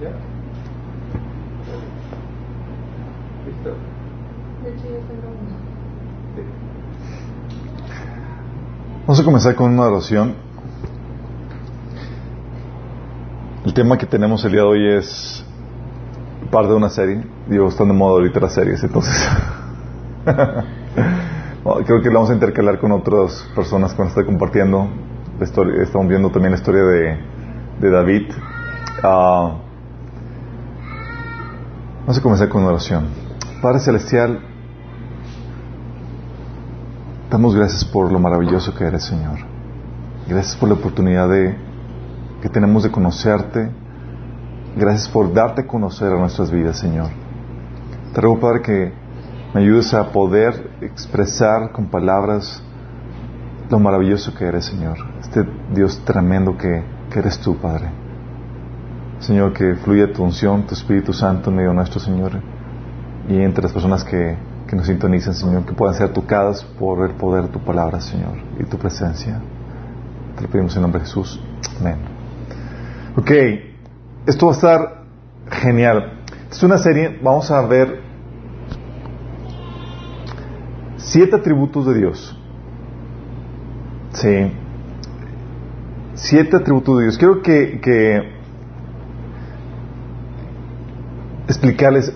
¿Ya? 0.00 0.10
¿Listo? 3.46 3.74
Vamos 9.00 9.20
a 9.20 9.24
comenzar 9.24 9.54
con 9.56 9.72
una 9.72 9.86
oración. 9.86 10.34
El 13.64 13.74
tema 13.74 13.98
que 13.98 14.06
tenemos 14.06 14.44
el 14.44 14.52
día 14.52 14.60
de 14.60 14.66
hoy 14.68 14.94
es 14.94 15.44
parte 16.52 16.68
de 16.68 16.76
una 16.76 16.90
serie. 16.90 17.24
Digo, 17.48 17.66
están 17.68 17.88
de 17.88 17.94
moda 17.94 18.12
ahorita 18.12 18.38
las 18.38 18.54
series, 18.54 18.84
entonces. 18.84 19.28
Creo 21.86 22.02
que 22.02 22.08
lo 22.08 22.14
vamos 22.14 22.30
a 22.30 22.34
intercalar 22.34 22.78
con 22.78 22.92
otras 22.92 23.50
personas 23.56 23.94
que 23.94 24.02
nos 24.02 24.10
están 24.10 24.26
compartiendo. 24.26 24.88
La 25.40 25.44
historia, 25.44 25.82
estamos 25.82 26.06
viendo 26.06 26.30
también 26.30 26.52
la 26.52 26.58
historia 26.58 26.82
de, 26.82 27.18
de 27.80 27.90
David. 27.90 28.30
Ah, 29.02 29.56
vamos 32.08 32.20
a 32.20 32.22
comenzar 32.22 32.48
con 32.48 32.62
una 32.62 32.70
oración. 32.70 33.04
Padre 33.60 33.80
Celestial, 33.80 34.40
damos 37.30 37.54
gracias 37.54 37.84
por 37.84 38.10
lo 38.10 38.18
maravilloso 38.18 38.74
que 38.74 38.84
eres, 38.84 39.04
Señor. 39.04 39.40
Gracias 40.26 40.56
por 40.56 40.70
la 40.70 40.76
oportunidad 40.76 41.28
de, 41.28 41.54
que 42.40 42.48
tenemos 42.48 42.82
de 42.82 42.90
conocerte. 42.90 43.70
Gracias 44.74 45.06
por 45.06 45.34
darte 45.34 45.60
a 45.60 45.66
conocer 45.66 46.10
a 46.10 46.18
nuestras 46.18 46.50
vidas, 46.50 46.78
Señor. 46.78 47.10
Te 48.14 48.22
ruego, 48.22 48.40
Padre, 48.40 48.62
que 48.62 48.92
me 49.52 49.60
ayudes 49.60 49.92
a 49.92 50.10
poder 50.10 50.78
expresar 50.80 51.72
con 51.72 51.88
palabras 51.88 52.62
lo 53.68 53.78
maravilloso 53.80 54.34
que 54.34 54.46
eres, 54.46 54.64
Señor. 54.64 54.96
Este 55.20 55.46
Dios 55.74 56.02
tremendo 56.06 56.56
que, 56.56 56.82
que 57.10 57.18
eres 57.18 57.38
tú, 57.38 57.58
Padre. 57.58 58.07
Señor, 59.20 59.52
que 59.52 59.74
fluya 59.74 60.12
tu 60.12 60.22
unción, 60.22 60.66
tu 60.66 60.74
Espíritu 60.74 61.12
Santo 61.12 61.50
en 61.50 61.56
medio 61.56 61.72
nuestro, 61.72 61.98
Señor. 62.00 62.32
Y 63.28 63.40
entre 63.40 63.62
las 63.62 63.72
personas 63.72 64.04
que, 64.04 64.36
que 64.66 64.76
nos 64.76 64.86
sintonizan, 64.86 65.34
Señor, 65.34 65.64
que 65.64 65.72
puedan 65.72 65.94
ser 65.94 66.12
tocadas 66.12 66.62
por 66.62 67.04
el 67.08 67.16
poder 67.16 67.44
de 67.44 67.48
tu 67.48 67.58
palabra, 67.60 68.00
Señor, 68.00 68.34
y 68.58 68.64
tu 68.64 68.78
presencia. 68.78 69.40
Te 70.36 70.42
lo 70.42 70.48
pedimos 70.48 70.74
en 70.76 70.82
nombre 70.82 71.00
de 71.00 71.06
Jesús. 71.06 71.40
Amén. 71.80 71.96
Ok, 73.16 73.30
esto 74.26 74.46
va 74.46 74.52
a 74.52 74.54
estar 74.54 75.02
genial. 75.50 76.20
Es 76.50 76.62
una 76.62 76.78
serie, 76.78 77.18
vamos 77.20 77.50
a 77.50 77.60
ver 77.66 78.00
siete 80.96 81.36
atributos 81.36 81.86
de 81.86 81.94
Dios. 81.94 82.38
Sí. 84.12 84.52
Siete 86.14 86.56
atributos 86.56 86.98
de 86.98 87.02
Dios. 87.04 87.18
Quiero 87.18 87.42
que, 87.42 87.80
que 87.80 88.37
explicarles. 91.48 92.12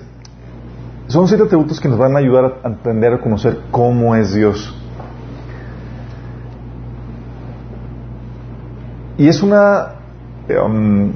Son 1.09 1.27
siete 1.27 1.43
atributos 1.43 1.81
que 1.81 1.89
nos 1.89 1.99
van 1.99 2.15
a 2.15 2.21
ayudar 2.21 2.61
a 2.63 2.69
aprender 2.69 3.15
a 3.15 3.21
conocer 3.21 3.59
cómo 3.71 4.15
es 4.15 4.35
Dios. 4.35 4.79
Y 9.19 9.29
es 9.29 9.43
una... 9.43 9.97
Um, 10.49 11.13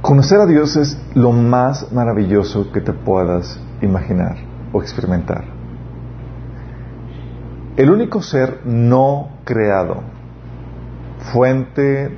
conocer 0.00 0.40
a 0.40 0.46
Dios 0.46 0.76
es 0.76 1.00
lo 1.14 1.32
más 1.32 1.92
maravilloso 1.92 2.70
que 2.72 2.80
te 2.80 2.92
puedas 2.92 3.60
imaginar 3.80 4.36
o 4.72 4.80
experimentar. 4.80 5.44
El 7.76 7.90
único 7.90 8.20
ser 8.20 8.60
no 8.64 9.30
creado, 9.44 10.02
fuente 11.32 12.16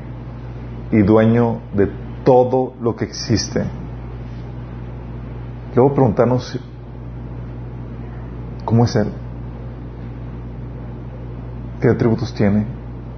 y 0.90 1.02
dueño 1.02 1.60
de 1.74 2.03
todo 2.24 2.74
lo 2.80 2.96
que 2.96 3.04
existe. 3.04 3.62
Luego 5.74 5.94
preguntarnos 5.94 6.58
cómo 8.64 8.84
es 8.84 8.96
Él, 8.96 9.08
qué 11.80 11.88
atributos 11.88 12.34
tiene, 12.34 12.64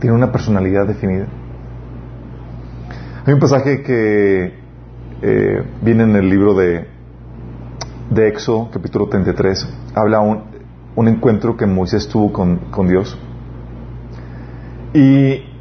tiene 0.01 0.17
una 0.17 0.33
personalidad 0.33 0.87
definida. 0.87 1.27
Hay 3.27 3.35
un 3.35 3.41
pasaje 3.41 3.83
que 3.83 4.55
eh, 5.23 5.65
viene 5.83 6.05
en 6.05 6.17
el 6.17 6.29
libro 6.29 6.55
de, 6.55 6.89
de 8.11 8.35
capítulo 8.73 9.09
33, 9.09 9.69
habla 9.95 10.21
un, 10.21 10.43
un 10.95 11.09
encuentro 11.09 11.57
que 11.57 11.67
Moisés 11.67 12.09
tuvo 12.09 12.33
con, 12.33 12.57
con 12.71 12.89
Dios. 12.89 13.19
Y 14.95 15.56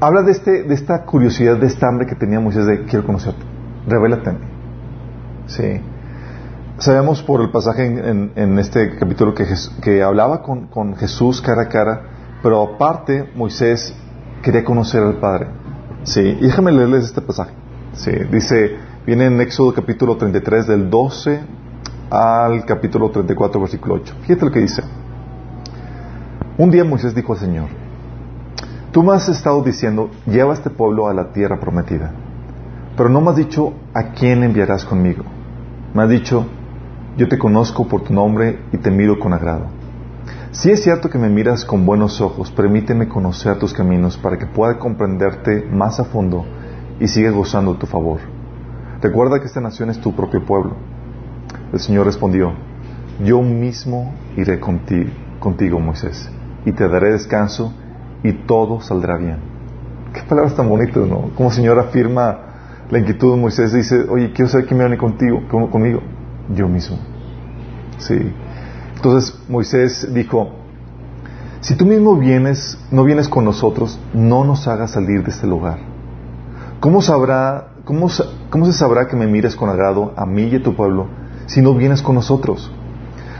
habla 0.00 0.22
de, 0.22 0.32
este, 0.32 0.62
de 0.62 0.74
esta 0.74 1.04
curiosidad, 1.04 1.56
de 1.56 1.66
esta 1.66 1.88
hambre 1.88 2.06
que 2.06 2.14
tenía 2.14 2.40
Moisés 2.40 2.66
de 2.66 2.84
quiero 2.84 3.04
conocerte, 3.04 3.42
revélate 3.86 4.30
a 4.30 4.32
mí. 4.32 4.38
Sí. 5.46 5.80
Sabemos 6.78 7.22
por 7.22 7.40
el 7.40 7.50
pasaje 7.50 7.86
en, 7.86 8.58
este 8.58 8.96
capítulo 8.96 9.34
que, 9.34 9.44
que 9.82 10.02
hablaba 10.02 10.42
con, 10.42 10.68
con, 10.68 10.94
Jesús 10.94 11.40
cara 11.40 11.62
a 11.62 11.68
cara, 11.68 12.02
pero 12.40 12.62
aparte 12.62 13.28
Moisés 13.34 13.94
quería 14.42 14.62
conocer 14.64 15.02
al 15.02 15.16
Padre. 15.16 15.48
Sí, 16.04 16.38
déjame 16.40 16.70
leerles 16.70 17.04
este 17.04 17.20
pasaje. 17.20 17.52
Sí, 17.94 18.12
dice, 18.30 18.76
viene 19.04 19.26
en 19.26 19.40
Éxodo 19.40 19.74
capítulo 19.74 20.16
33 20.16 20.68
del 20.68 20.88
12 20.88 21.40
al 22.10 22.64
capítulo 22.64 23.10
34 23.10 23.60
versículo 23.60 23.94
8. 23.94 24.14
Fíjate 24.22 24.44
lo 24.44 24.52
que 24.52 24.60
dice. 24.60 24.82
Un 26.56 26.70
día 26.70 26.84
Moisés 26.84 27.12
dijo 27.14 27.32
al 27.32 27.40
Señor, 27.40 27.68
Tú 28.92 29.02
me 29.02 29.14
has 29.14 29.28
estado 29.28 29.62
diciendo, 29.62 30.10
lleva 30.26 30.52
a 30.52 30.54
este 30.54 30.70
pueblo 30.70 31.08
a 31.08 31.14
la 31.14 31.30
tierra 31.30 31.60
prometida, 31.60 32.10
pero 32.96 33.10
no 33.10 33.20
me 33.20 33.30
has 33.30 33.36
dicho 33.36 33.74
a 33.92 34.12
quién 34.12 34.42
enviarás 34.42 34.86
conmigo. 34.86 35.24
Me 35.92 36.04
has 36.04 36.08
dicho, 36.08 36.46
yo 37.18 37.28
te 37.28 37.36
conozco 37.36 37.86
por 37.86 38.02
tu 38.02 38.14
nombre 38.14 38.60
y 38.72 38.78
te 38.78 38.90
miro 38.90 39.18
con 39.18 39.34
agrado. 39.34 39.66
Si 40.52 40.70
es 40.70 40.82
cierto 40.82 41.10
que 41.10 41.18
me 41.18 41.28
miras 41.28 41.66
con 41.66 41.84
buenos 41.84 42.22
ojos, 42.22 42.50
permíteme 42.50 43.08
conocer 43.08 43.58
tus 43.58 43.74
caminos 43.74 44.16
para 44.16 44.38
que 44.38 44.46
pueda 44.46 44.78
comprenderte 44.78 45.68
más 45.70 46.00
a 46.00 46.04
fondo 46.04 46.46
y 46.98 47.08
siga 47.08 47.30
gozando 47.30 47.74
tu 47.74 47.86
favor. 47.86 48.20
Recuerda 49.02 49.38
que 49.38 49.46
esta 49.46 49.60
nación 49.60 49.90
es 49.90 50.00
tu 50.00 50.16
propio 50.16 50.46
pueblo. 50.46 50.76
El 51.74 51.78
Señor 51.78 52.06
respondió, 52.06 52.54
yo 53.22 53.42
mismo 53.42 54.14
iré 54.34 54.58
contigo, 54.58 55.10
contigo 55.40 55.78
Moisés, 55.78 56.30
y 56.64 56.72
te 56.72 56.88
daré 56.88 57.12
descanso 57.12 57.74
y 58.22 58.32
todo 58.32 58.80
saldrá 58.80 59.16
bien. 59.16 59.38
Qué 60.12 60.22
palabras 60.22 60.54
tan 60.54 60.68
bonitas, 60.68 61.06
¿no? 61.06 61.30
Como 61.34 61.50
el 61.50 61.54
Señor 61.54 61.78
afirma 61.78 62.38
la 62.90 62.98
inquietud 62.98 63.34
de 63.34 63.40
Moisés, 63.40 63.72
dice, 63.72 64.06
oye, 64.08 64.32
quiero 64.32 64.48
saber 64.48 64.66
quién 64.66 64.78
me 64.78 64.84
viene 64.84 64.98
contigo, 64.98 65.42
conmigo. 65.48 66.00
Yo 66.54 66.66
mismo. 66.66 66.98
Sí. 67.98 68.32
Entonces 68.96 69.38
Moisés 69.48 70.12
dijo, 70.14 70.50
si 71.60 71.76
tú 71.76 71.84
mismo 71.84 72.16
vienes, 72.16 72.78
no 72.90 73.04
vienes 73.04 73.28
con 73.28 73.44
nosotros, 73.44 74.00
no 74.14 74.44
nos 74.44 74.66
hagas 74.66 74.92
salir 74.92 75.22
de 75.22 75.30
este 75.30 75.46
lugar. 75.46 75.78
¿Cómo, 76.80 77.02
sabrá, 77.02 77.68
cómo, 77.84 78.08
¿Cómo 78.50 78.66
se 78.66 78.72
sabrá 78.72 79.08
que 79.08 79.16
me 79.16 79.26
mires 79.26 79.56
con 79.56 79.68
agrado 79.68 80.14
a 80.16 80.24
mí 80.24 80.44
y 80.44 80.56
a 80.56 80.62
tu 80.62 80.74
pueblo 80.74 81.08
si 81.46 81.60
no 81.60 81.74
vienes 81.74 82.00
con 82.00 82.14
nosotros? 82.14 82.72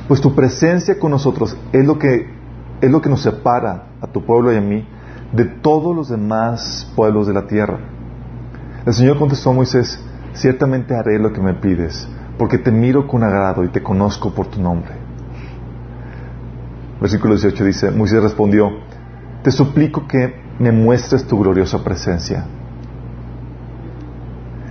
Pues 0.09 0.21
tu 0.21 0.35
presencia 0.35 0.99
con 0.99 1.13
nosotros 1.13 1.57
es 1.73 1.87
lo 1.87 1.99
que 1.99 2.38
es 2.81 2.91
lo 2.91 3.01
que 3.01 3.09
nos 3.09 3.23
separa 3.23 3.89
a 4.01 4.07
tu 4.07 4.25
pueblo 4.25 4.53
y 4.53 4.57
a 4.57 4.61
mí 4.61 4.87
de 5.33 5.45
todos 5.45 5.95
los 5.95 6.09
demás 6.09 6.91
pueblos 6.97 7.27
de 7.27 7.35
la 7.35 7.47
tierra. 7.47 7.79
El 8.87 8.95
Señor 8.95 9.19
contestó 9.19 9.51
a 9.51 9.55
Moisés, 9.55 10.03
ciertamente 10.33 10.95
haré 10.95 11.19
lo 11.19 11.33
que 11.33 11.41
me 11.41 11.55
pides, 11.55 12.09
porque 12.39 12.59
te 12.59 12.71
miro 12.71 13.07
con 13.07 13.23
agrado 13.23 13.65
y 13.65 13.69
te 13.69 13.83
conozco 13.83 14.33
por 14.33 14.47
tu 14.47 14.61
nombre. 14.61 14.93
Versículo 17.01 17.35
18 17.35 17.65
dice, 17.65 17.91
Moisés 17.91 18.23
respondió, 18.23 18.71
te 19.43 19.51
suplico 19.51 20.07
que 20.07 20.35
me 20.59 20.73
muestres 20.73 21.27
tu 21.27 21.39
gloriosa 21.39 21.85
presencia. 21.85 22.45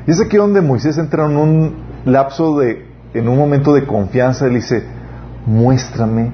Y 0.06 0.12
es 0.12 0.21
aquí 0.21 0.38
donde 0.38 0.62
Moisés 0.62 0.98
entra 0.98 1.25
en 1.25 1.38
un 1.38 1.75
lapso 2.06 2.59
de, 2.59 2.88
en 3.13 3.27
un 3.27 3.38
momento 3.38 3.74
de 3.74 3.86
confianza, 3.86 4.48
él 4.48 4.56
dice, 4.56 4.83
muéstrame 5.45 6.31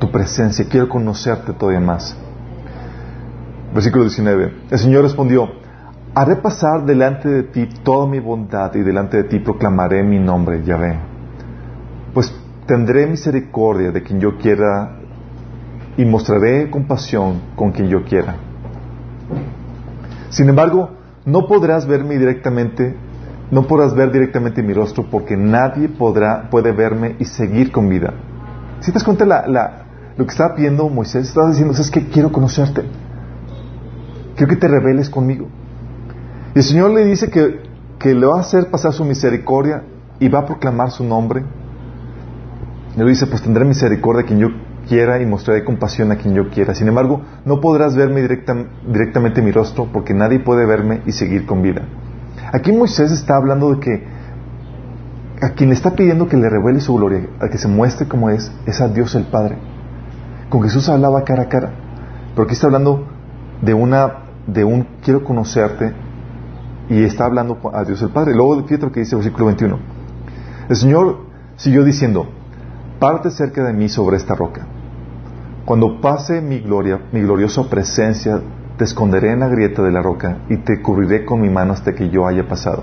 tu 0.00 0.10
presencia, 0.10 0.66
quiero 0.68 0.88
conocerte 0.88 1.52
todavía 1.52 1.80
más. 1.80 2.16
Versículo 3.72 4.04
19. 4.04 4.54
El 4.70 4.78
Señor 4.78 5.02
respondió, 5.02 5.48
haré 6.14 6.36
pasar 6.36 6.84
delante 6.84 7.28
de 7.28 7.42
ti 7.44 7.68
toda 7.84 8.06
mi 8.06 8.18
bondad 8.18 8.74
y 8.74 8.80
delante 8.80 9.18
de 9.18 9.24
ti 9.24 9.38
proclamaré 9.38 10.02
mi 10.02 10.18
nombre, 10.18 10.64
Yahvé. 10.64 10.98
Pues 12.12 12.34
tendré 12.66 13.06
misericordia 13.06 13.92
de 13.92 14.02
quien 14.02 14.18
yo 14.20 14.36
quiera 14.38 14.96
y 15.96 16.04
mostraré 16.04 16.70
compasión 16.70 17.40
con 17.54 17.70
quien 17.70 17.88
yo 17.88 18.02
quiera. 18.02 18.36
Sin 20.30 20.48
embargo, 20.48 20.90
no 21.26 21.46
podrás 21.46 21.86
verme 21.86 22.16
directamente, 22.18 22.96
no 23.50 23.66
podrás 23.66 23.94
ver 23.94 24.10
directamente 24.10 24.62
mi 24.62 24.72
rostro 24.72 25.04
porque 25.10 25.36
nadie 25.36 25.88
podrá, 25.88 26.48
puede 26.50 26.72
verme 26.72 27.16
y 27.18 27.26
seguir 27.26 27.70
con 27.70 27.88
vida. 27.88 28.14
Si 28.80 28.86
te 28.86 28.94
das 28.94 29.04
cuenta 29.04 29.26
la, 29.26 29.46
la, 29.46 29.89
lo 30.20 30.26
que 30.26 30.32
estaba 30.32 30.54
pidiendo 30.54 30.86
Moisés, 30.90 31.28
estaba 31.28 31.48
diciendo, 31.48 31.72
es 31.72 31.90
que 31.90 32.08
quiero 32.08 32.30
conocerte. 32.30 32.84
quiero 34.36 34.50
que 34.50 34.56
te 34.56 34.68
rebeles 34.68 35.08
conmigo. 35.08 35.48
Y 36.54 36.58
el 36.58 36.62
Señor 36.62 36.90
le 36.90 37.06
dice 37.06 37.30
que, 37.30 37.62
que 37.98 38.14
le 38.14 38.26
va 38.26 38.36
a 38.36 38.40
hacer 38.40 38.70
pasar 38.70 38.92
su 38.92 39.02
misericordia 39.02 39.82
y 40.18 40.28
va 40.28 40.40
a 40.40 40.44
proclamar 40.44 40.90
su 40.90 41.04
nombre. 41.04 41.42
Y 42.94 42.98
le 42.98 43.06
dice, 43.06 43.28
pues 43.28 43.40
tendré 43.40 43.64
misericordia 43.64 44.24
a 44.24 44.26
quien 44.26 44.40
yo 44.40 44.48
quiera 44.86 45.22
y 45.22 45.24
mostraré 45.24 45.64
compasión 45.64 46.12
a 46.12 46.16
quien 46.16 46.34
yo 46.34 46.50
quiera. 46.50 46.74
Sin 46.74 46.86
embargo, 46.86 47.22
no 47.46 47.62
podrás 47.62 47.96
verme 47.96 48.20
directamente 48.20 49.40
mi 49.40 49.52
rostro 49.52 49.88
porque 49.90 50.12
nadie 50.12 50.40
puede 50.40 50.66
verme 50.66 51.00
y 51.06 51.12
seguir 51.12 51.46
con 51.46 51.62
vida. 51.62 51.88
Aquí 52.52 52.72
Moisés 52.72 53.10
está 53.10 53.36
hablando 53.36 53.72
de 53.72 53.80
que 53.80 54.04
a 55.40 55.54
quien 55.54 55.70
le 55.70 55.76
está 55.76 55.92
pidiendo 55.92 56.28
que 56.28 56.36
le 56.36 56.50
revele 56.50 56.82
su 56.82 56.92
gloria, 56.94 57.26
a 57.40 57.48
que 57.48 57.56
se 57.56 57.68
muestre 57.68 58.06
como 58.06 58.28
es, 58.28 58.52
es 58.66 58.82
a 58.82 58.88
Dios 58.88 59.14
el 59.14 59.24
Padre. 59.24 59.69
Con 60.50 60.62
Jesús 60.62 60.88
hablaba 60.88 61.22
cara 61.22 61.44
a 61.44 61.48
cara, 61.48 61.70
pero 62.34 62.42
aquí 62.44 62.54
está 62.54 62.66
hablando 62.66 63.06
de 63.62 63.72
una, 63.72 64.24
de 64.48 64.64
un 64.64 64.86
quiero 65.02 65.22
conocerte 65.22 65.94
y 66.88 67.04
está 67.04 67.24
hablando 67.24 67.58
a 67.72 67.84
Dios 67.84 68.02
el 68.02 68.10
Padre. 68.10 68.34
Luego 68.34 68.56
fíjate 68.64 68.86
lo 68.86 68.92
que 68.92 69.00
dice 69.00 69.14
el 69.14 69.22
versículo 69.22 69.46
21. 69.46 69.78
El 70.68 70.76
Señor 70.76 71.18
siguió 71.54 71.84
diciendo, 71.84 72.26
parte 72.98 73.30
cerca 73.30 73.62
de 73.64 73.72
mí 73.72 73.88
sobre 73.88 74.16
esta 74.16 74.34
roca. 74.34 74.66
Cuando 75.64 76.00
pase 76.00 76.40
mi 76.40 76.58
gloria, 76.58 77.00
mi 77.12 77.20
gloriosa 77.20 77.70
presencia, 77.70 78.40
te 78.76 78.84
esconderé 78.84 79.30
en 79.30 79.40
la 79.40 79.48
grieta 79.48 79.82
de 79.82 79.92
la 79.92 80.02
roca 80.02 80.38
y 80.48 80.56
te 80.56 80.82
cubriré 80.82 81.24
con 81.24 81.40
mi 81.40 81.48
mano 81.48 81.74
hasta 81.74 81.94
que 81.94 82.10
yo 82.10 82.26
haya 82.26 82.48
pasado. 82.48 82.82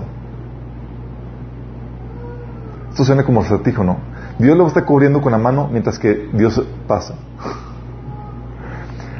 Esto 2.90 3.04
suena 3.04 3.24
como 3.24 3.42
acertijo, 3.42 3.84
¿no? 3.84 3.98
Dios 4.38 4.56
lo 4.56 4.66
está 4.66 4.84
cubriendo 4.84 5.20
con 5.20 5.32
la 5.32 5.38
mano 5.38 5.68
mientras 5.70 5.98
que 5.98 6.28
Dios 6.32 6.62
pasa. 6.86 7.14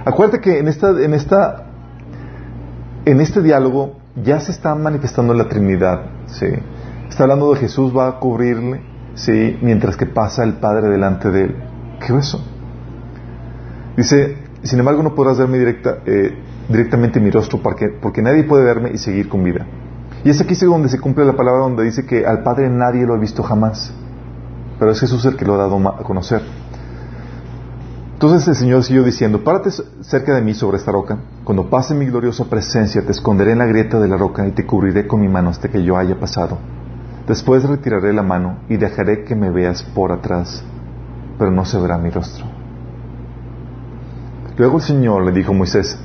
Acuérdate 0.04 0.40
que 0.40 0.58
en 0.58 0.68
esta, 0.68 0.90
en 0.90 1.12
esta, 1.12 1.66
en 3.04 3.20
este 3.20 3.42
diálogo 3.42 3.98
ya 4.22 4.40
se 4.40 4.52
está 4.52 4.74
manifestando 4.74 5.34
la 5.34 5.48
Trinidad, 5.48 6.02
¿sí? 6.26 6.46
Está 7.08 7.24
hablando 7.24 7.52
de 7.52 7.60
Jesús 7.60 7.96
va 7.96 8.08
a 8.08 8.18
cubrirle, 8.18 8.80
¿sí? 9.14 9.58
Mientras 9.60 9.96
que 9.96 10.06
pasa 10.06 10.44
el 10.44 10.54
Padre 10.54 10.88
delante 10.88 11.30
de 11.30 11.44
él. 11.44 11.56
¿Qué 12.00 12.16
es 12.16 12.28
eso? 12.28 12.44
Dice, 13.96 14.38
sin 14.62 14.78
embargo 14.78 15.02
no 15.02 15.14
podrás 15.14 15.38
verme 15.38 15.58
directa, 15.58 15.98
eh, 16.06 16.38
directamente 16.68 17.20
mi 17.20 17.30
rostro 17.30 17.60
porque, 17.60 17.88
porque 17.88 18.22
nadie 18.22 18.44
puede 18.44 18.64
verme 18.64 18.90
y 18.94 18.98
seguir 18.98 19.28
con 19.28 19.42
vida. 19.42 19.66
Y 20.24 20.30
es 20.30 20.40
aquí 20.40 20.54
donde 20.54 20.88
se 20.88 21.00
cumple 21.00 21.24
la 21.24 21.34
palabra 21.34 21.62
donde 21.62 21.84
dice 21.84 22.06
que 22.06 22.24
al 22.24 22.42
Padre 22.42 22.70
nadie 22.70 23.06
lo 23.06 23.14
ha 23.14 23.18
visto 23.18 23.42
jamás, 23.42 23.92
pero 24.78 24.90
es 24.90 25.00
Jesús 25.00 25.24
el 25.24 25.36
que 25.36 25.44
lo 25.44 25.54
ha 25.54 25.58
dado 25.58 25.76
a 25.88 26.02
conocer. 26.02 26.42
Entonces 28.14 28.48
el 28.48 28.56
Señor 28.56 28.82
siguió 28.82 29.04
diciendo, 29.04 29.44
párate 29.44 29.70
cerca 30.00 30.34
de 30.34 30.42
mí 30.42 30.52
sobre 30.52 30.78
esta 30.78 30.90
roca, 30.90 31.18
cuando 31.44 31.70
pase 31.70 31.94
mi 31.94 32.06
gloriosa 32.06 32.46
presencia 32.46 33.06
te 33.06 33.12
esconderé 33.12 33.52
en 33.52 33.58
la 33.58 33.66
grieta 33.66 34.00
de 34.00 34.08
la 34.08 34.16
roca 34.16 34.44
y 34.46 34.50
te 34.50 34.66
cubriré 34.66 35.06
con 35.06 35.20
mi 35.20 35.28
mano 35.28 35.50
hasta 35.50 35.68
que 35.68 35.84
yo 35.84 35.96
haya 35.96 36.18
pasado. 36.18 36.58
Después 37.28 37.62
retiraré 37.62 38.12
la 38.12 38.22
mano 38.22 38.58
y 38.68 38.76
dejaré 38.76 39.22
que 39.22 39.36
me 39.36 39.50
veas 39.50 39.84
por 39.84 40.10
atrás, 40.10 40.64
pero 41.38 41.52
no 41.52 41.64
se 41.64 41.78
verá 41.78 41.96
mi 41.96 42.10
rostro. 42.10 42.46
Luego 44.56 44.78
el 44.78 44.82
Señor 44.82 45.24
le 45.24 45.30
dijo 45.30 45.52
a 45.52 45.54
Moisés, 45.54 45.96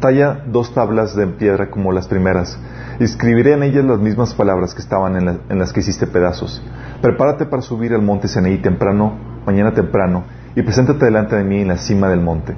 talla 0.00 0.44
dos 0.46 0.72
tablas 0.72 1.14
de 1.14 1.26
piedra 1.26 1.70
como 1.70 1.92
las 1.92 2.08
primeras, 2.08 2.58
escribiré 3.00 3.54
en 3.54 3.62
ellas 3.62 3.84
las 3.84 3.98
mismas 3.98 4.34
palabras 4.34 4.74
que 4.74 4.80
estaban 4.80 5.16
en, 5.16 5.40
en 5.48 5.58
las 5.58 5.72
que 5.72 5.80
hiciste 5.80 6.06
pedazos. 6.06 6.62
Prepárate 7.02 7.46
para 7.46 7.62
subir 7.62 7.92
al 7.94 8.02
monte 8.02 8.28
Sinaí 8.28 8.58
temprano, 8.58 9.14
mañana 9.46 9.72
temprano, 9.72 10.24
y 10.54 10.62
preséntate 10.62 11.04
delante 11.04 11.36
de 11.36 11.44
mí 11.44 11.60
en 11.60 11.68
la 11.68 11.76
cima 11.76 12.08
del 12.08 12.20
monte. 12.20 12.54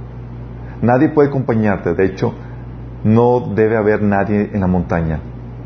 Nadie 0.82 1.08
puede 1.08 1.28
acompañarte, 1.28 1.94
de 1.94 2.04
hecho, 2.04 2.34
no 3.04 3.52
debe 3.54 3.76
haber 3.76 4.02
nadie 4.02 4.50
en 4.52 4.60
la 4.60 4.66
montaña. 4.66 5.20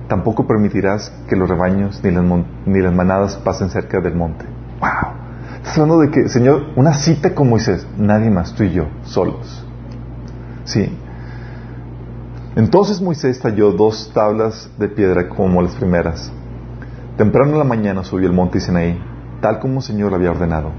Tampoco 0.09 0.47
permitirás 0.47 1.11
que 1.29 1.37
los 1.37 1.49
rebaños 1.49 2.03
ni 2.03 2.11
las, 2.11 2.25
ni 2.67 2.81
las 2.81 2.95
manadas 2.95 3.37
pasen 3.37 3.71
cerca 3.71 4.01
del 4.01 4.15
monte. 4.15 4.45
¡Wow! 4.81 5.21
Estás 5.57 5.79
hablando 5.79 6.01
de 6.01 6.11
que, 6.11 6.29
Señor, 6.29 6.63
una 6.77 6.95
cita 6.95 7.35
con 7.35 7.49
Moisés, 7.49 7.87
nadie 7.97 8.31
más, 8.31 8.55
tú 8.55 8.65
y 8.65 8.73
yo, 8.73 8.89
solos. 9.03 9.67
Sí. 10.65 10.97
Entonces 12.57 13.01
Moisés 13.01 13.41
talló 13.41 13.73
dos 13.73 14.11
tablas 14.13 14.71
de 14.79 14.89
piedra 14.89 15.29
como 15.29 15.63
las 15.63 15.75
primeras. 15.75 16.33
Temprano 17.17 17.53
en 17.53 17.59
la 17.59 17.65
mañana 17.65 18.05
subió 18.05 18.27
el 18.27 18.35
monte 18.35 18.61
Sinaí, 18.61 18.99
tal 19.41 19.59
como 19.59 19.77
el 19.77 19.83
Señor 19.83 20.15
había 20.15 20.31
ordenado 20.31 20.71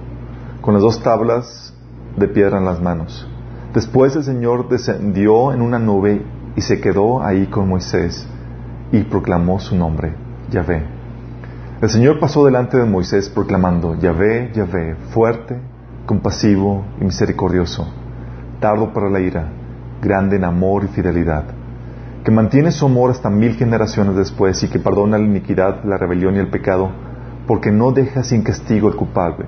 con 0.61 0.75
las 0.75 0.83
dos 0.83 1.01
tablas 1.01 1.73
de 2.15 2.27
piedra 2.27 2.59
en 2.59 2.65
las 2.65 2.81
manos. 2.81 3.27
Después 3.73 4.15
el 4.15 4.23
Señor 4.23 4.69
descendió 4.69 5.53
en 5.53 5.61
una 5.61 5.79
nube 5.79 6.21
y 6.55 6.61
se 6.61 6.79
quedó 6.79 7.23
ahí 7.23 7.47
con 7.47 7.67
Moisés 7.67 8.27
y 8.91 9.03
proclamó 9.03 9.59
su 9.59 9.75
nombre, 9.75 10.13
Yahvé. 10.51 10.83
El 11.81 11.89
Señor 11.89 12.19
pasó 12.19 12.45
delante 12.45 12.77
de 12.77 12.85
Moisés 12.85 13.29
proclamando, 13.29 13.95
Yahvé, 13.95 14.51
Yahvé, 14.53 14.95
fuerte, 15.09 15.59
compasivo 16.05 16.85
y 16.99 17.05
misericordioso, 17.05 17.87
tardo 18.59 18.93
para 18.93 19.09
la 19.09 19.19
ira, 19.19 19.51
grande 20.01 20.35
en 20.35 20.43
amor 20.43 20.83
y 20.83 20.87
fidelidad, 20.89 21.45
que 22.23 22.31
mantiene 22.31 22.71
su 22.71 22.85
amor 22.85 23.11
hasta 23.11 23.29
mil 23.29 23.55
generaciones 23.55 24.15
después 24.15 24.61
y 24.63 24.69
que 24.69 24.79
perdona 24.79 25.17
la 25.17 25.25
iniquidad, 25.25 25.83
la 25.83 25.97
rebelión 25.97 26.35
y 26.35 26.39
el 26.39 26.49
pecado, 26.49 26.91
porque 27.47 27.71
no 27.71 27.91
deja 27.91 28.23
sin 28.23 28.43
castigo 28.43 28.87
al 28.87 28.95
culpable 28.95 29.47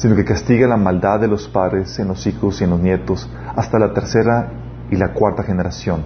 sino 0.00 0.16
que 0.16 0.24
castiga 0.24 0.66
la 0.66 0.78
maldad 0.78 1.20
de 1.20 1.28
los 1.28 1.46
padres 1.48 1.98
en 1.98 2.08
los 2.08 2.26
hijos 2.26 2.58
y 2.60 2.64
en 2.64 2.70
los 2.70 2.80
nietos 2.80 3.30
hasta 3.54 3.78
la 3.78 3.92
tercera 3.92 4.50
y 4.90 4.96
la 4.96 5.12
cuarta 5.12 5.42
generación. 5.42 6.02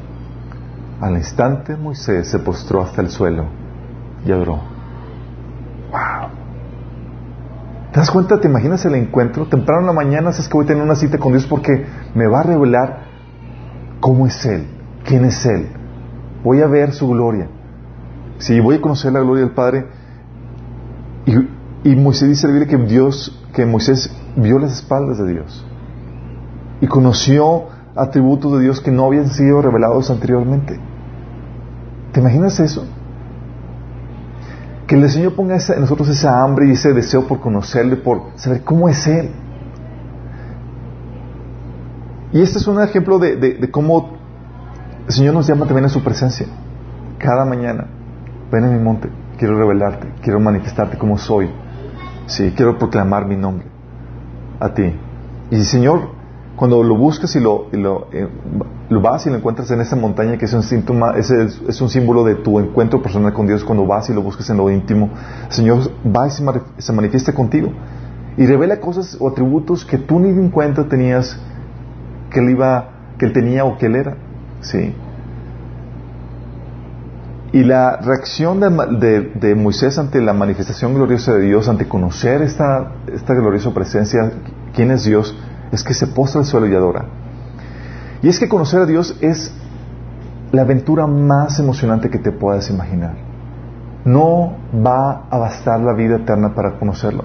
Al 1.00 1.14
instante 1.14 1.76
Moisés 1.76 2.28
se 2.28 2.40
postró 2.40 2.82
hasta 2.82 3.00
el 3.02 3.08
suelo 3.08 3.46
y 4.26 4.32
adoró. 4.32 4.54
¡Wow! 5.92 6.28
¿Te 7.92 8.00
das 8.00 8.10
cuenta? 8.10 8.40
¿Te 8.40 8.48
imaginas 8.48 8.84
el 8.84 8.96
encuentro? 8.96 9.46
Temprano 9.46 9.82
en 9.82 9.86
la 9.86 9.92
mañana 9.92 10.32
sabes 10.32 10.48
que 10.48 10.54
voy 10.54 10.64
a 10.64 10.68
tener 10.68 10.82
una 10.82 10.96
cita 10.96 11.18
con 11.18 11.30
Dios 11.30 11.46
porque 11.46 11.86
me 12.16 12.26
va 12.26 12.40
a 12.40 12.42
revelar 12.42 13.04
cómo 14.00 14.26
es 14.26 14.44
Él, 14.44 14.66
quién 15.04 15.24
es 15.24 15.46
Él. 15.46 15.68
Voy 16.44 16.60
a 16.60 16.66
ver 16.66 16.92
su 16.92 17.08
gloria. 17.08 17.48
Si 18.38 18.60
voy 18.60 18.76
a 18.76 18.80
conocer 18.80 19.12
la 19.12 19.20
gloria 19.20 19.44
del 19.44 19.54
Padre. 19.54 19.86
Y, 21.82 21.96
Moisés 21.96 22.28
dice 22.28 22.66
que 22.66 22.76
Dios 22.76 23.40
que 23.54 23.64
Moisés 23.64 24.14
vio 24.36 24.58
las 24.58 24.72
espaldas 24.72 25.18
de 25.18 25.32
Dios 25.32 25.64
y 26.80 26.86
conoció 26.86 27.66
atributos 27.94 28.52
de 28.52 28.60
Dios 28.60 28.80
que 28.80 28.90
no 28.90 29.06
habían 29.06 29.28
sido 29.28 29.62
revelados 29.62 30.10
anteriormente. 30.10 30.78
¿Te 32.12 32.20
imaginas 32.20 32.58
eso? 32.60 32.86
Que 34.86 34.96
el 34.96 35.08
Señor 35.08 35.34
ponga 35.34 35.56
en 35.56 35.80
nosotros 35.80 36.08
esa 36.08 36.42
hambre 36.42 36.68
y 36.68 36.72
ese 36.72 36.92
deseo 36.92 37.26
por 37.26 37.40
conocerle, 37.40 37.96
por 37.96 38.22
saber 38.34 38.62
cómo 38.62 38.88
es 38.88 39.06
Él. 39.06 39.30
Y 42.32 42.42
este 42.42 42.58
es 42.58 42.66
un 42.66 42.82
ejemplo 42.82 43.18
de, 43.18 43.36
de 43.36 43.70
cómo 43.70 44.23
el 45.06 45.12
Señor 45.12 45.34
nos 45.34 45.46
llama 45.46 45.66
también 45.66 45.84
a 45.84 45.88
su 45.88 46.02
presencia. 46.02 46.46
Cada 47.18 47.44
mañana, 47.44 47.86
ven 48.50 48.64
en 48.64 48.76
mi 48.76 48.82
monte, 48.82 49.08
quiero 49.38 49.56
revelarte, 49.56 50.08
quiero 50.22 50.40
manifestarte 50.40 50.98
como 50.98 51.18
soy. 51.18 51.50
Sí, 52.26 52.52
quiero 52.56 52.78
proclamar 52.78 53.26
mi 53.26 53.36
nombre 53.36 53.66
a 54.60 54.72
ti. 54.72 54.94
Y 55.50 55.62
Señor, 55.64 56.10
cuando 56.56 56.82
lo 56.82 56.96
buscas 56.96 57.34
y 57.36 57.40
lo, 57.40 57.66
lo, 57.72 58.08
eh, 58.12 58.28
lo, 58.88 59.00
vas 59.00 59.26
y 59.26 59.30
lo 59.30 59.36
encuentras 59.36 59.70
en 59.70 59.80
esa 59.80 59.96
montaña 59.96 60.38
que 60.38 60.44
es 60.44 60.52
un 60.52 60.62
síntoma, 60.62 61.12
es, 61.16 61.30
es, 61.30 61.80
un 61.80 61.88
símbolo 61.88 62.24
de 62.24 62.36
tu 62.36 62.58
encuentro 62.60 63.02
personal 63.02 63.32
con 63.32 63.46
Dios, 63.46 63.64
cuando 63.64 63.86
vas 63.86 64.08
y 64.08 64.14
lo 64.14 64.22
buscas 64.22 64.48
en 64.50 64.56
lo 64.58 64.70
íntimo, 64.70 65.10
Señor 65.48 65.90
va 66.04 66.28
y 66.28 66.30
se, 66.30 66.92
manifiesta 66.92 67.34
contigo 67.34 67.72
y 68.36 68.46
revela 68.46 68.80
cosas 68.80 69.16
o 69.20 69.28
atributos 69.28 69.84
que 69.84 69.98
tú 69.98 70.20
ni 70.20 70.28
en 70.28 70.50
cuenta 70.50 70.88
tenías 70.88 71.38
que 72.30 72.40
él 72.40 72.50
iba, 72.50 72.88
que 73.18 73.26
él 73.26 73.32
tenía 73.32 73.64
o 73.64 73.76
que 73.76 73.86
él 73.86 73.96
era. 73.96 74.16
Sí. 74.64 74.94
Y 77.52 77.62
la 77.62 77.98
reacción 77.98 78.58
de, 78.58 79.54
Moisés 79.54 79.98
ante 79.98 80.20
la 80.20 80.32
manifestación 80.32 80.94
gloriosa 80.94 81.34
de 81.34 81.42
Dios, 81.42 81.68
ante 81.68 81.86
conocer 81.86 82.42
esta, 82.42 82.94
esta 83.12 83.34
gloriosa 83.34 83.72
presencia, 83.72 84.32
quién 84.74 84.90
es 84.90 85.04
Dios, 85.04 85.36
es 85.70 85.84
que 85.84 85.94
se 85.94 86.08
postra 86.08 86.40
al 86.40 86.46
suelo 86.46 86.66
y 86.66 86.74
adora. 86.74 87.04
Y 88.22 88.28
es 88.28 88.40
que 88.40 88.48
conocer 88.48 88.80
a 88.80 88.86
Dios 88.86 89.16
es 89.20 89.54
la 90.50 90.62
aventura 90.62 91.06
más 91.06 91.60
emocionante 91.60 92.10
que 92.10 92.18
te 92.18 92.32
puedas 92.32 92.70
imaginar. 92.70 93.14
No 94.04 94.56
va 94.84 95.26
a 95.30 95.38
bastar 95.38 95.80
la 95.80 95.92
vida 95.92 96.16
eterna 96.16 96.54
para 96.54 96.78
conocerlo. 96.78 97.24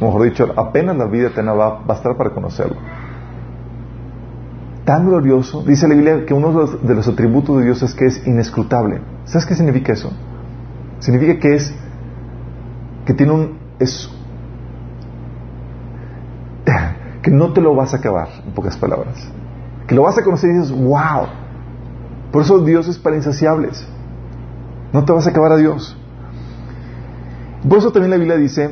Mejor 0.00 0.22
dicho, 0.24 0.52
apenas 0.56 0.96
la 0.96 1.04
vida 1.04 1.28
eterna 1.28 1.52
va 1.52 1.66
a 1.66 1.80
bastar 1.86 2.16
para 2.16 2.30
conocerlo 2.30 2.95
tan 4.86 5.04
glorioso, 5.04 5.62
dice 5.64 5.88
la 5.88 5.94
Biblia 5.94 6.24
que 6.24 6.32
uno 6.32 6.66
de 6.66 6.94
los, 6.94 7.08
atributos 7.08 7.58
de 7.58 7.64
Dios 7.64 7.82
es 7.82 7.92
que 7.92 8.06
es 8.06 8.24
inescrutable. 8.24 9.00
¿Sabes 9.24 9.44
qué 9.44 9.56
significa 9.56 9.92
eso? 9.92 10.12
Significa 11.00 11.40
que 11.40 11.56
es, 11.56 11.74
que 13.04 13.12
tiene 13.12 13.32
un, 13.32 13.58
es, 13.80 14.08
que 17.22 17.30
no 17.32 17.52
te 17.52 17.60
lo 17.60 17.74
vas 17.74 17.94
a 17.94 17.96
acabar, 17.96 18.28
en 18.46 18.52
pocas 18.52 18.76
palabras. 18.76 19.28
que 19.88 19.94
lo 19.94 20.02
vas 20.02 20.16
a 20.18 20.22
conocer 20.22 20.50
y 20.50 20.54
dices, 20.54 20.70
wow. 20.70 21.26
Por 22.30 22.42
eso 22.42 22.60
Dios 22.60 22.86
es 22.86 22.96
para 22.96 23.16
insaciables. 23.16 23.84
No 24.92 25.04
te 25.04 25.12
vas 25.12 25.26
a 25.26 25.30
acabar 25.30 25.50
a 25.50 25.56
Dios. 25.56 25.98
Por 27.68 27.78
eso 27.78 27.90
también 27.90 28.10
la 28.12 28.18
Biblia 28.18 28.36
dice 28.36 28.70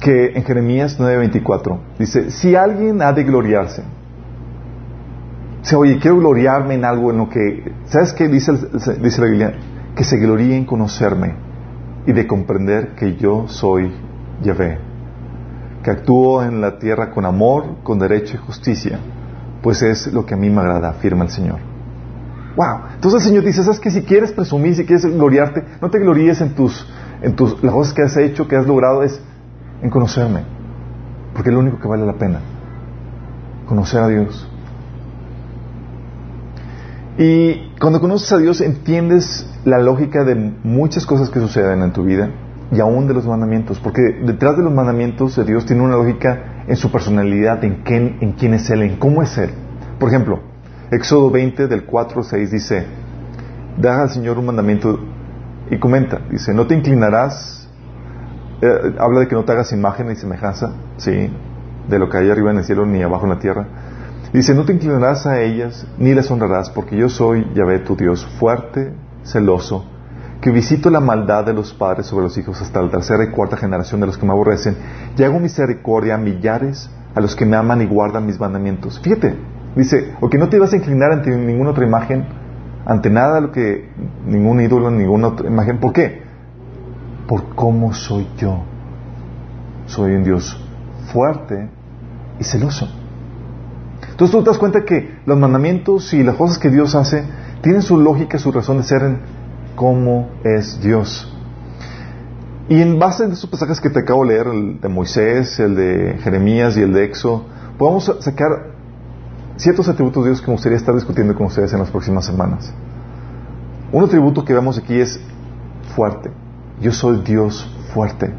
que 0.00 0.32
en 0.34 0.42
Jeremías 0.42 0.98
9:24 0.98 1.78
dice, 1.98 2.30
si 2.30 2.56
alguien 2.56 3.02
ha 3.02 3.12
de 3.12 3.24
gloriarse, 3.24 3.84
oye, 5.76 5.98
quiero 5.98 6.18
gloriarme 6.18 6.74
en 6.74 6.84
algo 6.84 7.10
en 7.10 7.18
lo 7.18 7.28
que, 7.28 7.72
¿sabes 7.86 8.12
qué 8.12 8.28
dice, 8.28 8.52
dice 9.00 9.20
la 9.20 9.26
Biblia? 9.26 9.54
Que 9.94 10.04
se 10.04 10.18
gloríe 10.18 10.56
en 10.56 10.64
conocerme 10.64 11.34
y 12.06 12.12
de 12.12 12.26
comprender 12.26 12.94
que 12.94 13.16
yo 13.16 13.46
soy 13.48 13.92
Yahvé, 14.42 14.78
que 15.82 15.90
actúo 15.90 16.42
en 16.42 16.60
la 16.60 16.78
tierra 16.78 17.10
con 17.10 17.24
amor, 17.24 17.76
con 17.82 17.98
derecho 17.98 18.36
y 18.36 18.38
justicia, 18.38 18.98
pues 19.62 19.82
es 19.82 20.12
lo 20.12 20.26
que 20.26 20.34
a 20.34 20.36
mí 20.36 20.50
me 20.50 20.60
agrada, 20.60 20.90
afirma 20.90 21.24
el 21.24 21.30
Señor. 21.30 21.60
Wow. 22.56 22.80
Entonces 22.94 23.22
el 23.22 23.28
Señor 23.28 23.44
dice, 23.44 23.62
¿sabes 23.62 23.80
que 23.80 23.90
si 23.90 24.02
quieres 24.02 24.32
presumir, 24.32 24.74
si 24.74 24.84
quieres 24.84 25.06
gloriarte, 25.06 25.64
no 25.80 25.90
te 25.90 25.98
gloríes 25.98 26.40
en 26.40 26.54
tus, 26.54 26.86
en 27.22 27.34
tus, 27.34 27.62
las 27.62 27.72
cosas 27.72 27.94
que 27.94 28.02
has 28.02 28.16
hecho, 28.16 28.48
que 28.48 28.56
has 28.56 28.66
logrado, 28.66 29.02
es 29.02 29.22
en 29.80 29.90
conocerme. 29.90 30.42
Porque 31.32 31.50
es 31.50 31.54
lo 31.54 31.60
único 31.60 31.78
que 31.78 31.88
vale 31.88 32.04
la 32.04 32.14
pena. 32.14 32.40
Conocer 33.66 34.00
a 34.00 34.08
Dios. 34.08 34.51
Y 37.18 37.74
cuando 37.78 38.00
conoces 38.00 38.32
a 38.32 38.38
Dios 38.38 38.60
entiendes 38.60 39.46
la 39.64 39.78
lógica 39.78 40.24
de 40.24 40.34
muchas 40.34 41.04
cosas 41.04 41.30
que 41.30 41.40
suceden 41.40 41.82
en 41.82 41.92
tu 41.92 42.04
vida 42.04 42.30
y 42.70 42.80
aún 42.80 43.06
de 43.06 43.14
los 43.14 43.26
mandamientos. 43.26 43.78
Porque 43.80 44.02
detrás 44.24 44.56
de 44.56 44.62
los 44.62 44.72
mandamientos 44.72 45.36
de 45.36 45.44
Dios 45.44 45.66
tiene 45.66 45.82
una 45.82 45.96
lógica 45.96 46.64
en 46.66 46.76
su 46.76 46.90
personalidad, 46.90 47.62
en 47.64 47.82
quién, 47.82 48.18
en 48.20 48.32
quién 48.32 48.54
es 48.54 48.70
Él, 48.70 48.82
en 48.82 48.96
cómo 48.96 49.22
es 49.22 49.36
Él. 49.36 49.50
Por 49.98 50.08
ejemplo, 50.08 50.40
Éxodo 50.90 51.30
20 51.30 51.68
del 51.68 51.84
4 51.84 52.18
al 52.18 52.24
6 52.24 52.50
dice, 52.50 52.86
da 53.78 54.02
al 54.02 54.10
Señor 54.10 54.38
un 54.38 54.46
mandamiento 54.46 54.98
y 55.70 55.78
comenta, 55.78 56.20
dice, 56.30 56.52
no 56.52 56.66
te 56.66 56.74
inclinarás, 56.74 57.68
eh, 58.60 58.94
habla 58.98 59.20
de 59.20 59.28
que 59.28 59.34
no 59.34 59.44
te 59.44 59.52
hagas 59.52 59.72
imagen 59.72 60.08
ni 60.08 60.16
semejanza, 60.16 60.72
sí, 60.96 61.30
de 61.88 61.98
lo 61.98 62.08
que 62.08 62.18
hay 62.18 62.30
arriba 62.30 62.50
en 62.50 62.58
el 62.58 62.64
cielo 62.64 62.84
ni 62.86 63.02
abajo 63.02 63.24
en 63.24 63.30
la 63.30 63.38
tierra. 63.38 63.66
Dice, 64.32 64.54
no 64.54 64.64
te 64.64 64.72
inclinarás 64.72 65.26
a 65.26 65.42
ellas 65.42 65.86
ni 65.98 66.14
las 66.14 66.30
honrarás, 66.30 66.70
porque 66.70 66.96
yo 66.96 67.10
soy 67.10 67.46
Yahvé 67.54 67.80
tu 67.80 67.96
Dios, 67.96 68.26
fuerte, 68.38 68.94
celoso, 69.24 69.84
que 70.40 70.50
visito 70.50 70.88
la 70.88 71.00
maldad 71.00 71.44
de 71.44 71.52
los 71.52 71.74
padres 71.74 72.06
sobre 72.06 72.24
los 72.24 72.38
hijos 72.38 72.60
hasta 72.62 72.80
la 72.80 72.90
tercera 72.90 73.24
y 73.24 73.30
cuarta 73.30 73.58
generación 73.58 74.00
de 74.00 74.06
los 74.06 74.16
que 74.16 74.24
me 74.24 74.32
aborrecen, 74.32 74.76
y 75.18 75.22
hago 75.22 75.38
misericordia 75.38 76.14
a 76.14 76.18
millares 76.18 76.90
a 77.14 77.20
los 77.20 77.36
que 77.36 77.44
me 77.44 77.56
aman 77.56 77.82
y 77.82 77.86
guardan 77.86 78.24
mis 78.24 78.40
mandamientos. 78.40 78.98
Fíjate, 79.00 79.36
dice, 79.76 80.14
o 80.22 80.30
que 80.30 80.38
no 80.38 80.48
te 80.48 80.58
vas 80.58 80.72
a 80.72 80.76
inclinar 80.76 81.12
ante 81.12 81.30
ninguna 81.30 81.70
otra 81.70 81.84
imagen, 81.84 82.24
ante 82.86 83.10
nada 83.10 83.38
lo 83.38 83.52
que, 83.52 83.90
ningún 84.26 84.62
ídolo, 84.62 84.90
ninguna 84.90 85.28
otra 85.28 85.46
imagen. 85.46 85.78
¿Por 85.78 85.92
qué? 85.92 86.22
Por 87.28 87.54
cómo 87.54 87.92
soy 87.92 88.26
yo. 88.38 88.62
Soy 89.86 90.12
un 90.12 90.24
Dios 90.24 90.58
fuerte 91.12 91.68
y 92.40 92.44
celoso. 92.44 93.01
Entonces 94.22 94.38
tú 94.38 94.44
te 94.44 94.50
das 94.50 94.58
cuenta 94.58 94.84
que 94.84 95.18
los 95.26 95.36
mandamientos 95.36 96.14
y 96.14 96.22
las 96.22 96.36
cosas 96.36 96.56
que 96.56 96.70
Dios 96.70 96.94
hace 96.94 97.24
tienen 97.60 97.82
su 97.82 97.98
lógica, 97.98 98.38
su 98.38 98.52
razón 98.52 98.76
de 98.76 98.84
ser 98.84 99.02
en 99.02 99.18
cómo 99.74 100.30
es 100.44 100.80
Dios. 100.80 101.36
Y 102.68 102.80
en 102.80 103.00
base 103.00 103.24
a 103.24 103.26
esos 103.26 103.50
pasajes 103.50 103.80
que 103.80 103.90
te 103.90 103.98
acabo 103.98 104.22
de 104.22 104.28
leer, 104.28 104.46
el 104.46 104.80
de 104.80 104.88
Moisés, 104.88 105.58
el 105.58 105.74
de 105.74 106.18
Jeremías 106.22 106.76
y 106.76 106.82
el 106.82 106.92
de 106.92 107.06
Exo, 107.06 107.46
podemos 107.76 108.14
sacar 108.20 108.70
ciertos 109.56 109.88
atributos 109.88 110.22
de 110.22 110.30
Dios 110.30 110.40
que 110.40 110.46
me 110.46 110.52
gustaría 110.52 110.78
estar 110.78 110.94
discutiendo 110.94 111.34
con 111.34 111.46
ustedes 111.46 111.72
en 111.72 111.80
las 111.80 111.90
próximas 111.90 112.24
semanas. 112.24 112.72
Un 113.90 114.04
atributo 114.04 114.44
que 114.44 114.54
vemos 114.54 114.78
aquí 114.78 115.00
es 115.00 115.18
fuerte. 115.96 116.30
Yo 116.80 116.92
soy 116.92 117.22
Dios 117.22 117.68
fuerte. 117.92 118.32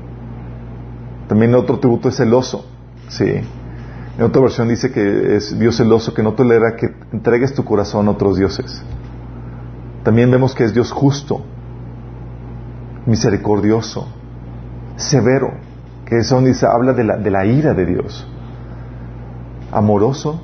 También 1.27 1.53
otro 1.55 1.75
atributo 1.75 2.07
es 2.07 2.15
celoso. 2.15 2.65
Sí. 3.09 3.41
En 4.17 4.23
otra 4.23 4.41
versión 4.41 4.67
dice 4.67 4.91
que 4.91 5.35
es 5.35 5.57
Dios 5.57 5.77
celoso 5.77 6.13
que 6.13 6.21
no 6.21 6.33
tolera 6.33 6.75
que 6.75 6.93
entregues 7.11 7.53
tu 7.53 7.63
corazón 7.63 8.07
a 8.07 8.11
otros 8.11 8.37
dioses. 8.37 8.83
También 10.03 10.29
vemos 10.29 10.53
que 10.53 10.65
es 10.65 10.73
Dios 10.73 10.91
justo, 10.91 11.41
misericordioso, 13.05 14.07
severo, 14.97 15.53
que 16.05 16.17
eso 16.17 16.39
dice, 16.41 16.67
habla 16.67 16.93
de 16.93 17.03
la, 17.05 17.17
de 17.17 17.31
la 17.31 17.45
ira 17.45 17.73
de 17.73 17.85
Dios, 17.85 18.27
amoroso 19.71 20.41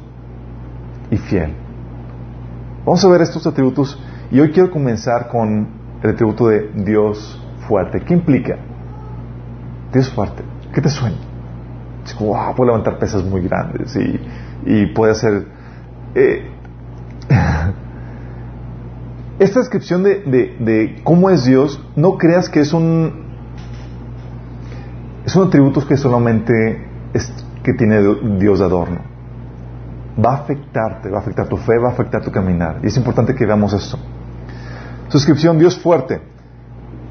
y 1.12 1.18
fiel. 1.18 1.54
Vamos 2.86 3.04
a 3.06 3.10
ver 3.10 3.22
estos 3.22 3.46
atributos 3.46 4.02
y 4.32 4.40
hoy 4.40 4.52
quiero 4.52 4.72
comenzar 4.72 5.28
con 5.28 5.68
el 6.02 6.10
atributo 6.10 6.48
de 6.48 6.72
Dios 6.74 7.40
fuerte. 7.68 8.02
¿Qué 8.02 8.14
implica? 8.16 8.58
Dios 9.94 10.10
fuerte. 10.10 10.44
¿Qué 10.74 10.82
te 10.82 10.90
suena? 10.90 11.29
Es 12.10 12.16
como, 12.16 12.32
wow, 12.32 12.56
puede 12.56 12.72
levantar 12.72 12.98
pesas 12.98 13.24
muy 13.24 13.42
grandes 13.42 13.96
y, 14.66 14.88
puede 14.88 15.12
hacer... 15.12 15.46
Eh, 16.16 16.50
esta 19.40 19.60
descripción 19.60 20.04
de, 20.04 21.02
cómo 21.04 21.30
es 21.30 21.46
Dios, 21.46 21.80
no 21.96 22.18
creas 22.18 22.50
que 22.50 22.62
es 22.62 22.74
un 22.74 23.30
es 25.24 25.36
un 25.36 25.48
atributo 25.48 25.86
que 25.86 25.96
solamente 25.96 26.88
que 27.64 27.74
tiene 27.74 28.02
Dios 28.40 28.58
de 28.58 28.66
adorno. 28.66 29.02
Va 30.24 30.32
a 30.32 30.38
afectarte, 30.38 31.10
va 31.10 31.20
a 31.20 31.22
afectar 31.22 31.48
tu 31.48 31.58
fe, 31.58 31.78
va 31.78 31.90
a 31.90 31.92
afectar 31.92 32.24
tu 32.24 32.32
caminar. 32.32 32.80
Y 32.82 32.88
es 32.88 32.98
importante 32.98 33.36
que 33.36 33.46
veamos 33.46 33.72
esto. 33.74 34.00
Suscripción, 35.10 35.60
Dios 35.60 35.78
fuerte. 35.80 36.20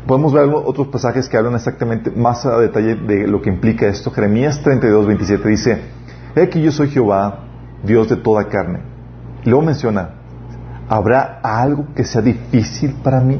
Podemos 0.09 0.33
ver 0.33 0.49
otros 0.49 0.89
pasajes 0.89 1.29
que 1.29 1.37
hablan 1.37 1.55
exactamente 1.55 2.11
más 2.11 2.47
a 2.47 2.57
detalle 2.57 2.95
de 2.95 3.29
lo 3.29 3.43
que 3.43 3.51
implica 3.51 3.87
esto. 3.87 4.11
Jeremías 4.11 4.59
32, 4.63 5.07
27 5.07 5.49
dice, 5.51 5.83
He 6.35 6.45
aquí 6.45 6.63
yo 6.63 6.73
soy 6.73 6.89
Jehová, 6.89 7.45
Dios 7.85 8.09
de 8.09 8.17
toda 8.17 8.49
carne. 8.49 8.81
Y 9.45 9.51
luego 9.51 9.67
menciona, 9.67 10.15
¿habrá 10.89 11.41
algo 11.43 11.89
que 11.95 12.05
sea 12.05 12.23
difícil 12.23 12.95
para 13.05 13.21
mí? 13.21 13.39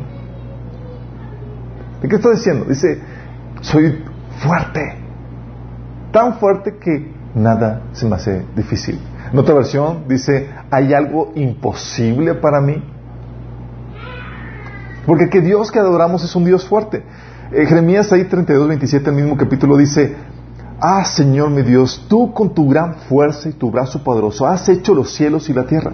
¿De 2.03 2.07
qué 2.07 2.17
está 2.17 2.33
diciendo? 2.33 2.67
Dice, 2.67 3.01
soy 3.63 4.05
fuerte, 4.39 4.95
tan 6.13 6.35
fuerte 6.35 6.77
que 6.77 7.11
nada 7.35 7.85
se 7.93 8.05
me 8.05 8.17
hace 8.17 8.45
difícil. 8.55 9.01
En 9.33 9.39
otra 9.39 9.55
versión 9.55 10.05
dice, 10.07 10.51
¿hay 10.71 10.93
algo 10.93 11.33
imposible 11.35 12.35
para 12.35 12.61
mí? 12.61 12.83
Porque 15.09 15.31
que 15.31 15.41
Dios 15.41 15.73
que 15.73 15.79
adoramos 15.79 16.23
es 16.23 16.37
un 16.37 16.45
Dios 16.45 16.69
fuerte. 16.69 17.03
Eh, 17.51 17.65
Jeremías 17.65 18.13
ahí 18.13 18.25
32, 18.25 18.69
27, 18.69 19.09
el 19.09 19.17
mismo 19.17 19.39
capítulo 19.39 19.79
dice, 19.79 20.15
Ah, 20.81 21.03
Señor 21.03 21.49
mi 21.49 21.63
Dios, 21.63 22.05
tú 22.11 22.35
con 22.35 22.53
tu 22.53 22.69
gran 22.69 22.95
fuerza 22.95 23.49
y 23.49 23.53
tu 23.53 23.71
brazo 23.71 24.05
poderoso 24.05 24.47
has 24.47 24.69
hecho 24.69 24.95
los 24.95 25.11
cielos 25.15 25.49
y 25.49 25.55
la 25.55 25.65
tierra. 25.65 25.93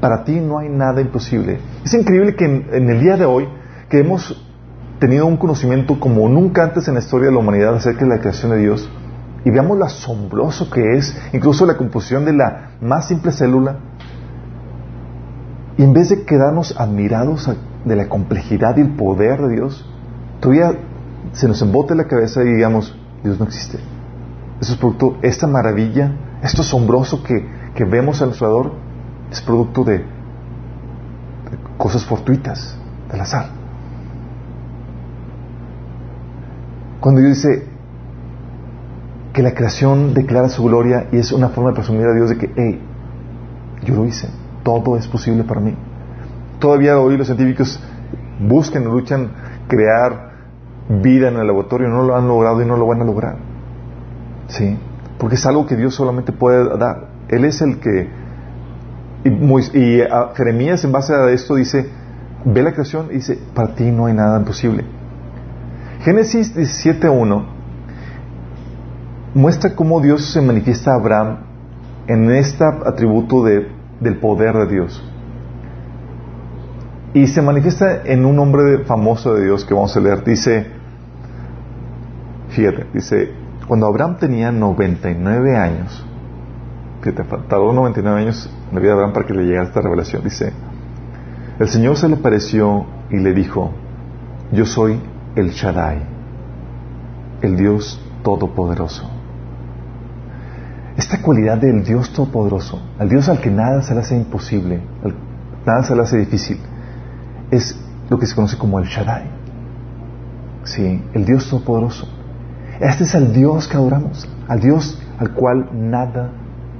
Para 0.00 0.24
ti 0.24 0.40
no 0.40 0.58
hay 0.58 0.70
nada 0.70 1.02
imposible. 1.02 1.60
Es 1.84 1.92
increíble 1.92 2.34
que 2.34 2.46
en, 2.46 2.88
el 2.88 3.00
día 3.00 3.18
de 3.18 3.26
hoy, 3.26 3.46
que 3.90 4.00
hemos 4.00 4.42
tenido 4.98 5.26
un 5.26 5.36
conocimiento 5.36 6.00
como 6.00 6.26
nunca 6.26 6.64
antes 6.64 6.88
en 6.88 6.94
la 6.94 7.00
historia 7.00 7.26
de 7.26 7.34
la 7.34 7.38
humanidad 7.38 7.74
acerca 7.74 8.06
de 8.06 8.16
la 8.16 8.20
creación 8.20 8.52
de 8.52 8.58
Dios, 8.58 8.90
y 9.44 9.50
veamos 9.50 9.76
lo 9.76 9.84
asombroso 9.84 10.70
que 10.70 10.96
es, 10.96 11.14
incluso 11.34 11.66
la 11.66 11.76
composición 11.76 12.24
de 12.24 12.32
la 12.32 12.70
más 12.80 13.08
simple 13.08 13.30
célula, 13.30 13.76
y 15.76 15.82
en 15.82 15.92
vez 15.92 16.08
de 16.08 16.24
quedarnos 16.24 16.74
admirados 16.80 17.46
de 17.84 17.96
la 17.96 18.08
complejidad 18.08 18.76
y 18.76 18.82
el 18.82 18.90
poder 18.90 19.40
de 19.42 19.54
Dios, 19.56 19.88
todavía 20.40 20.72
se 21.32 21.48
nos 21.48 21.60
embote 21.62 21.94
la 21.94 22.06
cabeza 22.06 22.42
y 22.42 22.52
digamos, 22.52 22.96
Dios 23.22 23.38
no 23.38 23.46
existe. 23.46 23.78
Eso 24.60 24.72
es 24.72 24.78
producto, 24.78 25.16
esta 25.22 25.46
maravilla, 25.46 26.12
esto 26.42 26.62
asombroso 26.62 27.22
que, 27.22 27.46
que 27.74 27.84
vemos 27.84 28.22
a 28.22 28.26
nuestro 28.26 28.72
es 29.30 29.40
producto 29.40 29.82
de, 29.82 30.04
cosas 31.76 32.04
fortuitas, 32.04 32.76
del 33.10 33.20
azar. 33.20 33.46
Cuando 37.00 37.20
Dios 37.20 37.42
dice 37.42 37.66
que 39.32 39.42
la 39.42 39.54
creación 39.54 40.14
declara 40.14 40.48
su 40.48 40.62
gloria 40.62 41.08
y 41.10 41.16
es 41.16 41.32
una 41.32 41.48
forma 41.48 41.70
de 41.70 41.76
presumir 41.76 42.06
a 42.06 42.14
Dios 42.14 42.28
de 42.28 42.38
que, 42.38 42.52
hey, 42.54 42.80
yo 43.84 43.96
lo 43.96 44.04
hice, 44.04 44.28
todo 44.62 44.96
es 44.96 45.08
posible 45.08 45.42
para 45.42 45.60
mí. 45.60 45.74
Todavía 46.62 46.96
hoy 46.96 47.16
los 47.16 47.26
científicos 47.26 47.80
buscan, 48.38 48.84
luchan 48.84 49.32
crear 49.66 50.30
vida 50.88 51.26
en 51.26 51.36
el 51.36 51.46
laboratorio, 51.48 51.88
no 51.88 52.04
lo 52.04 52.16
han 52.16 52.28
logrado 52.28 52.62
y 52.62 52.64
no 52.64 52.76
lo 52.76 52.86
van 52.86 53.02
a 53.02 53.04
lograr. 53.04 53.36
¿Sí? 54.46 54.78
Porque 55.18 55.34
es 55.34 55.44
algo 55.44 55.66
que 55.66 55.74
Dios 55.74 55.92
solamente 55.92 56.30
puede 56.30 56.78
dar. 56.78 57.08
Él 57.28 57.44
es 57.44 57.60
el 57.62 57.80
que 57.80 58.08
y, 59.24 60.02
Jeremías 60.36 60.84
en 60.84 60.92
base 60.92 61.12
a 61.12 61.28
esto 61.30 61.56
dice, 61.56 61.90
ve 62.44 62.62
la 62.62 62.70
creación 62.70 63.08
y 63.10 63.14
dice, 63.14 63.40
para 63.54 63.74
ti 63.74 63.90
no 63.90 64.06
hay 64.06 64.14
nada 64.14 64.38
imposible. 64.38 64.84
Génesis 66.02 66.54
17.1 66.56 67.44
muestra 69.34 69.74
cómo 69.74 70.00
Dios 70.00 70.32
se 70.32 70.40
manifiesta 70.40 70.92
a 70.92 70.94
Abraham 70.94 71.38
en 72.06 72.30
este 72.30 72.64
atributo 72.64 73.42
de 73.42 73.82
del 73.98 74.18
poder 74.18 74.54
de 74.54 74.66
Dios. 74.66 75.11
Y 77.14 77.26
se 77.26 77.42
manifiesta 77.42 78.02
en 78.04 78.24
un 78.24 78.38
hombre 78.38 78.84
famoso 78.84 79.34
de 79.34 79.44
Dios 79.44 79.64
que 79.64 79.74
vamos 79.74 79.94
a 79.96 80.00
leer. 80.00 80.24
Dice, 80.24 80.66
fíjate, 82.48 82.86
dice, 82.94 83.32
cuando 83.66 83.86
Abraham 83.86 84.16
tenía 84.18 84.50
99 84.50 85.56
años, 85.56 86.06
fíjate, 87.02 87.24
tardó 87.48 87.72
99 87.72 88.20
años 88.20 88.50
en 88.70 88.74
la 88.74 88.80
vida 88.80 88.92
de 88.92 88.94
Abraham 88.94 89.12
para 89.12 89.26
que 89.26 89.34
le 89.34 89.44
llegara 89.44 89.66
esta 89.66 89.82
revelación. 89.82 90.24
Dice, 90.24 90.52
el 91.58 91.68
Señor 91.68 91.96
se 91.96 92.08
le 92.08 92.14
apareció 92.16 92.86
y 93.10 93.18
le 93.18 93.34
dijo, 93.34 93.72
yo 94.52 94.64
soy 94.64 94.98
el 95.36 95.50
Shaddai, 95.50 96.02
el 97.42 97.56
Dios 97.56 98.00
Todopoderoso. 98.22 99.10
Esta 100.96 101.20
cualidad 101.20 101.58
del 101.58 101.84
Dios 101.84 102.10
Todopoderoso, 102.12 102.80
al 102.98 103.08
Dios 103.08 103.28
al 103.28 103.40
que 103.40 103.50
nada 103.50 103.82
se 103.82 103.94
le 103.94 104.00
hace 104.00 104.16
imposible, 104.16 104.80
nada 105.66 105.82
se 105.82 105.94
le 105.94 106.02
hace 106.02 106.18
difícil, 106.18 106.58
es 107.52 107.78
lo 108.10 108.18
que 108.18 108.26
se 108.26 108.34
conoce 108.34 108.58
como 108.58 108.80
el 108.80 108.86
Shaddai. 108.86 109.30
Sí, 110.64 111.02
el 111.12 111.24
Dios 111.24 111.48
Todopoderoso. 111.48 112.08
Este 112.80 113.04
es 113.04 113.14
el 113.14 113.32
Dios 113.32 113.68
que 113.68 113.76
adoramos, 113.76 114.28
al 114.48 114.60
Dios 114.60 115.00
al 115.18 115.32
cual 115.34 115.68
nada 115.72 116.32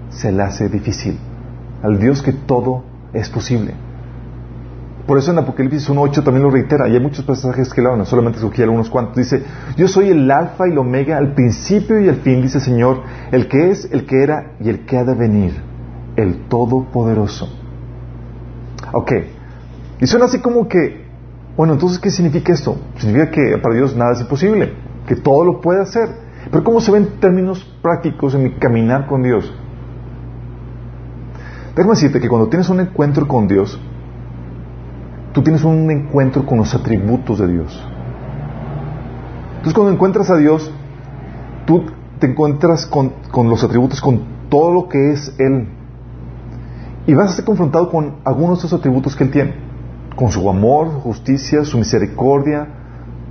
se 0.09 0.33
le 0.33 0.43
hace 0.43 0.69
difícil, 0.69 1.19
al 1.83 1.99
Dios 2.01 2.23
que 2.23 2.33
todo 2.33 2.83
es 3.13 3.29
posible. 3.29 3.75
Por 5.07 5.19
eso 5.19 5.33
en 5.33 5.39
Apocalipsis 5.39 5.91
1.8 5.91 6.25
también 6.25 6.43
lo 6.43 6.51
reitera, 6.51 6.89
y 6.89 6.95
hay 6.95 7.01
muchos 7.01 7.25
pasajes 7.25 7.73
que 7.73 7.83
lo 7.83 7.91
hablan, 7.91 8.07
solamente 8.07 8.39
escogí 8.39 8.63
algunos 8.63 8.89
cuantos. 8.89 9.17
Dice, 9.17 9.45
yo 9.77 9.89
soy 9.89 10.09
el 10.09 10.31
alfa 10.31 10.69
y 10.69 10.71
el 10.71 10.79
omega, 10.79 11.19
el 11.19 11.35
principio 11.35 12.01
y 12.01 12.09
el 12.09 12.17
fin, 12.17 12.41
dice 12.41 12.59
el 12.59 12.65
Señor, 12.65 13.03
el 13.31 13.49
que 13.49 13.71
es, 13.71 13.89
el 13.93 14.07
que 14.07 14.23
era 14.23 14.53
y 14.61 14.71
el 14.71 14.87
que 14.87 14.97
ha 14.97 15.05
de 15.05 15.15
venir, 15.15 15.61
el 16.17 16.49
Todopoderoso. 16.49 17.49
Ok, 18.93 19.13
y 20.03 20.07
suena 20.09 20.25
así 20.25 20.41
como 20.41 20.67
que, 20.67 21.07
bueno, 21.57 21.75
entonces, 21.75 22.01
¿qué 22.01 22.11
significa 22.11 22.53
esto? 22.53 22.77
Significa 22.97 23.31
que 23.31 23.57
para 23.59 23.77
Dios 23.77 23.95
nada 23.95 24.15
es 24.15 24.21
imposible, 24.21 24.75
que 25.07 25.15
todo 25.15 25.45
lo 25.45 25.61
puede 25.61 25.81
hacer. 25.81 26.09
Pero 26.51 26.65
¿cómo 26.65 26.81
se 26.81 26.91
ven 26.91 27.05
en 27.05 27.21
términos 27.21 27.63
prácticos 27.81 28.35
en 28.35 28.43
mi 28.43 28.51
caminar 28.55 29.07
con 29.07 29.23
Dios? 29.23 29.55
Déjame 31.77 31.95
decirte 31.95 32.19
que 32.19 32.29
cuando 32.29 32.49
tienes 32.49 32.69
un 32.69 32.81
encuentro 32.81 33.29
con 33.29 33.47
Dios, 33.47 33.81
tú 35.33 35.41
tienes 35.45 35.63
un 35.63 35.89
encuentro 35.89 36.45
con 36.45 36.59
los 36.59 36.75
atributos 36.75 37.39
de 37.39 37.47
Dios. 37.47 37.89
Entonces 39.51 39.73
cuando 39.73 39.93
encuentras 39.93 40.31
a 40.31 40.37
Dios, 40.37 40.73
tú 41.65 41.85
te 42.19 42.27
encuentras 42.27 42.87
con, 42.87 43.13
con 43.31 43.49
los 43.49 43.63
atributos, 43.63 44.01
con 44.01 44.21
todo 44.49 44.75
lo 44.75 44.89
que 44.89 45.13
es 45.13 45.33
Él. 45.39 45.69
Y 47.07 47.15
vas 47.15 47.31
a 47.31 47.37
ser 47.37 47.45
confrontado 47.45 47.89
con 47.89 48.17
algunos 48.25 48.61
de 48.61 48.67
esos 48.67 48.81
atributos 48.81 49.15
que 49.15 49.23
Él 49.23 49.31
tiene 49.31 49.72
con 50.15 50.31
su 50.31 50.49
amor, 50.49 50.89
justicia, 51.01 51.65
su 51.65 51.79
misericordia, 51.79 52.69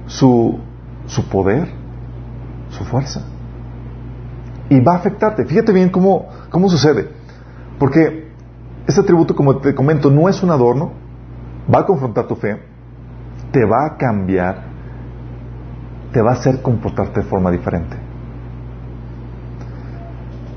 su, 0.08 0.60
su 1.06 1.30
poder, 1.30 1.70
su 2.70 2.84
fuerza. 2.84 3.24
Y 4.70 4.80
va 4.80 4.94
a 4.94 4.98
afectarte. 4.98 5.46
Fíjate 5.46 5.72
bien 5.72 5.90
cómo, 5.90 6.28
cómo 6.50 6.70
sucede. 6.70 7.10
Porque 7.78 8.32
este 8.88 9.02
atributo, 9.02 9.36
como 9.36 9.58
te 9.58 9.76
comento, 9.76 10.10
no 10.10 10.30
es 10.30 10.42
un 10.44 10.52
adorno, 10.52 10.94
va 11.74 11.80
a 11.80 11.86
confrontar 11.86 12.28
tu 12.28 12.36
fe, 12.36 12.62
te 13.52 13.66
va 13.66 13.86
a 13.86 13.98
cambiar, 13.98 14.64
te 16.12 16.22
va 16.22 16.32
a 16.32 16.34
hacer 16.34 16.62
comportarte 16.62 17.22
de 17.22 17.26
forma 17.26 17.52
diferente. 17.52 17.98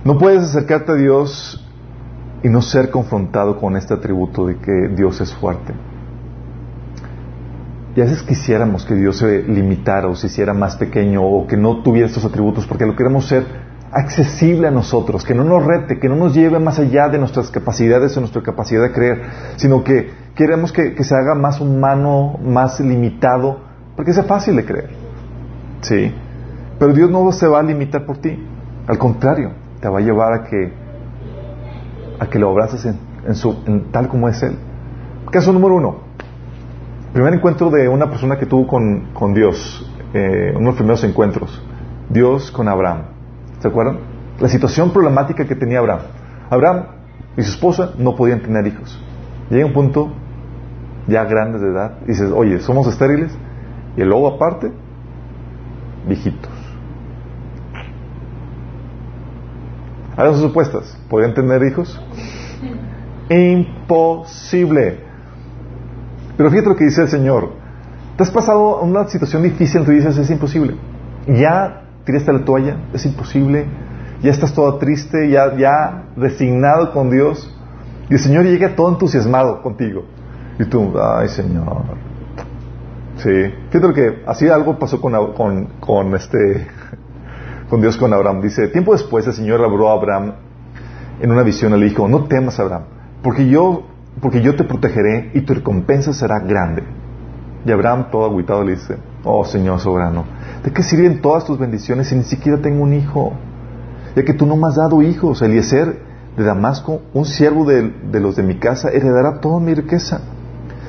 No 0.05 0.19
puedes 0.19 0.43
acercarte 0.43 0.93
a 0.93 0.95
Dios 0.97 1.67
y 2.43 2.49
no 2.49 2.61
ser 2.61 2.91
confrontado 2.91 3.59
con 3.59 3.77
este 3.77 3.95
atributo 3.95 4.47
de 4.47 4.57
que 4.57 4.89
Dios 4.95 5.21
es 5.21 5.35
fuerte. 5.35 5.73
Y 7.97 8.01
a 8.01 8.05
veces 8.05 8.23
quisiéramos 8.23 8.85
que 8.85 8.95
Dios 8.95 9.19
se 9.19 9.43
limitara 9.43 10.09
o 10.09 10.17
se 10.17 10.27
hiciera 10.27 10.53
más 10.53 10.77
pequeño 10.77 11.23
o 11.23 11.47
que 11.47 11.57
no 11.57 11.83
tuviera 11.83 12.09
estos 12.09 12.25
atributos 12.25 12.67
porque 12.67 12.87
lo 12.87 12.97
queremos 12.97 13.27
ser 13.29 13.45
accesible 13.93 14.67
a 14.67 14.73
nosotros, 14.73 15.25
que 15.25 15.35
no 15.35 15.45
nos 15.45 15.65
rete, 15.65 16.01
que 16.01 16.09
no 16.09 16.17
nos 16.17 16.35
lleve 16.35 16.59
más 16.59 16.81
allá 16.81 17.09
de 17.09 17.19
nuestras 17.19 17.51
capacidades 17.51 18.17
o 18.17 18.21
nuestra 18.21 18.43
capacidad 18.43 18.83
de 18.83 18.93
creer, 18.93 19.23
sino 19.57 19.85
que 19.85 20.11
queremos 20.35 20.73
que, 20.73 21.03
se 21.05 21.15
haga 21.15 21.37
más 21.37 21.61
humano, 21.61 22.37
más 22.43 22.81
limitado, 22.81 23.61
porque 23.95 24.13
sea 24.13 24.25
fácil 24.25 24.57
de 24.57 24.65
creer. 24.65 24.91
¿Sí? 25.83 26.13
Pero 26.81 26.93
Dios 26.93 27.09
no 27.09 27.31
se 27.31 27.47
va 27.47 27.61
a 27.61 27.63
limitar 27.63 28.05
por 28.05 28.19
ti, 28.19 28.37
al 28.89 28.99
contrario, 28.99 29.53
te 29.81 29.89
va 29.89 29.99
a 29.99 30.03
llevar 30.03 30.33
a 30.33 30.45
que, 30.45 30.73
a 32.19 32.27
que 32.27 32.39
lo 32.41 32.51
abraces 32.51 32.85
en, 32.87 33.35
su, 33.37 33.63
en 33.67 33.93
tal 33.93 34.09
como 34.09 34.29
es 34.29 34.43
Él. 34.43 34.57
Caso 35.31 35.53
número 35.53 35.77
uno, 35.77 35.99
Primer 37.15 37.33
encuentro 37.33 37.71
de 37.71 37.89
una 37.89 38.11
persona 38.11 38.37
que 38.37 38.45
tuvo 38.45 38.67
con, 38.67 39.35
Dios, 39.35 39.89
eh, 40.13 40.51
uno 40.51 40.59
de 40.59 40.65
los 40.65 40.75
primeros 40.75 41.05
encuentros, 41.05 41.65
Dios 42.11 42.51
con 42.51 42.67
Abraham. 42.67 43.03
¿Se 43.61 43.69
acuerdan? 43.69 44.01
La 44.41 44.49
situación 44.49 44.93
problemática 44.93 45.45
que 45.45 45.55
tenía 45.55 45.79
Abraham. 45.79 46.01
Abraham 46.51 46.87
y 47.37 47.43
su 47.43 47.53
esposa 47.53 47.93
no 47.99 48.17
podían 48.17 48.41
tener 48.41 48.67
hijos. 48.67 49.01
Llega 49.49 49.65
un 49.65 49.73
punto, 49.73 50.13
ya 51.07 51.23
grandes 51.23 51.61
de 51.61 51.69
edad, 51.69 51.99
y 52.03 52.09
dices, 52.09 52.33
oye, 52.35 52.59
somos 52.59 52.89
estériles, 52.89 53.31
y 53.97 54.03
luego 54.03 54.27
aparte, 54.35 54.73
viejitos. 56.09 56.51
Hagan 60.17 60.33
sus 60.33 60.43
supuestas, 60.43 61.01
¿podían 61.09 61.33
tener 61.33 61.63
hijos? 61.63 61.97
Imposible. 63.31 65.04
Pero 66.37 66.51
fíjate 66.51 66.69
lo 66.69 66.77
que 66.77 66.85
dice 66.85 67.03
el 67.03 67.09
Señor. 67.09 67.51
Te 68.17 68.23
has 68.23 68.31
pasado 68.31 68.81
una 68.81 69.09
situación 69.09 69.43
difícil, 69.43 69.85
tú 69.85 69.91
dices, 69.91 70.17
es 70.17 70.31
imposible. 70.31 70.77
Ya 71.27 71.83
tiraste 72.05 72.33
la 72.33 72.45
toalla, 72.45 72.77
es 72.93 73.05
imposible. 73.07 73.67
Ya 74.23 74.31
estás 74.31 74.55
todo 74.55 74.77
triste, 74.79 75.29
ya, 75.31 75.57
ya 75.57 76.05
resignado 76.17 76.93
con 76.93 77.11
Dios. 77.11 77.53
Y 78.09 78.15
el 78.15 78.21
Señor 78.21 78.45
llega 78.45 78.75
todo 78.77 78.89
entusiasmado 78.89 79.63
contigo. 79.63 80.05
Y 80.59 80.65
tú, 80.65 80.95
ay 80.99 81.29
Señor. 81.29 81.83
Sí. 83.17 83.31
Fíjate 83.71 83.89
lo 83.89 83.95
que, 83.95 84.23
así 84.27 84.49
algo 84.49 84.79
pasó 84.79 85.01
con, 85.01 85.33
con, 85.35 85.67
con 85.81 86.15
este, 86.15 86.67
con 87.69 87.81
Dios 87.81 87.97
con 87.97 88.13
Abraham. 88.13 88.41
Dice, 88.41 88.69
tiempo 88.69 88.93
después 88.93 89.27
el 89.27 89.33
Señor 89.33 89.63
habló 89.63 89.91
a 89.91 89.95
Abraham 89.95 90.35
en 91.21 91.31
una 91.31 91.43
visión, 91.43 91.79
le 91.79 91.87
dijo, 91.87 92.09
no 92.09 92.25
temas 92.25 92.59
Abraham, 92.59 92.85
porque 93.23 93.49
yo 93.49 93.85
porque 94.21 94.41
yo 94.43 94.57
te 94.57 94.65
protegeré 94.65 95.31
y 95.35 95.41
tu 95.43 95.55
recompensa 95.55 96.13
será 96.13 96.41
grande. 96.41 96.83
Y 97.65 97.71
Abraham, 97.71 98.09
todo 98.11 98.27
aguitado, 98.27 98.63
le 98.63 98.73
dice, 98.73 98.97
oh 99.25 99.45
Señor 99.45 99.81
soberano, 99.81 100.25
¿de 100.63 100.71
qué 100.71 100.83
sirven 100.83 101.21
todas 101.21 101.45
tus 101.45 101.59
bendiciones 101.59 102.09
si 102.09 102.15
ni 102.15 102.25
siquiera 102.25 102.59
tengo 102.59 102.83
un 102.83 102.93
hijo? 102.93 103.33
Ya 104.15 104.25
que 104.25 104.35
tú 104.35 104.47
no 104.47 104.57
me 104.57 104.69
has 104.69 104.77
dado 104.77 105.03
hijos, 105.03 105.43
Eliezer 105.43 105.99
de 106.37 106.45
Damasco, 106.45 107.01
un 107.13 107.25
siervo 107.25 107.65
de, 107.65 107.93
los 108.21 108.37
de 108.37 108.43
mi 108.43 108.59
casa, 108.59 108.91
heredará 108.91 109.41
toda 109.41 109.61
mi 109.61 109.75
riqueza. 109.75 110.21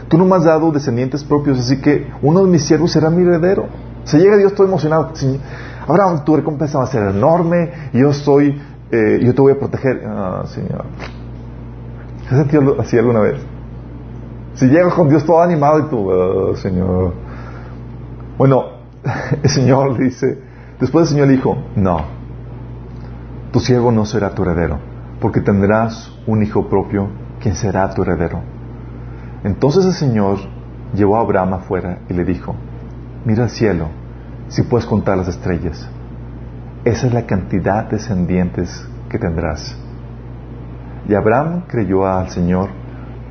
Tú 0.08 0.18
no 0.18 0.26
me 0.26 0.36
has 0.36 0.44
dado 0.44 0.72
descendientes 0.72 1.24
propios, 1.24 1.60
así 1.60 1.82
que 1.82 2.08
uno 2.22 2.44
de 2.44 2.52
mis 2.52 2.64
siervos 2.64 2.92
será 2.92 3.10
mi 3.10 3.24
heredero. 3.24 3.68
Se 4.04 4.20
llega 4.20 4.38
Dios 4.38 4.54
todo 4.54 4.68
emocionado. 4.68 5.12
Abraham, 5.88 6.24
tu 6.24 6.36
recompensa 6.36 6.78
va 6.78 6.84
a 6.84 6.88
ser 6.88 7.04
enorme, 7.10 7.72
yo 7.94 8.10
estoy, 8.10 8.62
eh, 8.92 9.20
yo 9.24 9.34
te 9.34 9.42
voy 9.42 9.54
a 9.54 9.60
proteger. 9.60 10.04
Ah, 10.06 10.44
Señor. 10.46 10.86
¿Has 12.30 12.38
sentido 12.38 12.80
así 12.80 12.98
alguna 12.98 13.20
vez? 13.20 13.40
Si 14.56 14.68
llegas 14.68 14.94
con 14.94 15.10
Dios 15.10 15.26
todo 15.26 15.42
animado 15.42 15.80
y 15.80 15.84
tú, 15.90 16.10
oh, 16.10 16.56
Señor. 16.56 17.14
Bueno, 18.38 18.64
el 19.44 19.50
Señor 19.50 19.98
dice, 19.98 20.40
después 20.80 21.04
el 21.04 21.10
Señor 21.16 21.28
dijo, 21.28 21.58
no, 21.76 21.98
tu 23.52 23.60
siervo 23.60 23.92
no 23.92 24.06
será 24.06 24.32
tu 24.32 24.44
heredero, 24.44 24.80
porque 25.20 25.42
tendrás 25.42 26.12
un 26.26 26.42
hijo 26.42 26.68
propio, 26.68 27.10
quien 27.40 27.56
será 27.56 27.94
tu 27.94 28.02
heredero. 28.02 28.42
Entonces 29.44 29.86
el 29.86 29.94
Señor 29.94 30.40
llevó 30.96 31.18
a 31.18 31.22
Abraham 31.22 31.54
afuera 31.54 32.00
y 32.10 32.14
le 32.14 32.26
dijo, 32.26 32.56
mira 33.26 33.44
al 33.44 33.50
cielo, 33.50 33.90
si 34.48 34.64
puedes 34.64 34.88
contar 34.88 35.18
las 35.18 35.28
estrellas. 35.28 35.88
Esa 36.86 37.08
es 37.08 37.14
la 37.14 37.26
cantidad 37.26 37.86
de 37.86 37.98
descendientes 37.98 38.88
que 39.10 39.20
tendrás. 39.20 39.78
Y 41.08 41.14
Abraham 41.14 41.64
creyó 41.68 42.06
al 42.06 42.30
Señor 42.30 42.70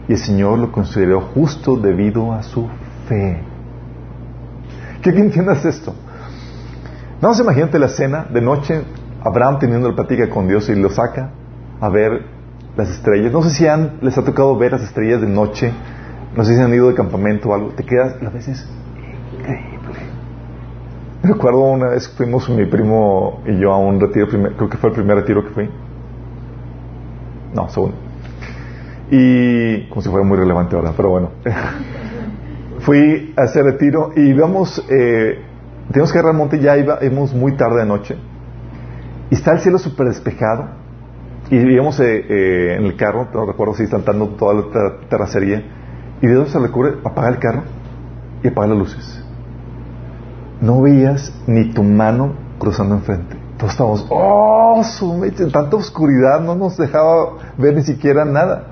y 0.08 0.12
el 0.12 0.18
Señor 0.18 0.58
lo 0.58 0.70
consideró 0.70 1.20
justo 1.20 1.76
debido 1.76 2.32
a 2.32 2.42
su 2.42 2.68
fe. 3.08 3.42
¿Qué 5.02 5.10
entiendas 5.10 5.64
esto? 5.64 5.94
No 7.20 7.28
más 7.28 7.40
imagínate 7.40 7.78
la 7.78 7.86
escena 7.86 8.26
de 8.30 8.40
noche, 8.40 8.82
Abraham 9.22 9.58
teniendo 9.58 9.88
la 9.88 9.94
plática 9.94 10.28
con 10.28 10.46
Dios 10.46 10.68
y 10.68 10.74
lo 10.74 10.90
saca 10.90 11.30
a 11.80 11.88
ver 11.88 12.26
las 12.76 12.90
estrellas. 12.90 13.32
No 13.32 13.42
sé 13.42 13.50
si 13.50 13.66
han, 13.66 13.98
les 14.02 14.16
ha 14.18 14.24
tocado 14.24 14.56
ver 14.56 14.72
las 14.72 14.82
estrellas 14.82 15.20
de 15.20 15.28
noche, 15.28 15.72
no 16.36 16.44
sé 16.44 16.54
si 16.54 16.60
han 16.60 16.72
ido 16.72 16.88
de 16.88 16.94
campamento 16.94 17.50
o 17.50 17.54
algo, 17.54 17.70
te 17.70 17.84
quedas, 17.84 18.16
a 18.22 18.30
veces, 18.30 18.68
increíble. 19.38 20.00
Recuerdo 21.22 21.60
una 21.60 21.88
vez 21.88 22.08
fuimos 22.08 22.48
mi 22.50 22.66
primo 22.66 23.40
y 23.46 23.58
yo 23.58 23.72
a 23.72 23.78
un 23.78 23.98
retiro, 23.98 24.28
creo 24.28 24.68
que 24.68 24.76
fue 24.76 24.90
el 24.90 24.96
primer 24.96 25.16
retiro 25.16 25.42
que 25.44 25.50
fui 25.50 25.70
no, 27.54 27.68
segundo. 27.68 27.96
Y 29.10 29.88
como 29.88 30.02
si 30.02 30.08
fuera 30.08 30.26
muy 30.26 30.36
relevante 30.36 30.74
ahora, 30.74 30.92
pero 30.96 31.10
bueno. 31.10 31.30
Fui 32.80 33.32
a 33.36 33.44
ese 33.44 33.62
retiro 33.62 34.10
y 34.14 34.22
íbamos, 34.28 34.84
eh, 34.90 35.40
tenemos 35.90 36.12
que 36.12 36.18
agarrar 36.18 36.34
el 36.34 36.38
monte, 36.38 36.60
ya 36.60 36.76
íbamos 36.76 37.32
muy 37.32 37.56
tarde 37.56 37.80
de 37.80 37.86
noche. 37.86 38.16
Y 39.30 39.34
está 39.34 39.52
el 39.52 39.60
cielo 39.60 39.78
súper 39.78 40.08
despejado. 40.08 40.68
Y 41.50 41.56
íbamos 41.56 42.00
eh, 42.00 42.26
eh, 42.28 42.76
en 42.78 42.84
el 42.84 42.96
carro, 42.96 43.28
no 43.32 43.46
recuerdo 43.46 43.74
si 43.74 43.86
saltando 43.86 44.28
toda 44.30 44.54
la 44.54 45.08
terracería. 45.08 45.62
Y 46.20 46.26
de 46.26 46.34
dónde 46.34 46.50
se 46.50 46.58
le 46.58 46.66
ocurre 46.66 46.98
apagar 47.04 47.32
el 47.34 47.38
carro 47.38 47.62
y 48.42 48.48
apagar 48.48 48.70
las 48.70 48.78
luces. 48.78 49.24
No 50.60 50.82
veías 50.82 51.32
ni 51.46 51.70
tu 51.70 51.82
mano 51.82 52.34
cruzando 52.58 52.94
enfrente. 52.94 53.43
Todos 53.58 53.72
estábamos, 53.72 54.06
oh, 54.10 54.82
mecha, 55.20 55.46
tanta 55.48 55.76
oscuridad, 55.76 56.40
no 56.40 56.54
nos 56.54 56.76
dejaba 56.76 57.34
ver 57.56 57.74
ni 57.74 57.82
siquiera 57.82 58.24
nada. 58.24 58.64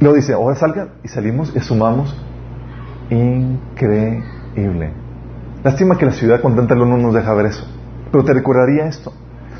Luego 0.00 0.16
dice, 0.16 0.32
ahora 0.32 0.56
salgan 0.56 0.90
y 1.04 1.08
salimos 1.08 1.52
y 1.54 1.58
asumamos. 1.58 2.16
Increíble. 3.10 4.92
Lástima 5.62 5.98
que 5.98 6.06
la 6.06 6.12
ciudad 6.12 6.40
con 6.40 6.56
tanta 6.56 6.74
luz 6.74 6.88
no 6.88 6.96
nos 6.96 7.14
deja 7.14 7.32
ver 7.34 7.46
eso. 7.46 7.64
Pero 8.10 8.24
te 8.24 8.32
recordaría 8.32 8.86
esto. 8.86 9.12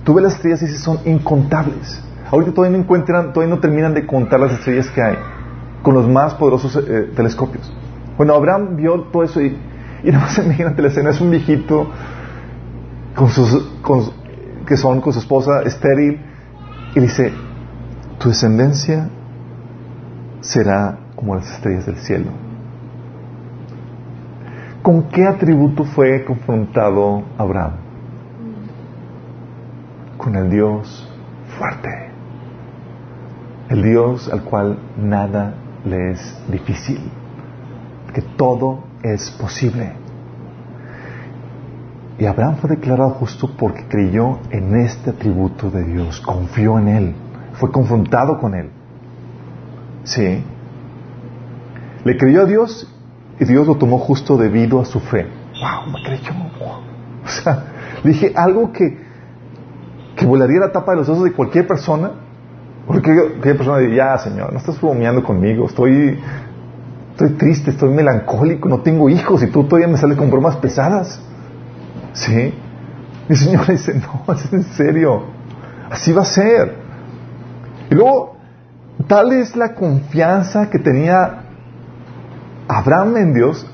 Tú 0.02 0.14
ves 0.14 0.24
las 0.24 0.34
estrellas 0.34 0.62
y 0.62 0.66
dices, 0.66 0.80
son 0.80 0.98
incontables. 1.04 2.02
Ahorita 2.30 2.52
todavía 2.52 2.76
no 2.76 2.82
encuentran, 2.82 3.32
todavía 3.32 3.54
no 3.54 3.60
terminan 3.60 3.92
de 3.94 4.06
contar 4.06 4.40
las 4.40 4.52
estrellas 4.52 4.88
que 4.90 5.02
hay 5.02 5.16
con 5.82 5.94
los 5.94 6.08
más 6.08 6.34
poderosos 6.34 6.76
eh, 6.76 7.10
telescopios. 7.14 7.72
Bueno, 8.16 8.34
Abraham 8.34 8.76
vio 8.76 9.02
todo 9.12 9.22
eso 9.22 9.40
y, 9.40 9.58
y 10.02 10.10
nada 10.10 10.24
más 10.24 10.38
imagínate 10.38 10.82
la 10.82 10.88
escena, 10.88 11.10
es 11.10 11.20
un 11.20 11.30
viejito 11.30 11.90
con 13.14 13.28
sus, 13.28 13.70
que 14.66 14.76
son 14.76 15.00
con 15.00 15.12
su 15.12 15.18
esposa 15.18 15.62
estéril 15.62 16.20
y 16.94 17.00
dice, 17.00 17.32
tu 18.18 18.28
descendencia 18.28 19.08
será 20.40 20.98
como 21.16 21.36
las 21.36 21.50
estrellas 21.50 21.86
del 21.86 21.96
cielo. 21.96 22.30
¿Con 24.82 25.04
qué 25.04 25.26
atributo 25.26 25.84
fue 25.84 26.24
confrontado 26.24 27.22
Abraham? 27.36 27.72
Con 30.16 30.36
el 30.36 30.50
Dios 30.50 31.06
fuerte. 31.58 32.10
El 33.68 33.82
Dios 33.82 34.30
al 34.32 34.42
cual 34.42 34.78
nada 34.96 35.54
le 35.84 36.12
es 36.12 36.42
difícil. 36.50 36.98
Que 38.14 38.22
todo 38.22 38.84
es 39.02 39.30
posible. 39.30 39.99
Y 42.20 42.26
Abraham 42.26 42.56
fue 42.56 42.68
declarado 42.68 43.10
justo 43.12 43.50
porque 43.58 43.86
creyó 43.88 44.40
en 44.50 44.78
este 44.78 45.08
atributo 45.08 45.70
de 45.70 45.82
Dios, 45.84 46.20
confió 46.20 46.78
en 46.78 46.88
Él, 46.88 47.14
fue 47.54 47.72
confrontado 47.72 48.38
con 48.38 48.54
Él. 48.54 48.68
Sí. 50.04 50.44
Le 52.04 52.16
creyó 52.18 52.42
a 52.42 52.44
Dios 52.44 52.94
y 53.38 53.46
Dios 53.46 53.66
lo 53.66 53.76
tomó 53.76 53.98
justo 53.98 54.36
debido 54.36 54.82
a 54.82 54.84
su 54.84 55.00
fe. 55.00 55.28
¡Wow! 55.62 55.92
Me 55.94 56.02
creyó. 56.04 56.32
O 57.24 57.28
sea, 57.28 57.64
dije 58.04 58.34
algo 58.36 58.70
que, 58.70 58.98
que 60.14 60.26
volaría 60.26 60.60
la 60.60 60.72
tapa 60.72 60.92
de 60.92 60.98
los 60.98 61.08
ojos 61.08 61.24
de 61.24 61.32
cualquier 61.32 61.66
persona. 61.66 62.10
Porque 62.86 63.14
cualquier 63.14 63.56
persona 63.56 63.78
diría, 63.78 64.16
ya, 64.16 64.18
Señor, 64.18 64.52
no 64.52 64.58
estás 64.58 64.78
bromeando 64.78 65.22
conmigo, 65.22 65.66
estoy, 65.66 66.18
estoy 67.12 67.30
triste, 67.30 67.70
estoy 67.70 67.94
melancólico, 67.94 68.68
no 68.68 68.80
tengo 68.80 69.08
hijos 69.08 69.42
y 69.42 69.46
tú 69.46 69.64
todavía 69.64 69.88
me 69.88 69.96
sales 69.96 70.18
con 70.18 70.30
bromas 70.30 70.56
pesadas. 70.56 71.22
¿Sí? 72.12 72.54
Mi 73.28 73.36
Señor 73.36 73.66
dice, 73.66 73.94
no, 74.26 74.34
es 74.34 74.52
en 74.52 74.64
serio, 74.64 75.24
así 75.90 76.12
va 76.12 76.22
a 76.22 76.26
ser. 76.26 76.74
Y 77.90 77.94
luego, 77.94 78.36
tal 79.06 79.32
es 79.32 79.56
la 79.56 79.74
confianza 79.74 80.70
que 80.70 80.78
tenía 80.78 81.44
Abraham 82.68 83.16
en 83.16 83.34
Dios 83.34 83.66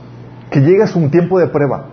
que 0.50 0.60
llega 0.60 0.86
a 0.86 0.98
un 0.98 1.10
tiempo 1.10 1.38
de 1.38 1.48
prueba. 1.48 1.86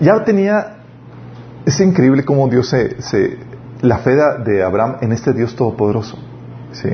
Ya 0.00 0.24
tenía, 0.24 0.76
es 1.66 1.80
increíble 1.80 2.24
cómo 2.24 2.48
Dios 2.48 2.68
se, 2.68 3.02
se 3.02 3.38
la 3.82 3.98
fe 3.98 4.16
de 4.44 4.62
Abraham 4.62 4.96
en 5.00 5.12
este 5.12 5.32
Dios 5.32 5.54
todopoderoso. 5.56 6.18
¿sí? 6.72 6.90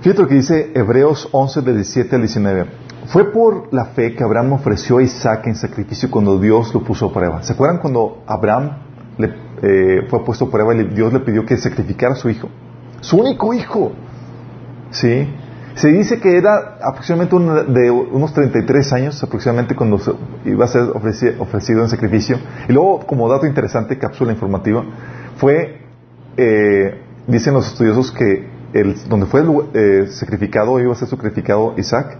Fíjate 0.00 0.22
lo 0.22 0.28
que 0.28 0.34
dice 0.34 0.72
Hebreos 0.74 1.28
11, 1.32 1.62
de 1.62 1.74
17 1.74 2.16
al 2.16 2.22
19. 2.22 2.66
Fue 3.06 3.30
por 3.32 3.72
la 3.72 3.86
fe 3.86 4.14
que 4.14 4.24
Abraham 4.24 4.54
ofreció 4.54 4.98
a 4.98 5.02
Isaac 5.02 5.46
en 5.46 5.56
sacrificio 5.56 6.10
cuando 6.10 6.38
Dios 6.38 6.72
lo 6.72 6.82
puso 6.82 7.06
a 7.06 7.12
prueba. 7.12 7.42
¿Se 7.42 7.52
acuerdan 7.52 7.78
cuando 7.78 8.22
Abraham 8.26 8.78
le, 9.18 9.34
eh, 9.62 10.06
fue 10.08 10.24
puesto 10.24 10.46
a 10.46 10.50
prueba 10.50 10.74
y 10.74 10.84
Dios 10.84 11.12
le 11.12 11.20
pidió 11.20 11.44
que 11.44 11.56
sacrificara 11.56 12.14
a 12.14 12.16
su 12.16 12.30
hijo? 12.30 12.48
Su 13.00 13.18
único 13.18 13.52
hijo. 13.52 13.92
¿Sí? 14.90 15.28
Se 15.74 15.88
dice 15.88 16.20
que 16.20 16.38
era 16.38 16.78
aproximadamente 16.80 17.72
de 17.72 17.90
unos 17.90 18.32
33 18.32 18.92
años, 18.92 19.22
aproximadamente 19.22 19.74
cuando 19.74 20.00
iba 20.44 20.64
a 20.64 20.68
ser 20.68 20.84
ofrecido, 20.94 21.82
en 21.82 21.88
sacrificio. 21.88 22.38
Y 22.68 22.72
luego, 22.72 23.00
como 23.00 23.28
dato 23.28 23.46
interesante, 23.46 23.98
cápsula 23.98 24.32
informativa, 24.32 24.84
fue, 25.36 25.80
eh, 26.36 27.02
dicen 27.26 27.54
los 27.54 27.66
estudiosos 27.66 28.12
que 28.12 28.48
el, 28.72 28.96
donde 29.08 29.26
fue 29.26 29.42
eh, 29.74 30.06
sacrificado, 30.08 30.78
iba 30.78 30.92
a 30.92 30.96
ser 30.96 31.08
sacrificado 31.08 31.74
Isaac, 31.76 32.18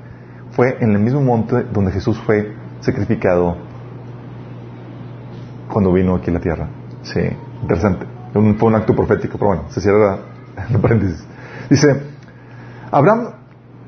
fue 0.55 0.77
en 0.81 0.93
el 0.93 0.99
mismo 0.99 1.21
monte 1.21 1.64
donde 1.73 1.93
Jesús 1.93 2.19
fue 2.21 2.55
sacrificado 2.81 3.57
cuando 5.73 5.93
vino 5.93 6.14
aquí 6.14 6.31
a 6.31 6.35
la 6.35 6.40
tierra. 6.40 6.69
Sí, 7.03 7.21
interesante. 7.62 8.07
Fue 8.33 8.69
un 8.69 8.75
acto 8.75 8.95
profético, 8.95 9.38
pero 9.38 9.49
bueno, 9.49 9.64
se 9.69 9.81
cierra 9.81 10.19
el 10.71 10.79
paréntesis. 10.79 11.25
Dice, 11.69 12.03
Abraham 12.90 13.45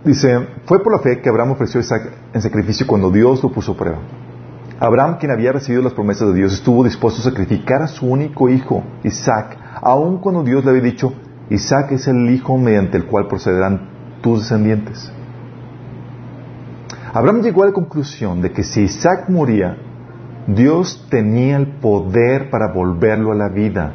Dice, 0.06 0.38
fue 0.66 0.80
por 0.84 0.92
la 0.92 1.00
fe 1.00 1.20
que 1.20 1.28
Abraham 1.28 1.50
ofreció 1.50 1.80
Isaac 1.80 2.12
en 2.32 2.40
sacrificio 2.40 2.86
cuando 2.86 3.10
Dios 3.10 3.42
lo 3.42 3.50
puso 3.50 3.72
a 3.72 3.76
prueba. 3.76 3.98
Abraham, 4.78 5.16
quien 5.18 5.32
había 5.32 5.50
recibido 5.50 5.82
las 5.82 5.94
promesas 5.94 6.28
de 6.28 6.34
Dios, 6.34 6.52
estuvo 6.52 6.84
dispuesto 6.84 7.22
a 7.22 7.24
sacrificar 7.24 7.82
a 7.82 7.88
su 7.88 8.06
único 8.06 8.48
hijo, 8.48 8.84
Isaac, 9.02 9.58
aun 9.82 10.18
cuando 10.18 10.44
Dios 10.44 10.64
le 10.64 10.70
había 10.70 10.82
dicho, 10.82 11.12
Isaac 11.50 11.90
es 11.90 12.06
el 12.06 12.30
hijo 12.30 12.56
mediante 12.56 12.96
el 12.96 13.06
cual 13.06 13.26
procederán 13.26 13.88
tus 14.22 14.42
descendientes. 14.42 15.10
Abraham 17.12 17.42
llegó 17.42 17.62
a 17.62 17.66
la 17.66 17.72
conclusión 17.72 18.42
de 18.42 18.52
que 18.52 18.62
si 18.62 18.82
Isaac 18.82 19.28
moría, 19.28 19.76
Dios 20.46 21.06
tenía 21.10 21.56
el 21.56 21.78
poder 21.78 22.50
para 22.50 22.72
volverlo 22.72 23.32
a 23.32 23.34
la 23.34 23.48
vida. 23.48 23.94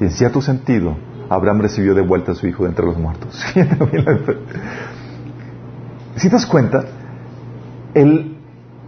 Y 0.00 0.04
en 0.04 0.10
cierto 0.10 0.40
sentido, 0.40 0.96
Abraham 1.28 1.60
recibió 1.60 1.94
de 1.94 2.02
vuelta 2.02 2.32
a 2.32 2.34
su 2.34 2.46
hijo 2.46 2.64
de 2.64 2.70
entre 2.70 2.86
los 2.86 2.98
muertos. 2.98 3.42
si 6.16 6.28
te 6.28 6.34
das 6.34 6.46
cuenta, 6.46 6.84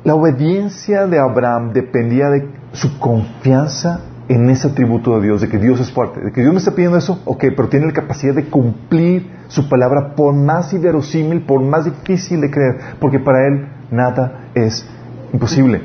la 0.04 0.14
obediencia 0.14 1.06
de 1.06 1.18
Abraham 1.18 1.72
dependía 1.72 2.28
de 2.28 2.50
su 2.72 2.98
confianza 2.98 4.00
en 4.28 4.50
ese 4.50 4.68
atributo 4.68 5.18
de 5.18 5.26
Dios, 5.26 5.40
de 5.40 5.48
que 5.48 5.58
Dios 5.58 5.80
es 5.80 5.90
fuerte, 5.90 6.20
de 6.20 6.32
que 6.32 6.42
Dios 6.42 6.52
me 6.52 6.58
está 6.58 6.72
pidiendo 6.72 6.98
eso, 6.98 7.22
ok, 7.24 7.44
pero 7.56 7.68
tiene 7.68 7.86
la 7.86 7.92
capacidad 7.92 8.34
de 8.34 8.44
cumplir 8.44 9.30
su 9.48 9.68
palabra 9.68 10.14
por 10.14 10.34
más 10.34 10.72
inverosímil, 10.72 11.42
por 11.42 11.62
más 11.62 11.86
difícil 11.86 12.40
de 12.40 12.50
creer, 12.50 12.76
porque 13.00 13.18
para 13.18 13.46
Él 13.46 13.68
nada 13.90 14.50
es 14.54 14.86
imposible. 15.32 15.80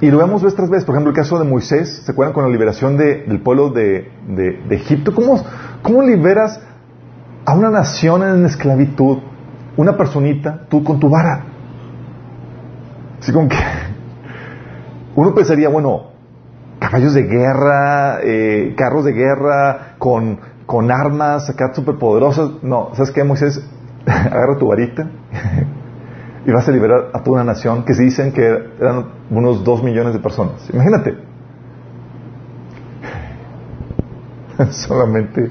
Y 0.00 0.10
lo 0.10 0.18
vemos 0.18 0.42
vez 0.42 0.54
tras 0.54 0.70
vez, 0.70 0.84
por 0.84 0.94
ejemplo, 0.94 1.10
el 1.10 1.16
caso 1.16 1.38
de 1.38 1.44
Moisés, 1.44 2.02
¿se 2.04 2.12
acuerdan 2.12 2.32
con 2.32 2.44
la 2.44 2.50
liberación 2.50 2.96
del 2.96 3.40
pueblo 3.40 3.70
de, 3.70 4.12
de 4.28 4.74
Egipto? 4.74 5.12
¿Cómo, 5.12 5.44
¿Cómo 5.82 6.02
liberas 6.02 6.60
a 7.48 7.54
una 7.54 7.70
nación 7.70 8.22
en 8.22 8.44
esclavitud, 8.44 9.20
una 9.78 9.96
personita, 9.96 10.66
tú 10.68 10.84
con 10.84 11.00
tu 11.00 11.08
vara. 11.08 11.46
Así 13.18 13.32
como 13.32 13.48
que 13.48 13.56
uno 15.18 15.34
pensaría, 15.34 15.68
bueno, 15.68 16.12
caballos 16.78 17.12
de 17.12 17.24
guerra, 17.24 18.20
eh, 18.22 18.74
carros 18.76 19.04
de 19.04 19.12
guerra, 19.12 19.96
con, 19.98 20.38
con 20.64 20.92
armas 20.92 21.50
acá 21.50 21.74
súper 21.74 21.96
poderosas. 21.96 22.62
No, 22.62 22.90
¿sabes 22.94 23.10
qué, 23.10 23.24
Moisés? 23.24 23.60
Agarra 24.06 24.56
tu 24.56 24.68
varita 24.68 25.10
y 26.46 26.52
vas 26.52 26.68
a 26.68 26.70
liberar 26.70 27.10
a 27.12 27.24
toda 27.24 27.42
una 27.42 27.52
nación 27.52 27.84
que 27.84 27.94
se 27.94 28.04
dicen 28.04 28.30
que 28.30 28.46
eran 28.80 29.06
unos 29.28 29.64
dos 29.64 29.82
millones 29.82 30.12
de 30.12 30.20
personas. 30.20 30.70
Imagínate. 30.72 31.16
Solamente 34.70 35.50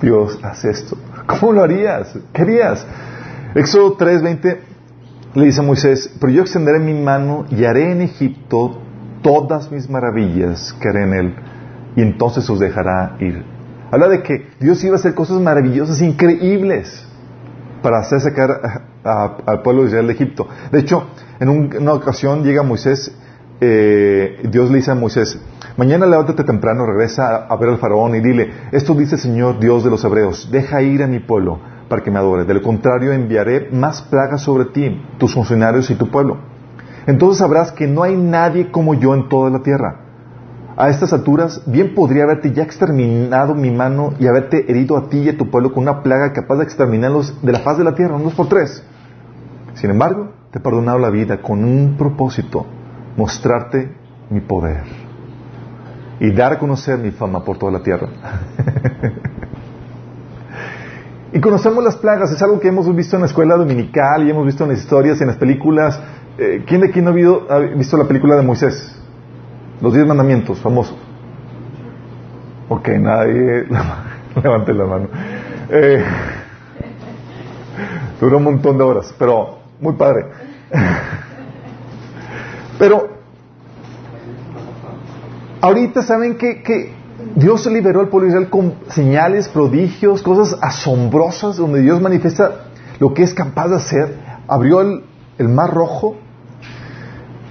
Dios 0.00 0.38
hace 0.44 0.70
esto. 0.70 0.96
¿Cómo 1.26 1.54
lo 1.54 1.64
harías? 1.64 2.16
¿Qué 2.32 2.42
harías? 2.42 2.86
Éxodo 3.56 3.96
3:20 3.96 4.58
le 5.34 5.44
dice 5.44 5.58
a 5.58 5.64
Moisés, 5.64 6.08
pero 6.20 6.32
yo 6.32 6.42
extenderé 6.42 6.78
mi 6.78 6.94
mano 6.94 7.46
y 7.50 7.64
haré 7.64 7.90
en 7.90 8.02
Egipto 8.02 8.82
todas 9.28 9.70
mis 9.70 9.90
maravillas 9.90 10.74
que 10.80 10.88
haré 10.88 11.02
en 11.02 11.12
él, 11.12 11.34
y 11.96 12.00
entonces 12.00 12.48
os 12.48 12.58
dejará 12.58 13.16
ir. 13.20 13.44
Habla 13.90 14.08
de 14.08 14.22
que 14.22 14.46
Dios 14.58 14.82
iba 14.84 14.94
a 14.94 14.98
hacer 14.98 15.14
cosas 15.14 15.38
maravillosas, 15.38 16.00
increíbles, 16.00 17.06
para 17.82 17.98
hacer 17.98 18.22
sacar 18.22 18.86
al 19.04 19.62
pueblo 19.62 19.82
de 19.82 19.88
Israel 19.88 20.06
de 20.06 20.14
Egipto. 20.14 20.48
De 20.72 20.78
hecho, 20.78 21.08
en 21.40 21.50
una 21.50 21.92
ocasión 21.92 22.42
llega 22.42 22.62
Moisés 22.62 23.14
eh, 23.60 24.48
Dios 24.48 24.70
le 24.70 24.76
dice 24.76 24.92
a 24.92 24.94
Moisés, 24.94 25.38
mañana 25.76 26.06
levántate 26.06 26.44
temprano, 26.44 26.86
regresa 26.86 27.44
a, 27.48 27.56
ver 27.56 27.70
al 27.70 27.78
faraón 27.78 28.14
y 28.14 28.20
dile, 28.20 28.50
esto 28.70 28.94
dice 28.94 29.16
el 29.16 29.20
Señor 29.20 29.58
Dios 29.58 29.82
de 29.82 29.90
los 29.90 30.04
hebreos, 30.04 30.48
deja 30.50 30.80
ir 30.80 31.02
a 31.02 31.08
mi 31.08 31.18
pueblo 31.18 31.58
para 31.88 32.02
que 32.02 32.10
me 32.10 32.18
adore. 32.18 32.44
De 32.44 32.54
lo 32.54 32.62
contrario, 32.62 33.12
enviaré 33.12 33.68
más 33.72 34.00
plagas 34.00 34.42
sobre 34.42 34.66
ti, 34.66 35.02
tus 35.18 35.34
funcionarios 35.34 35.90
y 35.90 35.96
tu 35.96 36.08
pueblo. 36.08 36.38
Entonces 37.08 37.38
sabrás 37.38 37.72
que 37.72 37.86
no 37.86 38.02
hay 38.02 38.14
nadie 38.16 38.70
como 38.70 38.92
yo 38.92 39.14
en 39.14 39.30
toda 39.30 39.48
la 39.48 39.60
tierra. 39.60 39.96
A 40.76 40.90
estas 40.90 41.10
alturas, 41.14 41.62
bien 41.64 41.94
podría 41.94 42.24
haberte 42.24 42.52
ya 42.52 42.62
exterminado 42.62 43.54
mi 43.54 43.70
mano 43.70 44.12
y 44.20 44.26
haberte 44.26 44.70
herido 44.70 44.98
a 44.98 45.08
ti 45.08 45.20
y 45.20 45.30
a 45.30 45.36
tu 45.38 45.50
pueblo 45.50 45.72
con 45.72 45.84
una 45.84 46.02
plaga 46.02 46.34
capaz 46.34 46.56
de 46.56 46.64
exterminarlos 46.64 47.42
de 47.42 47.52
la 47.52 47.60
faz 47.60 47.78
de 47.78 47.84
la 47.84 47.94
tierra, 47.94 48.16
unos 48.16 48.34
por 48.34 48.50
tres. 48.50 48.84
Sin 49.72 49.90
embargo, 49.90 50.32
te 50.50 50.58
he 50.58 50.62
perdonado 50.62 50.98
la 50.98 51.08
vida 51.08 51.40
con 51.40 51.64
un 51.64 51.96
propósito, 51.96 52.66
mostrarte 53.16 53.90
mi 54.28 54.40
poder 54.40 54.84
y 56.20 56.30
dar 56.32 56.52
a 56.52 56.58
conocer 56.58 56.98
mi 56.98 57.10
fama 57.10 57.42
por 57.42 57.56
toda 57.56 57.72
la 57.72 57.82
tierra. 57.82 58.08
y 61.32 61.40
conocemos 61.40 61.84
las 61.84 61.96
plagas, 61.96 62.32
es 62.32 62.42
algo 62.42 62.58
que 62.58 62.68
hemos 62.68 62.94
visto 62.94 63.16
en 63.16 63.22
la 63.22 63.28
escuela 63.28 63.56
dominical 63.56 64.26
y 64.26 64.30
hemos 64.30 64.46
visto 64.46 64.64
en 64.64 64.70
las 64.70 64.78
historias 64.78 65.20
en 65.20 65.26
las 65.26 65.36
películas. 65.36 66.00
Eh, 66.38 66.64
¿Quién 66.66 66.80
de 66.80 66.88
aquí 66.88 67.02
no 67.02 67.10
ha, 67.10 67.58
visto 67.58 67.96
la 67.98 68.04
película 68.04 68.36
de 68.36 68.42
Moisés? 68.42 68.98
Los 69.82 69.92
diez 69.92 70.06
mandamientos 70.06 70.58
famosos. 70.60 70.96
Ok, 72.70 72.88
nadie 73.00 73.66
levante 74.42 74.72
la 74.72 74.84
mano. 74.86 75.08
Eh, 75.68 76.02
duró 78.20 78.38
un 78.38 78.44
montón 78.44 78.78
de 78.78 78.84
horas, 78.84 79.14
pero 79.18 79.58
muy 79.80 79.94
padre. 79.94 80.26
Pero 82.78 83.08
ahorita 85.60 86.02
saben 86.02 86.38
que, 86.38 86.62
que 86.62 86.94
Dios 87.34 87.66
liberó 87.66 88.00
al 88.00 88.08
pueblo 88.08 88.26
de 88.26 88.34
Israel 88.34 88.50
con 88.50 88.74
señales, 88.90 89.48
prodigios, 89.48 90.22
cosas 90.22 90.58
asombrosas, 90.62 91.56
donde 91.56 91.80
Dios 91.80 92.00
manifiesta 92.00 92.66
lo 93.00 93.12
que 93.12 93.22
es 93.22 93.34
capaz 93.34 93.68
de 93.68 93.76
hacer. 93.76 94.16
Abrió 94.46 94.80
el, 94.80 95.48
mar 95.48 95.72
rojo 95.72 96.16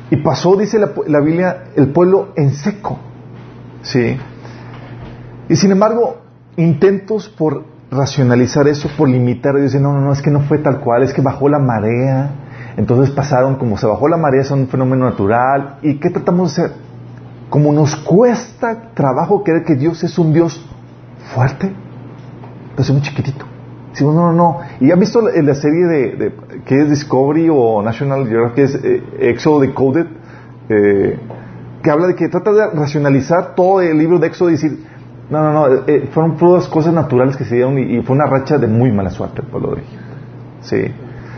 y 0.10 0.18
pasó, 0.18 0.56
dice 0.56 0.80
la, 0.80 0.92
la, 1.08 1.20
Biblia, 1.20 1.66
el 1.76 1.92
pueblo 1.92 2.30
en 2.36 2.54
seco. 2.54 2.98
¿Sí? 3.82 4.18
Y 5.50 5.56
sin 5.56 5.72
embargo, 5.72 6.18
intentos 6.56 7.30
por 7.30 7.64
racionalizar 7.92 8.68
eso, 8.68 8.90
por 8.98 9.10
limitar, 9.10 9.56
dicen, 9.56 9.84
no, 9.84 9.94
no, 9.94 10.02
no, 10.02 10.14
es 10.14 10.22
que 10.22 10.32
no 10.32 10.42
fue 10.42 10.58
tal 10.58 10.80
cual, 10.80 11.04
es 11.04 11.14
que 11.14 11.22
bajó 11.22 11.48
la 11.48 11.60
marea, 11.60 12.32
entonces 12.76 13.14
pasaron, 13.14 13.56
como 13.56 13.78
se 13.78 13.88
bajó 13.88 14.08
la 14.08 14.18
marea, 14.18 14.42
es 14.42 14.52
un 14.52 14.68
fenómeno 14.68 15.06
natural, 15.06 15.80
¿y 15.82 16.00
qué 16.00 16.10
tratamos 16.10 16.56
de 16.56 16.64
hacer? 16.64 16.87
Como 17.50 17.72
nos 17.72 17.96
cuesta 17.96 18.92
trabajo 18.94 19.44
creer 19.44 19.64
que 19.64 19.76
Dios 19.76 20.04
es 20.04 20.18
un 20.20 20.34
Dios 20.34 20.66
fuerte, 21.34 21.72
pero 22.72 22.82
es 22.82 22.92
muy 22.92 23.02
chiquitito. 23.02 23.46
Si 23.94 24.04
no, 24.04 24.14
no, 24.14 24.34
no. 24.34 24.60
¿Y 24.80 24.92
han 24.92 25.00
visto 25.00 25.22
la, 25.22 25.56
serie 25.56 25.86
de, 25.86 26.34
que 26.66 26.82
es 26.82 26.90
Discovery 26.90 27.50
o 27.52 27.82
National 27.82 28.28
Geographic, 28.28 28.56
que 28.56 28.64
es 28.64 28.76
eh, 28.76 29.60
Decoded? 29.62 30.06
Eh, 30.70 31.20
que 31.82 31.92
habla 31.92 32.08
de 32.08 32.16
que 32.16 32.28
trata 32.28 32.52
de 32.52 32.68
racionalizar 32.72 33.56
todo 33.56 33.82
el 33.82 33.98
libro 33.98 34.20
de 34.20 34.28
Éxodo 34.28 34.50
y 34.50 34.54
decir, 34.54 34.86
no, 35.30 35.42
no, 35.42 35.52
no, 35.52 35.76
eh, 35.88 36.10
fueron 36.12 36.38
todas 36.38 36.68
cosas 36.68 36.94
naturales 36.94 37.38
que 37.38 37.46
se 37.46 37.56
dieron 37.56 37.78
y, 37.78 38.02
fue 38.02 38.16
una 38.16 38.26
racha 38.26 38.58
de 38.58 38.68
muy 38.68 38.92
mala 38.92 39.10
suerte 39.10 39.42
el 39.42 39.48
pueblo 39.48 39.76
de 39.76 39.82
Egipto. 39.82 40.06
Sí. 40.62 40.92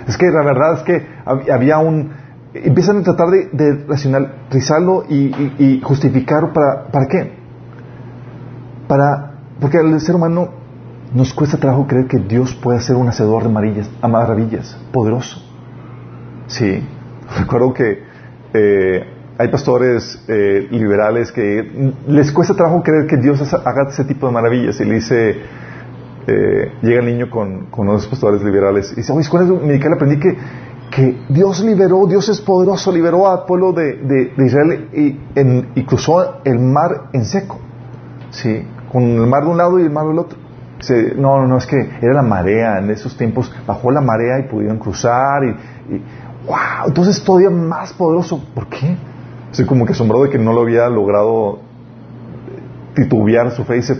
Es 0.07 0.17
que 0.17 0.25
la 0.31 0.43
verdad 0.43 0.73
es 0.73 0.83
que 0.83 1.07
había 1.51 1.77
un... 1.77 2.11
Empiezan 2.53 2.97
a 2.97 3.03
tratar 3.03 3.29
de, 3.29 3.85
racionalizarlo 3.87 5.03
y, 5.07 5.53
y, 5.59 5.81
justificarlo 5.83 6.51
para, 6.51 6.87
¿para 6.87 7.05
qué? 7.07 7.31
Para, 8.87 9.33
porque 9.59 9.77
al 9.77 9.99
ser 10.01 10.15
humano 10.15 10.49
nos 11.13 11.33
cuesta 11.33 11.57
trabajo 11.57 11.87
creer 11.87 12.07
que 12.07 12.17
Dios 12.17 12.55
puede 12.55 12.79
ser 12.81 12.95
un 12.95 13.07
hacedor 13.07 13.43
de 13.43 13.49
maravillas, 13.49 13.89
maravillas 14.01 14.77
poderoso. 14.91 15.41
Sí. 16.47 16.83
Recuerdo 17.39 17.73
que 17.73 18.03
eh, 18.53 19.03
hay 19.37 19.47
pastores 19.49 20.23
eh, 20.27 20.67
liberales 20.71 21.31
que 21.31 21.93
les 22.07 22.31
cuesta 22.31 22.55
trabajo 22.55 22.83
creer 22.83 23.07
que 23.07 23.17
Dios 23.17 23.41
haga 23.53 23.89
ese 23.89 24.03
tipo 24.03 24.27
de 24.27 24.33
maravillas 24.33 24.79
y 24.81 24.85
le 24.85 24.95
dice, 24.95 25.35
eh, 26.27 26.71
llega 26.81 26.99
el 26.99 27.05
niño 27.05 27.29
con, 27.29 27.67
con 27.67 27.87
unos 27.87 28.07
pastores 28.07 28.43
liberales 28.43 28.91
y 28.91 28.97
dice, 28.97 29.13
oye, 29.13 29.21
escuela 29.21 29.45
medical 29.45 29.93
aprendí 29.93 30.19
que, 30.19 30.35
que 30.89 31.21
Dios 31.29 31.61
liberó, 31.61 32.05
Dios 32.07 32.29
es 32.29 32.41
poderoso, 32.41 32.91
liberó 32.91 33.29
al 33.29 33.45
pueblo 33.45 33.73
de, 33.73 34.33
Israel 34.37 34.89
y, 34.93 35.39
en, 35.39 35.69
y, 35.75 35.83
cruzó 35.83 36.41
el 36.43 36.59
mar 36.59 37.09
en 37.13 37.25
seco, 37.25 37.59
¿sí? 38.31 38.65
con 38.91 39.03
el 39.03 39.27
mar 39.27 39.43
de 39.43 39.49
un 39.49 39.57
lado 39.57 39.79
y 39.79 39.83
el 39.83 39.91
mar 39.91 40.07
del 40.07 40.19
otro. 40.19 40.37
Dice, 40.77 41.13
no, 41.15 41.37
no, 41.39 41.47
no, 41.47 41.57
es 41.57 41.67
que 41.67 41.77
era 42.01 42.13
la 42.13 42.21
marea, 42.21 42.79
en 42.79 42.89
esos 42.89 43.15
tiempos 43.17 43.51
bajó 43.67 43.91
la 43.91 44.01
marea 44.01 44.39
y 44.39 44.43
pudieron 44.43 44.79
cruzar 44.79 45.43
y, 45.43 45.51
wow, 46.47 46.87
entonces 46.87 47.21
todavía 47.23 47.49
más 47.49 47.93
poderoso, 47.93 48.43
¿por 48.55 48.67
qué? 48.67 48.95
Estoy 49.51 49.65
como 49.65 49.85
que 49.85 49.91
asombrado 49.91 50.23
de 50.23 50.29
que 50.29 50.39
no 50.39 50.53
lo 50.53 50.61
había 50.61 50.87
logrado 50.89 51.59
titubear 52.95 53.51
su 53.51 53.63
fe. 53.63 53.75
Dice, 53.75 53.99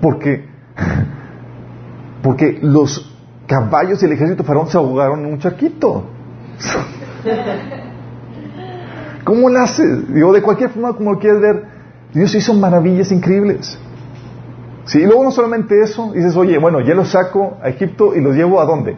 porque, 0.00 0.46
porque 2.22 2.58
los 2.62 3.16
caballos 3.46 4.02
y 4.02 4.06
el 4.06 4.12
ejército 4.12 4.44
faraón 4.44 4.68
se 4.68 4.76
ahogaron 4.76 5.20
en 5.20 5.32
un 5.32 5.38
charquito. 5.38 6.17
¿Cómo 9.24 9.50
lo 9.50 9.60
hace? 9.60 9.82
Digo, 10.08 10.32
de 10.32 10.42
cualquier 10.42 10.70
forma, 10.70 10.94
como 10.94 11.18
quieres 11.18 11.40
ver, 11.40 11.64
Dios 12.14 12.34
hizo 12.34 12.54
maravillas 12.54 13.12
increíbles. 13.12 13.78
Sí, 14.84 15.00
y 15.00 15.04
luego 15.04 15.24
no 15.24 15.30
solamente 15.30 15.80
eso, 15.82 16.12
dices, 16.12 16.34
oye, 16.36 16.58
bueno, 16.58 16.80
ya 16.80 16.94
los 16.94 17.10
saco 17.10 17.58
a 17.62 17.68
Egipto 17.68 18.14
y 18.14 18.22
los 18.22 18.34
llevo 18.34 18.60
a 18.60 18.64
dónde? 18.64 18.96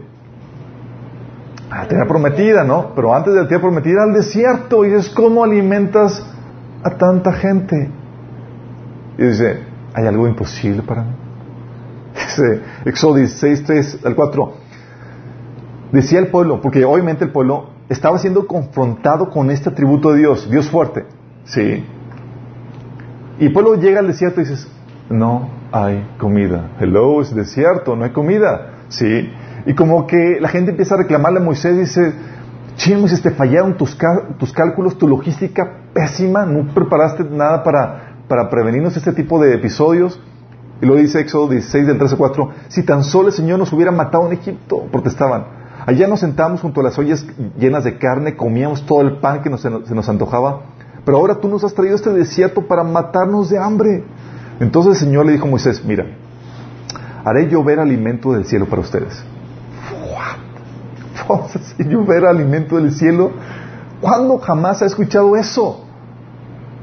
a 1.70 1.82
la 1.82 1.88
tierra 1.88 2.06
prometida, 2.06 2.64
¿no? 2.64 2.92
Pero 2.94 3.14
antes 3.14 3.32
de 3.32 3.42
la 3.42 3.48
tierra 3.48 3.62
prometida 3.62 4.02
al 4.02 4.12
desierto. 4.12 4.84
Y 4.84 4.92
es 4.92 5.08
¿cómo 5.08 5.44
alimentas 5.44 6.24
a 6.82 6.90
tanta 6.90 7.32
gente? 7.32 7.90
Y 9.16 9.24
dice, 9.24 9.60
¿hay 9.94 10.06
algo 10.06 10.26
imposible 10.26 10.82
para 10.82 11.04
mí? 11.04 11.10
Dice, 12.14 12.60
Éxodo 12.84 13.16
16, 13.16 13.64
3 13.64 13.98
al 14.04 14.14
4. 14.14 14.54
Decía 15.92 16.20
el 16.20 16.28
pueblo, 16.28 16.60
porque 16.60 16.84
obviamente 16.84 17.24
el 17.24 17.32
pueblo 17.32 17.70
estaba 17.88 18.18
siendo 18.18 18.46
confrontado 18.46 19.30
con 19.30 19.50
este 19.50 19.70
atributo 19.70 20.12
de 20.12 20.18
Dios, 20.18 20.48
Dios 20.50 20.70
fuerte. 20.70 21.06
Sí. 21.44 21.84
Y 23.40 23.46
el 23.46 23.52
pueblo 23.52 23.74
llega 23.74 23.98
al 23.98 24.06
desierto 24.06 24.40
y 24.40 24.44
dices, 24.44 24.68
no 25.08 25.48
hay 25.72 26.06
comida. 26.18 26.70
Hello, 26.78 27.20
es 27.20 27.34
desierto, 27.34 27.96
no 27.96 28.04
hay 28.04 28.10
comida. 28.10 28.74
Sí. 28.88 29.32
Y 29.66 29.74
como 29.74 30.06
que 30.06 30.38
la 30.40 30.48
gente 30.48 30.70
empieza 30.70 30.94
a 30.94 30.98
reclamarle 30.98 31.40
a 31.40 31.42
Moisés, 31.42 31.76
dice, 31.76 32.12
ching 32.76 33.00
Moisés, 33.00 33.20
te 33.20 33.32
fallaron 33.32 33.76
tus, 33.76 33.98
tus 34.38 34.52
cálculos, 34.52 34.96
tu 34.96 35.08
logística 35.08 35.68
pésima, 35.92 36.46
no 36.46 36.72
preparaste 36.72 37.24
nada 37.24 37.64
para, 37.64 38.14
para 38.28 38.48
prevenirnos 38.48 38.96
este 38.96 39.12
tipo 39.12 39.40
de 39.42 39.54
episodios. 39.54 40.20
Y 40.80 40.86
lo 40.86 40.94
dice 40.94 41.20
Éxodo 41.20 41.48
16 41.48 41.86
del 41.88 41.98
13 41.98 42.16
4, 42.16 42.50
si 42.68 42.84
tan 42.84 43.04
solo 43.04 43.28
el 43.28 43.34
Señor 43.34 43.58
nos 43.58 43.72
hubiera 43.72 43.90
matado 43.90 44.26
en 44.28 44.32
Egipto, 44.32 44.86
protestaban. 44.90 45.59
Allá 45.86 46.06
nos 46.06 46.20
sentamos 46.20 46.60
junto 46.60 46.80
a 46.80 46.84
las 46.84 46.98
ollas 46.98 47.26
llenas 47.58 47.84
de 47.84 47.98
carne, 47.98 48.36
comíamos 48.36 48.84
todo 48.86 49.00
el 49.00 49.18
pan 49.18 49.42
que 49.42 49.50
nos, 49.50 49.62
se 49.62 49.94
nos 49.94 50.08
antojaba, 50.08 50.62
pero 51.04 51.18
ahora 51.18 51.36
tú 51.36 51.48
nos 51.48 51.64
has 51.64 51.74
traído 51.74 51.96
este 51.96 52.10
desierto 52.10 52.66
para 52.66 52.84
matarnos 52.84 53.50
de 53.50 53.58
hambre. 53.58 54.04
Entonces 54.60 54.94
el 54.94 55.08
Señor 55.08 55.26
le 55.26 55.32
dijo 55.32 55.46
a 55.46 55.50
Moisés, 55.50 55.84
mira, 55.84 56.06
haré 57.24 57.48
llover 57.48 57.80
alimento 57.80 58.32
del 58.32 58.44
cielo 58.44 58.66
para 58.66 58.82
ustedes 58.82 59.24
vamos 61.28 61.56
a 61.56 61.82
llover 61.82 62.26
alimento 62.26 62.76
del 62.76 62.92
cielo. 62.92 63.32
¿Cuándo 64.00 64.38
jamás 64.38 64.82
ha 64.82 64.86
escuchado 64.86 65.36
eso? 65.36 65.84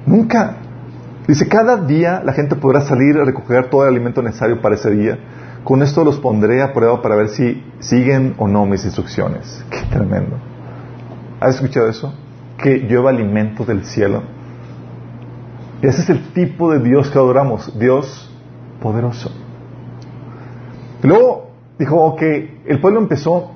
Nunca. 0.05 0.57
Dice, 1.27 1.47
cada 1.47 1.77
día 1.77 2.21
la 2.23 2.33
gente 2.33 2.55
podrá 2.55 2.81
salir 2.81 3.17
a 3.17 3.25
recoger 3.25 3.69
todo 3.69 3.83
el 3.83 3.89
alimento 3.89 4.21
necesario 4.21 4.61
para 4.61 4.75
ese 4.75 4.91
día. 4.91 5.17
Con 5.67 5.81
esto 5.81 6.05
los 6.05 6.17
pondré 6.17 6.61
a 6.61 6.71
prueba 6.71 7.01
para 7.01 7.17
ver 7.17 7.27
si 7.27 7.61
siguen 7.79 8.35
o 8.37 8.47
no 8.47 8.65
mis 8.65 8.85
instrucciones. 8.85 9.65
Qué 9.69 9.81
tremendo. 9.91 10.37
¿Has 11.41 11.55
escuchado 11.55 11.89
eso? 11.89 12.13
Que 12.57 12.77
llueva 12.77 13.09
alimento 13.09 13.65
del 13.65 13.83
cielo. 13.83 14.23
ese 15.81 16.03
es 16.03 16.09
el 16.09 16.31
tipo 16.31 16.71
de 16.71 16.79
Dios 16.79 17.09
que 17.09 17.17
adoramos. 17.17 17.77
Dios 17.77 18.33
poderoso. 18.81 19.29
luego 21.03 21.51
dijo, 21.77 21.97
ok, 21.97 22.21
el 22.65 22.79
pueblo 22.79 23.01
empezó 23.01 23.51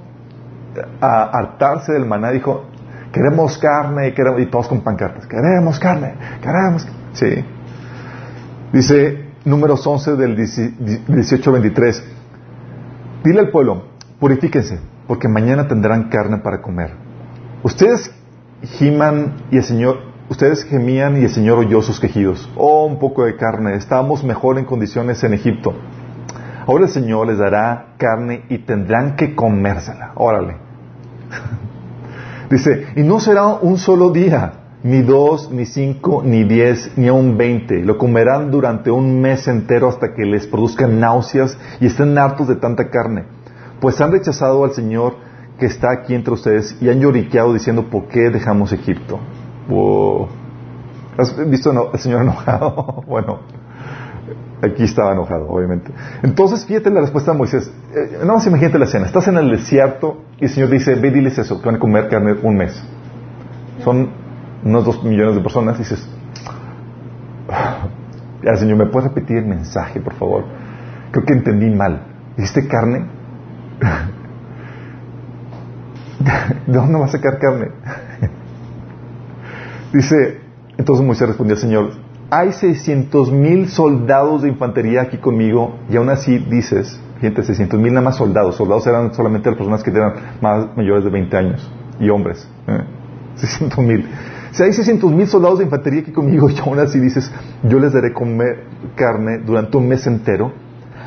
a 1.00 1.24
hartarse 1.24 1.93
del 1.93 2.06
maná, 2.06 2.32
dijo, 2.32 2.65
queremos 3.13 3.58
carne, 3.58 4.13
queremos, 4.13 4.41
y 4.41 4.47
todos 4.47 4.67
con 4.67 4.82
pancartas, 4.82 5.26
queremos 5.28 5.80
carne, 5.80 6.15
queremos. 6.41 6.86
Sí. 7.13 7.45
Dice 8.74 9.31
números 9.45 9.86
11 9.86 10.15
del 10.15 10.38
18-23, 10.38 12.04
dile 13.23 13.39
al 13.39 13.49
pueblo, 13.49 13.84
purifíquense, 14.19 14.80
porque 15.08 15.27
mañana 15.27 15.67
tendrán 15.67 16.10
carne 16.10 16.38
para 16.39 16.62
comer. 16.62 16.91
Ustedes 17.63 18.12
giman 18.63 19.43
y 19.51 19.58
el 19.58 19.63
Señor 19.63 20.12
ustedes 20.32 20.63
gemían 20.63 21.17
y 21.21 21.25
el 21.25 21.30
Señor 21.30 21.60
oyó 21.60 21.82
sus 21.82 21.99
quejidos. 21.99 22.49
Oh, 22.56 22.86
un 22.86 22.99
poco 22.99 23.25
de 23.25 23.36
carne, 23.36 23.75
estábamos 23.75 24.23
mejor 24.23 24.58
en 24.58 24.63
condiciones 24.63 25.21
en 25.25 25.34
Egipto. 25.34 25.73
Ahora 26.65 26.86
el 26.86 26.89
Señor 26.89 27.27
les 27.27 27.38
dará 27.38 27.95
carne 27.97 28.45
y 28.47 28.60
tendrán 28.60 29.17
que 29.17 29.36
comérsela. 29.36 30.13
Órale. 30.15 30.56
Dice, 32.49 32.88
y 32.95 33.01
no 33.01 33.19
será 33.19 33.47
un 33.47 33.77
solo 33.77 34.12
día, 34.12 34.54
ni 34.84 35.02
dos, 35.02 35.52
ni 35.52 35.65
cinco, 35.65 36.24
ni 36.26 36.44
diez, 36.44 36.91
ni 36.98 37.08
aun 37.08 37.38
veinte. 37.38 37.84
Lo 37.84 37.98
comerán 37.98 38.50
durante 38.50 38.89
un 38.89 39.22
mes 39.22 39.48
entero 39.48 39.88
hasta 39.88 40.13
que 40.13 40.24
les 40.26 40.48
produzcan 40.48 41.00
náuseas 41.00 41.58
y 41.80 41.86
estén 41.86 42.17
hartos 42.17 42.48
de 42.48 42.56
tanta 42.56 42.89
carne. 42.89 43.26
Pues 43.80 44.00
han 44.02 44.12
rechazado 44.12 44.63
al 44.63 44.72
Señor 44.72 45.15
que 45.60 45.67
está 45.67 45.91
aquí 45.91 46.15
entre 46.15 46.34
ustedes 46.34 46.76
y 46.82 46.89
han 46.89 47.00
lloriqueado 47.00 47.54
diciendo, 47.54 47.89
¿por 47.89 48.08
qué 48.08 48.30
dejamos 48.32 48.74
Egipto? 48.74 49.20
¿Has 51.17 51.50
visto 51.50 51.70
al 51.70 52.00
Señor 52.00 52.24
enojado? 52.24 53.04
bueno, 53.08 53.39
aquí 54.63 54.84
estaba 54.84 55.13
enojado, 55.13 55.48
obviamente. 55.48 55.91
Entonces, 56.24 56.65
fíjate 56.65 56.89
la 56.89 57.02
respuesta 57.02 57.32
de 57.32 57.38
Moisés. 57.38 57.72
Eh, 57.94 58.20
no 58.26 58.34
más 58.34 58.48
imagínate 58.48 58.80
la 58.80 58.86
escena. 58.86 59.06
Estás 59.06 59.28
en 59.28 59.38
el 59.38 59.52
desierto 59.52 60.17
y 60.39 60.46
el 60.46 60.50
Señor 60.50 60.70
dice, 60.70 60.96
ve 60.96 61.12
diles 61.12 61.38
eso, 61.38 61.60
que 61.60 61.65
van 61.67 61.76
a 61.76 61.80
comer 61.80 62.10
carne 62.10 62.36
un 62.41 62.56
mes. 62.56 62.82
Son 63.84 64.20
unos 64.63 64.86
dos 64.86 65.04
millones 65.04 65.36
de 65.36 65.41
personas. 65.41 65.78
Dices, 65.78 66.08
ya, 68.43 68.56
Señor, 68.56 68.78
¿me 68.78 68.86
puedes 68.88 69.10
repetir 69.10 69.38
el 69.38 69.45
mensaje, 69.45 70.00
por 70.00 70.13
favor? 70.13 70.45
Creo 71.12 71.26
que 71.26 71.34
entendí 71.34 71.69
mal. 71.69 72.08
¿Dijiste 72.38 72.67
carne? 72.67 73.06
¿De 76.67 76.74
dónde 76.74 77.00
va 77.00 77.06
a 77.06 77.10
sacar 77.10 77.39
carne? 77.39 77.69
Dice, 79.93 80.39
entonces 80.78 81.06
Moisés 81.06 81.28
respondió 81.28 81.56
al 81.56 81.62
Señor, 81.62 81.91
hay 82.30 82.54
600 82.54 83.32
mil 83.32 83.67
soldados 83.67 84.43
de 84.43 84.50
infantería 84.50 85.02
aquí 85.02 85.17
conmigo 85.17 85.80
y 85.89 85.97
aún 85.97 86.10
así 86.10 86.38
dices, 86.38 86.97
gente, 87.19 87.43
600 87.43 87.78
mil 87.78 87.93
nada 87.93 88.06
más 88.06 88.15
soldados. 88.15 88.56
Soldados 88.56 88.88
eran 88.88 89.13
solamente 89.13 89.50
las 89.50 89.58
personas 89.58 89.84
que 89.84 89.91
eran 89.91 90.13
más 90.41 90.78
mayores 90.78 91.04
de 91.04 91.10
20 91.10 91.38
años 91.38 91.71
y 92.00 92.10
hombres. 92.10 92.47
600 93.36 93.78
¿eh? 93.78 93.82
mil. 93.82 94.08
Si 94.52 94.64
hay 94.64 94.74
600 94.74 95.12
mil 95.12 95.28
soldados 95.28 95.60
de 95.60 95.66
infantería 95.66 96.02
aquí 96.02 96.12
conmigo 96.12 96.50
y 96.50 96.60
aún 96.60 96.80
así 96.80 97.00
dices, 97.00 97.32
yo 97.64 97.80
les 97.80 97.94
daré 97.94 98.14
comer 98.14 98.66
carne 98.96 99.40
durante 99.40 99.78
un 99.78 99.88
mes 99.88 100.06
entero, 100.08 100.52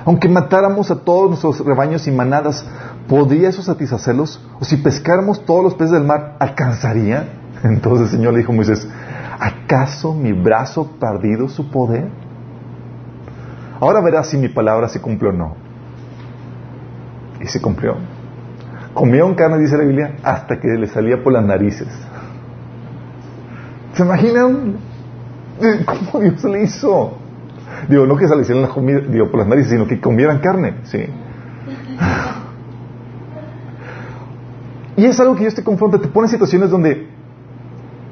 aunque 0.07 0.29
matáramos 0.29 0.91
a 0.91 0.97
todos 0.97 1.29
nuestros 1.29 1.65
rebaños 1.65 2.07
y 2.07 2.11
manadas, 2.11 2.67
¿podría 3.09 3.49
eso 3.49 3.63
satisfacerlos? 3.63 4.41
O 4.61 4.65
si 4.65 4.77
pescáramos 4.77 5.45
todos 5.45 5.65
los 5.65 5.75
peces 5.75 5.93
del 5.93 6.05
mar, 6.05 6.37
¿alcanzaría? 6.41 7.29
Entonces 7.63 8.07
el 8.07 8.19
Señor 8.19 8.33
le 8.33 8.41
dijo 8.41 8.53
a 8.53 8.57
Moisés, 8.57 8.87
¿acaso 9.39 10.15
mi 10.15 10.33
brazo 10.33 10.91
perdido 10.99 11.49
su 11.49 11.71
poder? 11.71 12.09
Ahora 13.81 14.01
verás 14.01 14.29
si 14.29 14.37
mi 14.37 14.49
palabra 14.49 14.89
se 14.89 15.01
cumplió 15.01 15.31
o 15.31 15.35
no. 15.35 15.57
Y 17.41 17.47
se 17.47 17.61
cumplió. 17.61 17.97
Comieron 18.95 19.35
carne, 19.35 19.59
dice 19.59 19.77
la 19.77 19.85
Biblia, 19.85 20.17
hasta 20.23 20.61
que 20.61 20.69
le 20.69 20.87
salía 20.87 21.23
por 21.23 21.33
las 21.33 21.45
narices. 21.45 21.89
¿Se 23.95 24.03
imaginan 24.03 24.77
cómo 25.87 26.23
Dios 26.23 26.45
le 26.45 26.65
hizo? 26.65 27.19
Digo, 27.89 28.07
no 28.07 28.17
que 28.17 28.27
se 28.27 28.35
le 28.35 28.43
hicieran 28.43 28.63
la 28.63 28.69
comida, 28.69 29.01
digo, 29.01 29.31
por 29.31 29.39
las 29.39 29.49
narices, 29.49 29.73
sino 29.73 29.87
que 29.87 30.01
comieran 30.01 30.39
carne, 30.39 30.75
sí. 30.85 31.05
Y 34.97 35.05
es 35.05 35.19
algo 35.19 35.35
que 35.35 35.43
Dios 35.43 35.55
te 35.55 35.65
confronta, 35.65 35.99
te 35.99 36.09
pone 36.09 36.27
en 36.27 36.31
situaciones 36.31 36.71
donde 36.71 37.09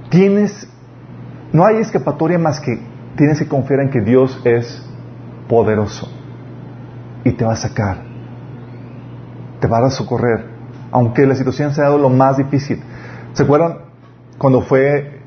tienes, 0.09 0.69
no 1.53 1.65
hay 1.65 1.77
escapatoria 1.77 2.39
más 2.39 2.61
que 2.61 2.81
tienes 3.17 3.39
que 3.39 3.47
confiar 3.47 3.81
en 3.81 3.91
que 3.91 4.01
Dios 4.01 4.41
es 4.45 4.85
poderoso 5.49 6.09
y 7.25 7.33
te 7.33 7.45
va 7.45 7.53
a 7.53 7.57
sacar, 7.57 8.03
te 9.61 9.69
va 9.69 9.79
a 9.79 9.91
socorrer, 9.91 10.45
aunque 10.91 11.27
la 11.27 11.35
situación 11.35 11.73
sea 11.75 11.91
lo 11.91 12.09
más 12.09 12.37
difícil. 12.37 12.83
¿Se 13.33 13.45
acuerdan 13.45 13.79
cuando 14.39 14.63
fue 14.63 15.22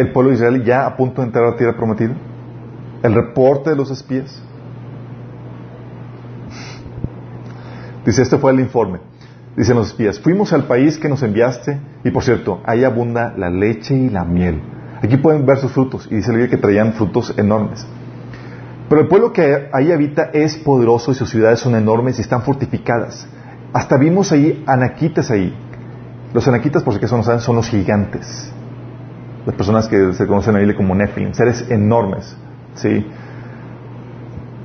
el 0.00 0.12
pueblo 0.12 0.30
de 0.30 0.36
Israel 0.36 0.64
ya 0.64 0.86
a 0.86 0.96
punto 0.96 1.20
de 1.20 1.28
entrar 1.28 1.44
a 1.44 1.50
la 1.50 1.56
tierra 1.56 1.76
prometida? 1.76 2.14
El 3.02 3.14
reporte 3.14 3.70
de 3.70 3.76
los 3.76 3.90
espías. 3.90 4.42
Dice, 8.04 8.22
este 8.22 8.38
fue 8.38 8.52
el 8.52 8.60
informe. 8.60 9.00
Dicen 9.56 9.76
los 9.76 9.88
espías, 9.88 10.18
fuimos 10.20 10.52
al 10.52 10.64
país 10.64 10.98
que 10.98 11.08
nos 11.08 11.22
enviaste 11.22 11.78
y 12.04 12.10
por 12.10 12.22
cierto, 12.22 12.60
ahí 12.64 12.84
abunda 12.84 13.34
la 13.36 13.50
leche 13.50 13.94
y 13.94 14.08
la 14.08 14.24
miel. 14.24 14.62
Aquí 15.02 15.16
pueden 15.16 15.44
ver 15.44 15.58
sus 15.58 15.72
frutos 15.72 16.08
y 16.10 16.16
dice 16.16 16.32
el 16.32 16.48
que 16.48 16.56
traían 16.56 16.92
frutos 16.92 17.34
enormes. 17.36 17.86
Pero 18.88 19.02
el 19.02 19.08
pueblo 19.08 19.32
que 19.32 19.68
ahí 19.72 19.92
habita 19.92 20.30
es 20.32 20.56
poderoso 20.56 21.12
y 21.12 21.14
sus 21.14 21.30
ciudades 21.30 21.60
son 21.60 21.74
enormes 21.74 22.18
y 22.18 22.22
están 22.22 22.42
fortificadas. 22.42 23.26
Hasta 23.72 23.96
vimos 23.96 24.32
ahí 24.32 24.64
anaquites 24.66 25.30
ahí. 25.30 25.54
Los 26.34 26.46
anaquitas, 26.48 26.82
por 26.82 26.94
si 26.94 26.98
acaso 26.98 27.16
no 27.16 27.22
saben, 27.22 27.40
son 27.40 27.56
los 27.56 27.68
gigantes. 27.68 28.52
Las 29.46 29.54
personas 29.54 29.88
que 29.88 30.12
se 30.12 30.26
conocen 30.26 30.56
ahí 30.56 30.74
como 30.74 30.94
Nephilim, 30.94 31.32
seres 31.32 31.70
enormes. 31.70 32.36
¿sí? 32.74 33.06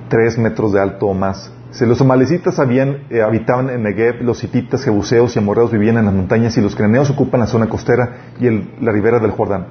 Tres 0.09 0.37
metros 0.37 0.73
de 0.73 0.81
alto 0.81 1.07
o 1.07 1.13
más 1.13 1.51
los 1.85 1.97
somalecitas 1.97 2.57
habían, 2.59 2.99
eh, 3.09 3.21
habitaban 3.21 3.69
en 3.69 3.83
Negev, 3.83 4.21
los 4.21 4.41
hititas, 4.41 4.85
jebuseos 4.85 5.35
y 5.35 5.39
amorreos 5.39 5.71
vivían 5.71 5.97
en 5.97 6.05
las 6.05 6.13
montañas 6.13 6.55
y 6.57 6.61
los 6.61 6.73
cananeos 6.73 7.09
ocupan 7.09 7.41
la 7.41 7.47
zona 7.47 7.67
costera 7.67 8.31
y 8.39 8.49
la 8.81 8.93
ribera 8.93 9.19
del 9.19 9.31
Jordán. 9.31 9.67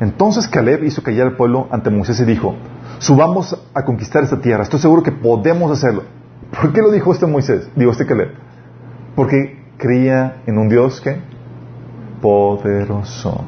Entonces 0.00 0.48
Caleb 0.48 0.82
hizo 0.82 1.02
callar 1.04 1.28
al 1.28 1.36
pueblo 1.36 1.68
ante 1.70 1.90
Moisés 1.90 2.18
y 2.18 2.24
dijo, 2.24 2.56
subamos 2.98 3.64
a 3.74 3.84
conquistar 3.84 4.24
esta 4.24 4.40
tierra, 4.40 4.64
estoy 4.64 4.80
seguro 4.80 5.04
que 5.04 5.12
podemos 5.12 5.70
hacerlo. 5.70 6.02
¿Por 6.60 6.72
qué 6.72 6.80
lo 6.80 6.90
dijo 6.90 7.12
este 7.12 7.26
Moisés? 7.26 7.68
Digo, 7.76 7.92
este 7.92 8.06
Caleb. 8.06 8.32
Porque 9.14 9.62
creía 9.76 10.42
en 10.46 10.58
un 10.58 10.68
Dios 10.68 11.00
que 11.00 11.20
poderoso. 12.20 13.44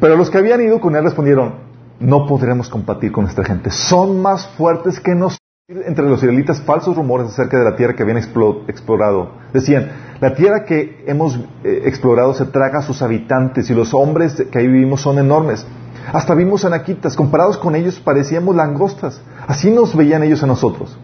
Pero 0.00 0.16
los 0.16 0.30
que 0.30 0.38
habían 0.38 0.62
ido 0.62 0.80
con 0.80 0.96
él 0.96 1.04
respondieron, 1.04 1.54
no 2.00 2.26
podremos 2.26 2.68
combatir 2.68 3.12
con 3.12 3.26
esta 3.26 3.44
gente. 3.44 3.70
Son 3.70 4.20
más 4.22 4.46
fuertes 4.56 4.98
que 4.98 5.14
nosotros 5.14 5.40
entre 5.68 6.08
los 6.08 6.18
israelitas 6.18 6.60
falsos 6.62 6.96
rumores 6.96 7.28
acerca 7.28 7.56
de 7.56 7.64
la 7.64 7.76
tierra 7.76 7.94
que 7.94 8.02
habían 8.02 8.16
explorado. 8.16 9.30
Decían, 9.52 9.92
la 10.20 10.34
tierra 10.34 10.64
que 10.64 11.04
hemos 11.06 11.38
eh, 11.62 11.82
explorado 11.84 12.34
se 12.34 12.46
traga 12.46 12.80
a 12.80 12.82
sus 12.82 13.02
habitantes 13.02 13.70
y 13.70 13.74
los 13.74 13.94
hombres 13.94 14.46
que 14.50 14.58
ahí 14.58 14.66
vivimos 14.66 15.02
son 15.02 15.18
enormes. 15.18 15.64
Hasta 16.12 16.34
vimos 16.34 16.64
anaquitas, 16.64 17.14
comparados 17.14 17.56
con 17.56 17.76
ellos 17.76 18.00
parecíamos 18.00 18.56
langostas. 18.56 19.22
Así 19.46 19.70
nos 19.70 19.94
veían 19.94 20.24
ellos 20.24 20.42
a 20.42 20.46
nosotros. 20.46 20.98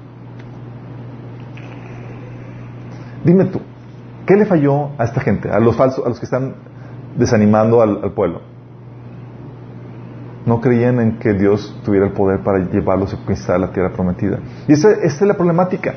Dime 3.24 3.44
tú, 3.44 3.60
¿qué 4.26 4.34
le 4.34 4.46
falló 4.46 4.90
a 4.98 5.04
esta 5.04 5.20
gente, 5.20 5.48
a 5.48 5.60
los 5.60 5.76
falsos, 5.76 6.04
a 6.04 6.08
los 6.08 6.18
que 6.18 6.26
están 6.26 6.54
desanimando 7.16 7.82
al 7.82 8.12
pueblo? 8.14 8.55
No 10.46 10.60
creían 10.60 11.00
en 11.00 11.18
que 11.18 11.34
Dios 11.34 11.76
tuviera 11.84 12.06
el 12.06 12.12
poder 12.12 12.42
para 12.42 12.60
llevarlos 12.70 13.12
a 13.12 13.16
conquistar 13.16 13.58
la 13.58 13.72
tierra 13.72 13.92
prometida. 13.92 14.38
Y 14.68 14.72
esa, 14.72 14.92
es 14.92 15.20
la 15.20 15.34
problemática. 15.34 15.92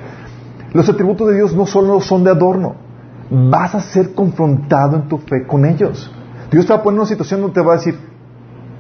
Los 0.74 0.90
atributos 0.90 1.28
de 1.30 1.36
Dios 1.36 1.56
no 1.56 1.68
solo 1.68 2.02
son 2.02 2.24
de 2.24 2.32
adorno. 2.32 2.76
Vas 3.30 3.76
a 3.76 3.80
ser 3.80 4.14
confrontado 4.16 4.98
en 4.98 5.08
tu 5.08 5.20
fe 5.20 5.46
con 5.46 5.66
ellos. 5.66 6.12
Dios 6.52 6.66
te 6.66 6.74
va 6.74 6.80
a 6.80 6.84
poner 6.84 6.96
en 6.96 7.02
una 7.02 7.08
situación 7.08 7.42
donde 7.42 7.54
te 7.54 7.62
va 7.62 7.74
a 7.74 7.78
decir, 7.78 7.96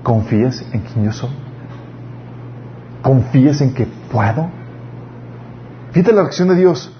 ¿confías 0.01 0.65
en 0.73 0.81
quién 0.81 1.05
yo 1.05 1.11
soy? 1.13 1.29
¿Confías 3.03 3.61
en 3.61 3.75
que 3.75 3.87
puedo? 4.11 4.49
Fíjate 5.91 6.13
la 6.13 6.21
reacción 6.21 6.47
de 6.49 6.55
Dios. 6.55 6.91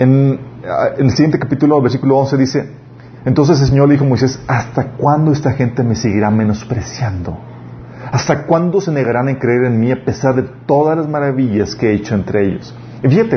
En, 0.00 0.40
en 0.98 1.04
el 1.04 1.10
siguiente 1.12 1.38
capítulo, 1.38 1.80
versículo 1.80 2.18
11, 2.18 2.36
dice, 2.36 2.70
entonces 3.24 3.60
el 3.60 3.68
Señor 3.68 3.86
le 3.86 3.94
dijo 3.94 4.04
a 4.04 4.08
Moisés, 4.08 4.40
¿hasta 4.48 4.88
cuándo 4.96 5.30
esta 5.30 5.52
gente 5.52 5.84
me 5.84 5.94
seguirá 5.94 6.32
menospreciando? 6.32 7.38
¿Hasta 8.12 8.46
cuándo 8.46 8.80
se 8.80 8.92
negarán 8.92 9.28
en 9.28 9.36
creer 9.36 9.64
en 9.64 9.80
mí 9.80 9.90
a 9.90 10.04
pesar 10.04 10.34
de 10.34 10.42
todas 10.66 10.96
las 10.96 11.08
maravillas 11.08 11.74
que 11.74 11.90
he 11.90 11.94
hecho 11.94 12.14
entre 12.14 12.46
ellos? 12.46 12.74
Y 13.02 13.08
fíjate, 13.08 13.36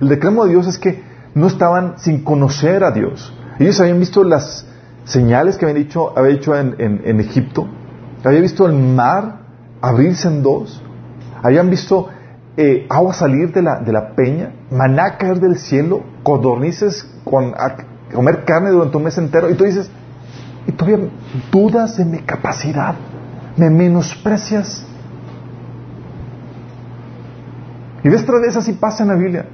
el 0.00 0.08
declamo 0.08 0.44
de 0.44 0.50
Dios 0.50 0.66
es 0.66 0.78
que 0.78 1.02
no 1.34 1.46
estaban 1.46 1.94
sin 1.98 2.22
conocer 2.22 2.84
a 2.84 2.90
Dios. 2.90 3.34
Ellos 3.58 3.80
habían 3.80 3.98
visto 3.98 4.24
las 4.24 4.66
señales 5.04 5.56
que 5.56 5.64
habían 5.64 5.82
hecho, 5.82 6.16
había 6.16 6.34
hecho 6.34 6.54
en, 6.56 7.20
Egipto, 7.20 7.68
habían 8.24 8.42
visto 8.42 8.66
el 8.66 8.74
mar 8.74 9.40
abrirse 9.80 10.28
en 10.28 10.42
dos, 10.42 10.82
habían 11.42 11.70
visto 11.70 12.08
eh, 12.56 12.86
agua 12.90 13.14
salir 13.14 13.52
de 13.52 13.62
la, 13.62 13.80
de 13.80 13.92
la 13.92 14.14
peña, 14.14 14.52
maná 14.70 15.16
caer 15.16 15.40
del 15.40 15.58
cielo, 15.58 16.02
codornices 16.22 17.08
con, 17.24 17.54
comer 18.12 18.44
carne 18.44 18.70
durante 18.70 18.96
un 18.96 19.04
mes 19.04 19.16
entero, 19.18 19.50
y 19.50 19.54
tú 19.54 19.64
dices, 19.64 19.90
y 20.66 20.72
todavía 20.72 21.08
dudas 21.50 21.96
de 21.96 22.04
mi 22.04 22.18
capacidad 22.18 22.94
me 23.60 23.68
menosprecias. 23.68 24.86
Y 28.02 28.08
de 28.08 28.16
esta 28.16 28.32
vez 28.32 28.56
así 28.56 28.72
pasa 28.72 29.02
en 29.02 29.10
la 29.10 29.16
Biblia. 29.16 29.46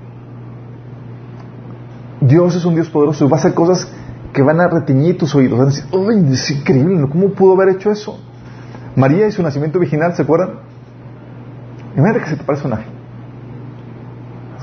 Dios 2.20 2.54
es 2.54 2.64
un 2.64 2.74
Dios 2.74 2.88
poderoso 2.88 3.24
y 3.24 3.28
va 3.28 3.36
a 3.36 3.40
hacer 3.40 3.54
cosas 3.54 3.92
que 4.32 4.42
van 4.42 4.60
a 4.60 4.68
reteñir 4.68 5.18
tus 5.18 5.34
oídos. 5.34 5.58
Van 5.58 5.68
a 5.68 5.70
decir, 5.70 5.84
¡ay, 5.92 6.32
es 6.32 6.50
increíble! 6.50 7.08
¿Cómo 7.10 7.30
pudo 7.30 7.54
haber 7.54 7.74
hecho 7.74 7.90
eso? 7.90 8.18
María 8.94 9.26
y 9.26 9.32
su 9.32 9.42
nacimiento 9.42 9.78
original, 9.78 10.14
¿se 10.14 10.22
acuerdan? 10.22 10.60
Imagínate 11.96 12.20
que 12.20 12.30
se 12.30 12.36
te 12.36 12.44
parece 12.44 12.66
un 12.66 12.74
ángel. 12.74 12.92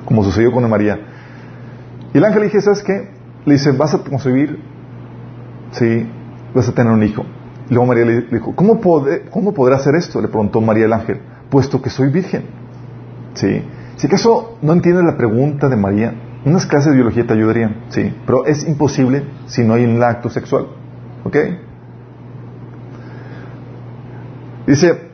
Como 0.06 0.24
sucedió 0.24 0.52
con 0.52 0.68
María. 0.70 0.98
Y 2.14 2.18
el 2.18 2.24
ángel 2.24 2.42
le 2.42 2.46
dice, 2.48 2.62
¿sabes 2.62 2.84
qué? 2.84 3.12
Le 3.46 3.54
dice, 3.54 3.72
vas 3.72 3.94
a 3.94 4.00
concebir, 4.00 4.60
sí, 5.72 6.08
vas 6.56 6.70
a 6.70 6.72
tener 6.74 6.94
un 6.94 7.04
hijo. 7.04 7.26
Luego 7.70 7.86
María 7.86 8.06
le 8.06 8.22
dijo, 8.24 8.56
¿cómo, 8.56 8.80
¿cómo 9.30 9.54
podrá 9.54 9.78
hacer 9.78 9.96
esto? 9.96 10.22
Le 10.22 10.28
preguntó 10.28 10.62
María 10.62 10.86
el 10.86 10.94
ángel, 10.94 11.22
puesto 11.50 11.82
que 11.82 11.90
soy 11.90 12.10
virgen. 12.10 12.44
Sí. 13.34 13.64
Si 13.96 14.08
acaso 14.08 14.58
no 14.62 14.74
entiendes 14.74 15.06
la 15.06 15.16
pregunta 15.18 15.70
de 15.70 15.76
María, 15.76 16.14
unas 16.46 16.66
clases 16.66 16.90
de 16.90 16.96
biología 16.96 17.26
te 17.26 17.34
ayudarían, 17.34 17.86
sí, 17.90 18.14
pero 18.26 18.46
es 18.46 18.68
imposible 18.68 19.24
si 19.46 19.64
no 19.64 19.74
hay 19.74 19.86
un 19.86 20.02
acto 20.04 20.30
sexual. 20.30 20.68
¿Ok? 21.24 21.38
Dice, 24.68 25.12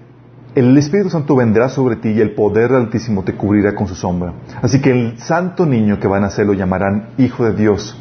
el 0.56 0.78
Espíritu 0.78 1.10
Santo 1.10 1.36
vendrá 1.36 1.70
sobre 1.70 1.97
ti 1.97 2.10
y 2.10 2.22
el 2.22 2.34
poder 2.34 2.74
altísimo 2.74 3.24
te 3.24 3.36
cubrirá 3.36 3.76
con 3.76 3.88
su 3.88 3.95
sombra. 3.95 4.34
Así 4.62 4.82
que 4.82 4.91
el 4.91 5.20
santo 5.20 5.66
niño 5.66 6.00
que 6.00 6.08
van 6.08 6.24
a 6.24 6.28
nacer 6.28 6.45
lo 6.45 6.54
llamarán 6.54 7.10
Hijo 7.18 7.45
de 7.45 7.54
Dios. 7.54 7.95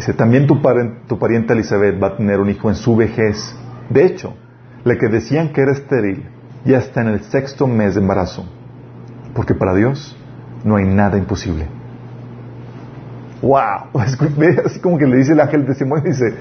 Dice, 0.00 0.14
también 0.14 0.46
tu, 0.46 0.62
pariente 0.62 1.52
Elizabeth 1.52 2.02
va 2.02 2.06
a 2.06 2.16
tener 2.16 2.40
un 2.40 2.48
hijo 2.48 2.70
en 2.70 2.74
su 2.74 2.96
vejez. 2.96 3.54
De 3.90 4.06
hecho, 4.06 4.32
la 4.82 4.96
que 4.96 5.08
decían 5.08 5.52
que 5.52 5.60
era 5.60 5.72
estéril 5.72 6.26
ya 6.64 6.78
está 6.78 7.02
en 7.02 7.08
el 7.08 7.20
sexto 7.24 7.66
mes 7.66 7.96
de 7.96 8.00
embarazo. 8.00 8.46
Porque 9.34 9.54
para 9.54 9.74
Dios 9.74 10.16
no 10.64 10.76
hay 10.76 10.86
nada 10.86 11.18
imposible. 11.18 11.68
¡Wow! 13.42 13.90
Así 14.64 14.80
como 14.80 14.96
que 14.96 15.04
le 15.04 15.18
dice 15.18 15.34
el 15.34 15.40
ángel 15.40 15.66
de 15.66 15.74
Simón, 15.74 16.02
dice, 16.02 16.34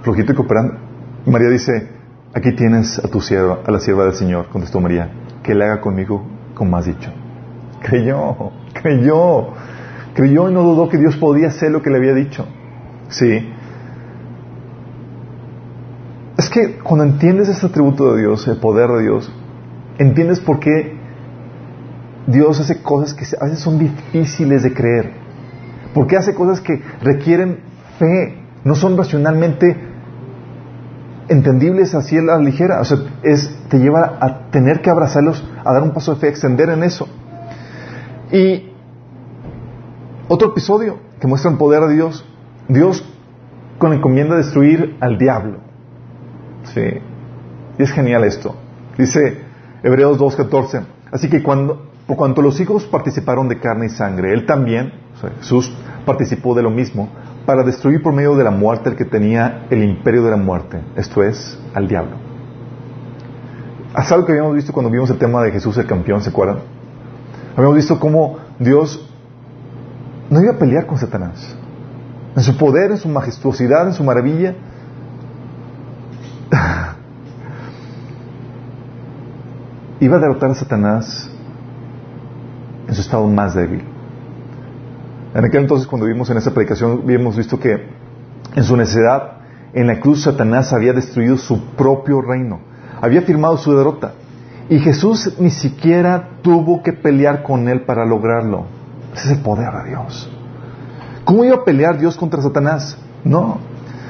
flojito 0.00 0.32
y 0.32 0.36
cooperando. 0.36 0.78
María 1.26 1.50
dice, 1.50 1.90
aquí 2.32 2.52
tienes 2.52 3.04
a 3.04 3.08
tu 3.08 3.20
sierva, 3.20 3.58
a 3.66 3.70
la 3.70 3.80
sierva 3.80 4.04
del 4.04 4.14
Señor, 4.14 4.48
contestó 4.48 4.80
María, 4.80 5.10
que 5.42 5.54
le 5.54 5.66
haga 5.66 5.82
conmigo 5.82 6.24
como 6.54 6.74
has 6.78 6.86
dicho. 6.86 7.12
Creyó, 7.82 8.50
creyó, 8.72 9.48
creyó 10.14 10.48
y 10.48 10.54
no 10.54 10.62
dudó 10.62 10.88
que 10.88 10.98
Dios 10.98 11.16
podía 11.16 11.48
hacer 11.48 11.70
lo 11.70 11.82
que 11.82 11.90
le 11.90 11.96
había 11.98 12.14
dicho. 12.14 12.46
Sí. 13.08 13.48
Es 16.38 16.48
que 16.48 16.78
cuando 16.78 17.04
entiendes 17.04 17.48
este 17.48 17.66
atributo 17.66 18.14
de 18.14 18.22
Dios, 18.22 18.46
el 18.48 18.58
poder 18.58 18.90
de 18.90 19.02
Dios, 19.02 19.32
entiendes 19.98 20.40
por 20.40 20.60
qué 20.60 20.96
Dios 22.26 22.58
hace 22.60 22.82
cosas 22.82 23.14
que 23.14 23.24
a 23.38 23.44
veces 23.44 23.60
son 23.60 23.78
difíciles 23.78 24.62
de 24.62 24.72
creer. 24.72 25.12
¿Por 25.92 26.06
qué 26.06 26.16
hace 26.16 26.34
cosas 26.34 26.60
que 26.60 26.82
requieren 27.02 27.60
fe? 27.98 28.42
No 28.64 28.74
son 28.74 28.96
racionalmente 28.96 29.76
entendibles 31.28 31.94
así 31.94 32.18
a 32.18 32.22
la 32.22 32.38
ligera. 32.38 32.80
O 32.80 32.84
sea, 32.84 32.98
es, 33.22 33.54
te 33.68 33.78
lleva 33.78 34.18
a 34.20 34.50
tener 34.50 34.80
que 34.80 34.90
abrazarlos, 34.90 35.44
a 35.64 35.72
dar 35.72 35.82
un 35.82 35.92
paso 35.92 36.14
de 36.14 36.20
fe, 36.20 36.28
extender 36.28 36.70
en 36.70 36.82
eso. 36.82 37.08
Y 38.32 38.73
otro 40.28 40.48
episodio 40.48 40.98
que 41.20 41.26
muestra 41.26 41.50
el 41.50 41.58
poder 41.58 41.82
de 41.82 41.94
Dios. 41.94 42.24
Dios 42.68 43.04
con 43.78 43.90
la 43.90 43.96
encomienda 43.96 44.36
de 44.36 44.42
destruir 44.42 44.96
al 45.00 45.18
diablo. 45.18 45.58
Sí. 46.74 47.00
Y 47.78 47.82
es 47.82 47.90
genial 47.92 48.24
esto. 48.24 48.54
Dice 48.96 49.42
Hebreos 49.82 50.18
2.14. 50.18 50.84
Así 51.12 51.28
que 51.28 51.42
cuando, 51.42 51.90
por 52.06 52.16
cuanto 52.16 52.42
los 52.42 52.60
hijos 52.60 52.84
participaron 52.84 53.48
de 53.48 53.58
carne 53.58 53.86
y 53.86 53.88
sangre, 53.90 54.32
Él 54.32 54.46
también, 54.46 54.92
Jesús, 55.40 55.72
participó 56.06 56.54
de 56.54 56.62
lo 56.62 56.70
mismo 56.70 57.08
para 57.46 57.62
destruir 57.62 58.02
por 58.02 58.14
medio 58.14 58.34
de 58.36 58.44
la 58.44 58.50
muerte 58.50 58.90
el 58.90 58.96
que 58.96 59.04
tenía 59.04 59.66
el 59.70 59.82
imperio 59.82 60.24
de 60.24 60.30
la 60.30 60.36
muerte, 60.36 60.80
esto 60.96 61.22
es, 61.22 61.58
al 61.74 61.86
diablo. 61.86 62.16
¿Haz 63.94 64.10
algo 64.12 64.26
que 64.26 64.32
habíamos 64.32 64.54
visto 64.54 64.72
cuando 64.72 64.90
vimos 64.90 65.10
el 65.10 65.18
tema 65.18 65.42
de 65.42 65.52
Jesús 65.52 65.76
el 65.76 65.86
campeón, 65.86 66.22
¿se 66.22 66.30
acuerdan? 66.30 66.58
Habíamos 67.54 67.76
visto 67.76 68.00
cómo 68.00 68.38
Dios 68.58 69.08
no 70.30 70.42
iba 70.42 70.52
a 70.52 70.58
pelear 70.58 70.86
con 70.86 70.98
Satanás. 70.98 71.56
En 72.36 72.42
su 72.42 72.56
poder, 72.56 72.90
en 72.90 72.96
su 72.98 73.08
majestuosidad, 73.08 73.86
en 73.86 73.94
su 73.94 74.02
maravilla. 74.02 74.54
iba 80.00 80.16
a 80.16 80.20
derrotar 80.20 80.50
a 80.50 80.54
Satanás 80.54 81.30
en 82.88 82.94
su 82.94 83.00
estado 83.00 83.26
más 83.28 83.54
débil. 83.54 83.84
En 85.34 85.44
aquel 85.44 85.62
entonces, 85.62 85.86
cuando 85.86 86.06
vimos 86.06 86.30
en 86.30 86.36
esa 86.36 86.52
predicación, 86.52 87.00
habíamos 87.02 87.36
visto 87.36 87.58
que 87.58 87.88
en 88.54 88.64
su 88.64 88.76
necesidad, 88.76 89.38
en 89.72 89.88
la 89.88 89.98
cruz, 89.98 90.22
Satanás 90.22 90.72
había 90.72 90.92
destruido 90.92 91.36
su 91.36 91.74
propio 91.74 92.20
reino, 92.20 92.60
había 93.00 93.22
firmado 93.22 93.56
su 93.56 93.76
derrota. 93.76 94.14
Y 94.68 94.78
Jesús 94.78 95.34
ni 95.38 95.50
siquiera 95.50 96.38
tuvo 96.42 96.82
que 96.82 96.92
pelear 96.92 97.42
con 97.42 97.68
él 97.68 97.82
para 97.82 98.06
lograrlo. 98.06 98.66
Ese 99.14 99.32
es 99.32 99.38
el 99.38 99.42
poder 99.42 99.72
de 99.72 99.90
Dios. 99.90 100.30
¿Cómo 101.24 101.44
iba 101.44 101.56
a 101.56 101.64
pelear 101.64 101.98
Dios 101.98 102.16
contra 102.16 102.42
Satanás? 102.42 102.98
No, 103.24 103.58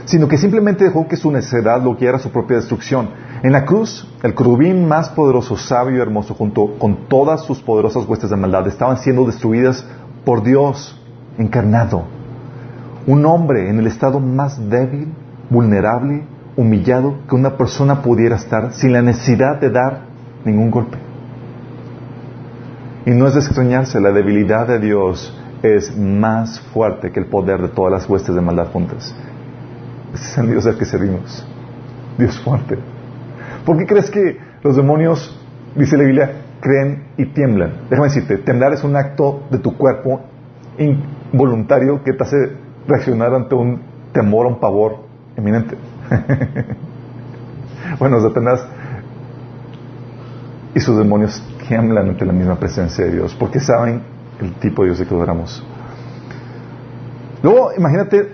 sino 0.05 0.29
que 0.29 0.37
simplemente 0.37 0.85
dejó 0.85 1.07
que 1.07 1.17
su 1.17 1.31
necesidad 1.31 1.83
lo 1.83 1.95
guiara 1.95 2.17
a 2.17 2.21
su 2.21 2.31
propia 2.31 2.57
destrucción. 2.57 3.11
En 3.43 3.53
la 3.53 3.65
cruz, 3.65 4.09
el 4.23 4.35
querubín 4.35 4.89
más 4.89 5.11
poderoso, 5.11 5.57
sabio 5.57 5.99
y 5.99 6.01
hermoso, 6.01 6.35
junto 6.35 6.79
con 6.79 7.09
todas 7.09 7.43
sus 7.43 7.61
poderosas 7.61 8.07
huestes 8.09 8.31
de 8.31 8.37
maldad, 8.37 8.67
estaban 8.67 8.99
siendo 8.99 9.25
destruidas 9.27 9.85
por 10.25 10.43
Dios 10.43 10.99
encarnado. 11.39 12.05
Un 13.07 13.27
hombre 13.27 13.69
en 13.69 13.79
el 13.79 13.87
estado 13.87 14.19
más 14.19 14.71
débil, 14.71 15.13
vulnerable, 15.51 16.25
humillado 16.57 17.17
que 17.29 17.35
una 17.35 17.57
persona 17.57 18.03
pudiera 18.03 18.37
estar 18.37 18.73
sin 18.73 18.93
la 18.93 19.03
necesidad 19.03 19.61
de 19.61 19.71
dar 19.71 20.07
ningún 20.45 20.71
golpe. 20.71 21.04
Y 23.07 23.11
no 23.11 23.27
es 23.27 23.35
de 23.35 23.41
extrañarse, 23.41 24.01
la 24.01 24.13
debilidad 24.13 24.67
de 24.67 24.79
Dios 24.79 25.39
es 25.63 25.97
más 25.97 26.61
fuerte 26.73 27.11
que 27.11 27.21
el 27.21 27.27
poder 27.27 27.61
de 27.61 27.69
todas 27.69 27.93
las 27.93 28.09
huestes 28.09 28.35
de 28.35 28.41
maldad 28.41 28.69
juntas. 28.73 29.15
Ese 30.15 30.25
es 30.25 30.39
el 30.39 30.47
Dios 30.49 30.67
al 30.67 30.79
que 30.79 30.85
servimos. 30.85 31.47
Dios 32.17 32.39
fuerte. 32.41 32.79
¿Por 33.65 33.79
qué 33.79 33.87
crees 33.87 34.11
que 34.11 34.39
los 34.63 34.77
demonios, 34.77 35.39
dice 35.75 35.97
la 35.97 36.05
Biblia, 36.05 36.33
creen 36.61 37.05
y 37.17 37.27
tiemblan? 37.27 37.73
Déjame 37.91 38.09
decirte, 38.09 38.39
temblar 38.39 38.73
es 38.73 38.85
un 38.85 38.97
acto 38.97 39.43
de 39.51 39.59
tu 39.59 39.77
cuerpo 39.77 40.21
involuntario 40.79 42.03
que 42.05 42.13
te 42.13 42.23
hace 42.23 42.37
reaccionar 42.87 43.35
ante 43.35 43.55
un 43.55 43.81
temor 44.13 44.47
o 44.47 44.51
un 44.51 44.61
pavor 44.61 44.99
eminente. 45.37 45.77
bueno, 47.99 48.21
Satanás 48.21 48.67
y 50.75 50.81
sus 50.81 50.97
demonios 50.99 51.43
tiemblan 51.69 52.09
ante 52.09 52.25
la 52.25 52.33
misma 52.33 52.57
presencia 52.57 53.05
de 53.05 53.13
Dios 53.13 53.35
porque 53.39 53.61
saben 53.61 54.03
el 54.41 54.55
tipo 54.55 54.83
de 54.83 54.89
Dios 54.89 54.99
de 54.99 55.07
que 55.07 55.15
adoramos. 55.15 55.65
Luego, 57.43 57.73
imagínate 57.77 58.33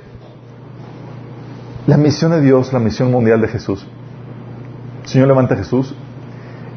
la 1.87 1.97
misión 1.97 2.31
de 2.31 2.41
Dios, 2.41 2.72
la 2.72 2.78
misión 2.78 3.11
mundial 3.11 3.41
de 3.41 3.49
Jesús. 3.49 3.87
El 5.03 5.09
Señor 5.09 5.28
levanta 5.28 5.55
a 5.55 5.59
Jesús 5.59 5.95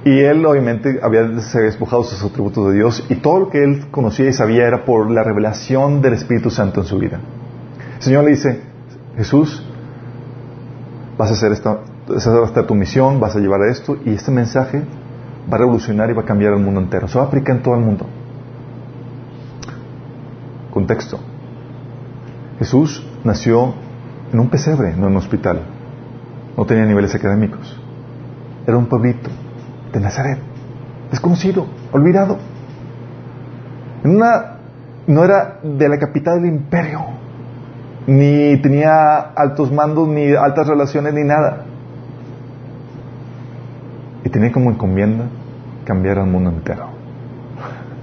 y 0.06 0.20
él 0.20 0.45
obviamente 0.45 0.99
había 1.01 1.24
despojado 1.24 2.04
sus 2.04 2.24
atributos 2.24 2.70
de 2.70 2.74
Dios 2.76 3.06
y 3.10 3.16
todo 3.16 3.41
lo 3.41 3.49
que 3.49 3.64
él 3.64 3.86
conocía 3.91 4.28
y 4.28 4.34
sabía 4.34 4.68
era 4.68 4.84
por 4.86 5.10
la 5.10 5.24
revelación 5.24 6.01
del 6.01 6.14
Espíritu 6.14 6.49
Santo 6.49 6.82
en 6.82 6.88
su 6.88 6.97
vida. 6.97 7.20
El 7.97 8.01
Señor 8.01 8.24
le 8.26 8.32
dice, 8.32 8.62
Jesús, 9.16 9.64
vas 11.18 11.30
a 11.30 11.34
hacer 11.34 11.51
esta, 11.51 11.82
esa 12.16 12.32
va 12.32 12.68
tu 12.68 12.76
misión, 12.76 13.20
vas 13.20 13.36
a 13.36 13.39
llevar 13.39 13.62
esto 13.70 13.97
y 14.04 14.14
este 14.14 14.32
mensaje 14.32 14.84
va 15.51 15.55
a 15.55 15.59
revolucionar 15.59 16.09
y 16.09 16.13
va 16.13 16.21
a 16.21 16.25
cambiar 16.25 16.53
el 16.53 16.59
mundo 16.59 16.79
entero. 16.79 17.07
Se 17.07 17.17
va 17.17 17.25
a 17.25 17.27
aplicar 17.27 17.57
en 17.57 17.63
todo 17.63 17.75
el 17.75 17.81
mundo. 17.81 18.05
Contexto. 20.71 21.19
Jesús 22.59 23.05
nació 23.23 23.73
en 24.31 24.39
un 24.39 24.49
pesebre, 24.49 24.93
no 24.93 25.07
en 25.07 25.11
un 25.11 25.17
hospital. 25.17 25.61
No 26.57 26.65
tenía 26.65 26.85
niveles 26.85 27.13
académicos. 27.13 27.79
Era 28.65 28.77
un 28.77 28.85
pueblito 28.85 29.29
de 29.91 29.99
Nazaret, 29.99 30.39
desconocido, 31.11 31.67
olvidado. 31.91 32.37
No 34.03 35.23
era 35.23 35.59
de 35.61 35.89
la 35.89 35.97
capital 35.97 36.41
del 36.41 36.53
imperio, 36.53 37.01
ni 38.07 38.57
tenía 38.61 39.19
altos 39.35 39.71
mandos, 39.71 40.07
ni 40.07 40.33
altas 40.33 40.67
relaciones, 40.67 41.13
ni 41.13 41.23
nada. 41.23 41.65
Y 44.24 44.30
tenía 44.30 44.51
como 44.51 44.71
encomienda 44.71 45.26
cambiar 45.86 46.19
al 46.19 46.28
mundo 46.28 46.49
entero. 46.49 46.88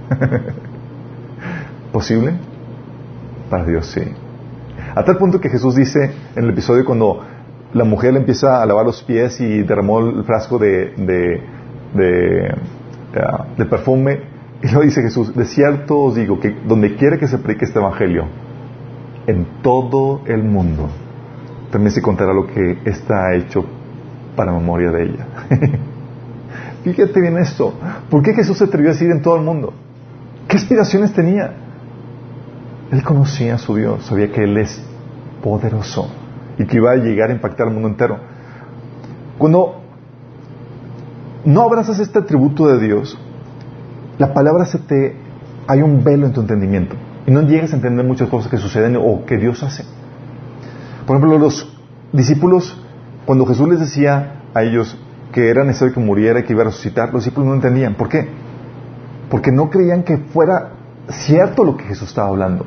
¿Posible? 1.91 2.33
Para 3.49 3.65
Dios 3.65 3.87
sí. 3.87 4.01
A 4.95 5.03
tal 5.03 5.17
punto 5.17 5.39
que 5.39 5.49
Jesús 5.49 5.75
dice 5.75 6.11
en 6.35 6.43
el 6.43 6.49
episodio 6.51 6.85
cuando 6.85 7.23
la 7.73 7.83
mujer 7.85 8.13
le 8.13 8.19
empieza 8.19 8.61
a 8.61 8.65
lavar 8.65 8.85
los 8.85 9.01
pies 9.03 9.39
y 9.39 9.63
derramó 9.63 9.99
el 9.99 10.23
frasco 10.23 10.57
de, 10.57 10.93
de, 11.93 13.65
perfume, 13.69 14.19
y 14.61 14.71
lo 14.71 14.81
dice 14.81 15.01
Jesús, 15.01 15.33
de 15.35 15.45
cierto 15.45 15.97
os 15.99 16.15
digo 16.15 16.39
que 16.39 16.55
donde 16.67 16.95
quiera 16.95 17.17
que 17.17 17.27
se 17.27 17.37
predique 17.37 17.65
este 17.65 17.79
evangelio, 17.79 18.25
en 19.27 19.45
todo 19.61 20.21
el 20.25 20.43
mundo, 20.43 20.89
también 21.71 21.91
se 21.91 22.01
contará 22.01 22.33
lo 22.33 22.47
que 22.47 22.79
está 22.85 23.33
hecho 23.35 23.63
para 24.35 24.51
memoria 24.51 24.91
de 24.91 25.03
ella. 25.03 25.27
Fíjate 26.83 27.21
bien 27.21 27.37
esto. 27.37 27.73
¿Por 28.09 28.23
qué 28.23 28.33
Jesús 28.33 28.57
se 28.57 28.63
atrevió 28.63 28.89
a 28.89 28.93
decir 28.93 29.09
en 29.11 29.21
todo 29.21 29.35
el 29.35 29.43
mundo? 29.43 29.73
¿Qué 30.47 30.57
aspiraciones 30.57 31.13
tenía? 31.13 31.53
Él 32.91 33.03
conocía 33.03 33.55
a 33.55 33.57
su 33.57 33.75
Dios, 33.75 34.05
sabía 34.05 34.31
que 34.31 34.43
Él 34.43 34.57
es 34.57 34.81
poderoso 35.43 36.09
y 36.57 36.65
que 36.65 36.77
iba 36.77 36.91
a 36.91 36.95
llegar 36.95 37.29
a 37.29 37.33
impactar 37.33 37.67
al 37.67 37.73
mundo 37.73 37.89
entero. 37.89 38.17
Cuando 39.37 39.81
no 41.45 41.61
abrazas 41.61 41.99
este 41.99 42.19
atributo 42.19 42.67
de 42.67 42.79
Dios, 42.85 43.17
la 44.17 44.33
palabra 44.33 44.65
se 44.65 44.79
te... 44.79 45.15
hay 45.67 45.81
un 45.81 46.03
velo 46.03 46.27
en 46.27 46.33
tu 46.33 46.41
entendimiento 46.41 46.95
y 47.25 47.31
no 47.31 47.41
llegas 47.41 47.73
a 47.73 47.75
entender 47.75 48.05
muchas 48.05 48.29
cosas 48.29 48.51
que 48.51 48.57
suceden 48.57 48.97
o 48.97 49.25
que 49.25 49.37
Dios 49.37 49.63
hace. 49.63 49.85
Por 51.05 51.17
ejemplo, 51.17 51.37
los 51.37 51.75
discípulos, 52.11 52.77
cuando 53.25 53.45
Jesús 53.45 53.69
les 53.69 53.79
decía 53.79 54.41
a 54.53 54.63
ellos 54.63 54.97
que 55.31 55.49
era 55.49 55.63
necesario 55.63 55.93
que 55.93 55.99
muriera 55.99 56.39
y 56.39 56.43
que 56.43 56.53
iba 56.53 56.63
a 56.63 56.65
resucitar, 56.65 57.13
los 57.13 57.23
discípulos 57.23 57.49
no 57.49 57.55
entendían. 57.55 57.95
¿Por 57.95 58.09
qué? 58.09 58.27
Porque 59.29 59.51
no 59.51 59.69
creían 59.69 60.03
que 60.03 60.17
fuera 60.17 60.73
cierto 61.09 61.63
lo 61.63 61.77
que 61.77 61.85
Jesús 61.85 62.09
estaba 62.09 62.29
hablando. 62.29 62.65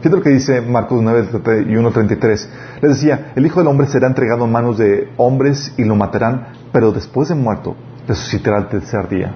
Fíjate 0.00 0.16
lo 0.16 0.22
que 0.22 0.30
dice 0.30 0.60
Marcos 0.60 1.00
9 1.02 1.28
y 1.32 1.74
1.33. 1.74 2.48
Les 2.82 2.90
decía, 2.90 3.32
el 3.34 3.46
Hijo 3.46 3.60
del 3.60 3.68
Hombre 3.68 3.86
será 3.86 4.06
entregado 4.06 4.44
en 4.44 4.52
manos 4.52 4.76
de 4.76 5.08
hombres 5.16 5.72
y 5.78 5.84
lo 5.84 5.96
matarán, 5.96 6.48
pero 6.72 6.92
después 6.92 7.30
de 7.30 7.34
muerto 7.34 7.74
resucitará 8.06 8.58
al 8.58 8.68
tercer 8.68 9.08
día. 9.08 9.32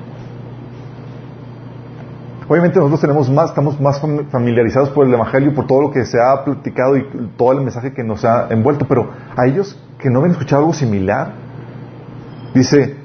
Obviamente 2.48 2.78
nosotros 2.78 3.00
tenemos 3.00 3.30
más, 3.30 3.50
estamos 3.50 3.78
más 3.80 4.00
familiarizados 4.30 4.90
por 4.90 5.06
el 5.06 5.12
Evangelio, 5.12 5.54
por 5.54 5.66
todo 5.66 5.82
lo 5.82 5.90
que 5.90 6.04
se 6.06 6.18
ha 6.20 6.44
platicado 6.44 6.96
y 6.96 7.06
todo 7.36 7.52
el 7.52 7.60
mensaje 7.60 7.92
que 7.92 8.02
nos 8.02 8.24
ha 8.24 8.48
envuelto, 8.48 8.86
pero 8.88 9.10
a 9.36 9.46
ellos 9.46 9.78
que 9.98 10.08
no 10.08 10.20
habían 10.20 10.32
escuchado 10.32 10.62
algo 10.62 10.72
similar, 10.72 11.47
dice, 12.54 12.96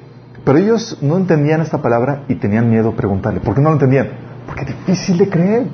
pero 0.44 0.58
ellos 0.58 0.98
no 1.00 1.16
entendían 1.16 1.60
esta 1.60 1.80
palabra 1.80 2.24
y 2.28 2.34
tenían 2.34 2.68
miedo 2.68 2.90
a 2.90 2.96
preguntarle. 2.96 3.40
¿Por 3.40 3.54
qué 3.54 3.60
no 3.60 3.70
lo 3.70 3.76
entendían? 3.76 4.08
Porque 4.46 4.62
es 4.62 4.68
difícil 4.68 5.18
de 5.18 5.28
creer. 5.28 5.66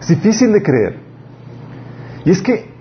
Es 0.00 0.08
difícil 0.08 0.52
de 0.52 0.62
creer. 0.62 0.98
Y 2.24 2.30
es 2.30 2.42
que 2.42 2.72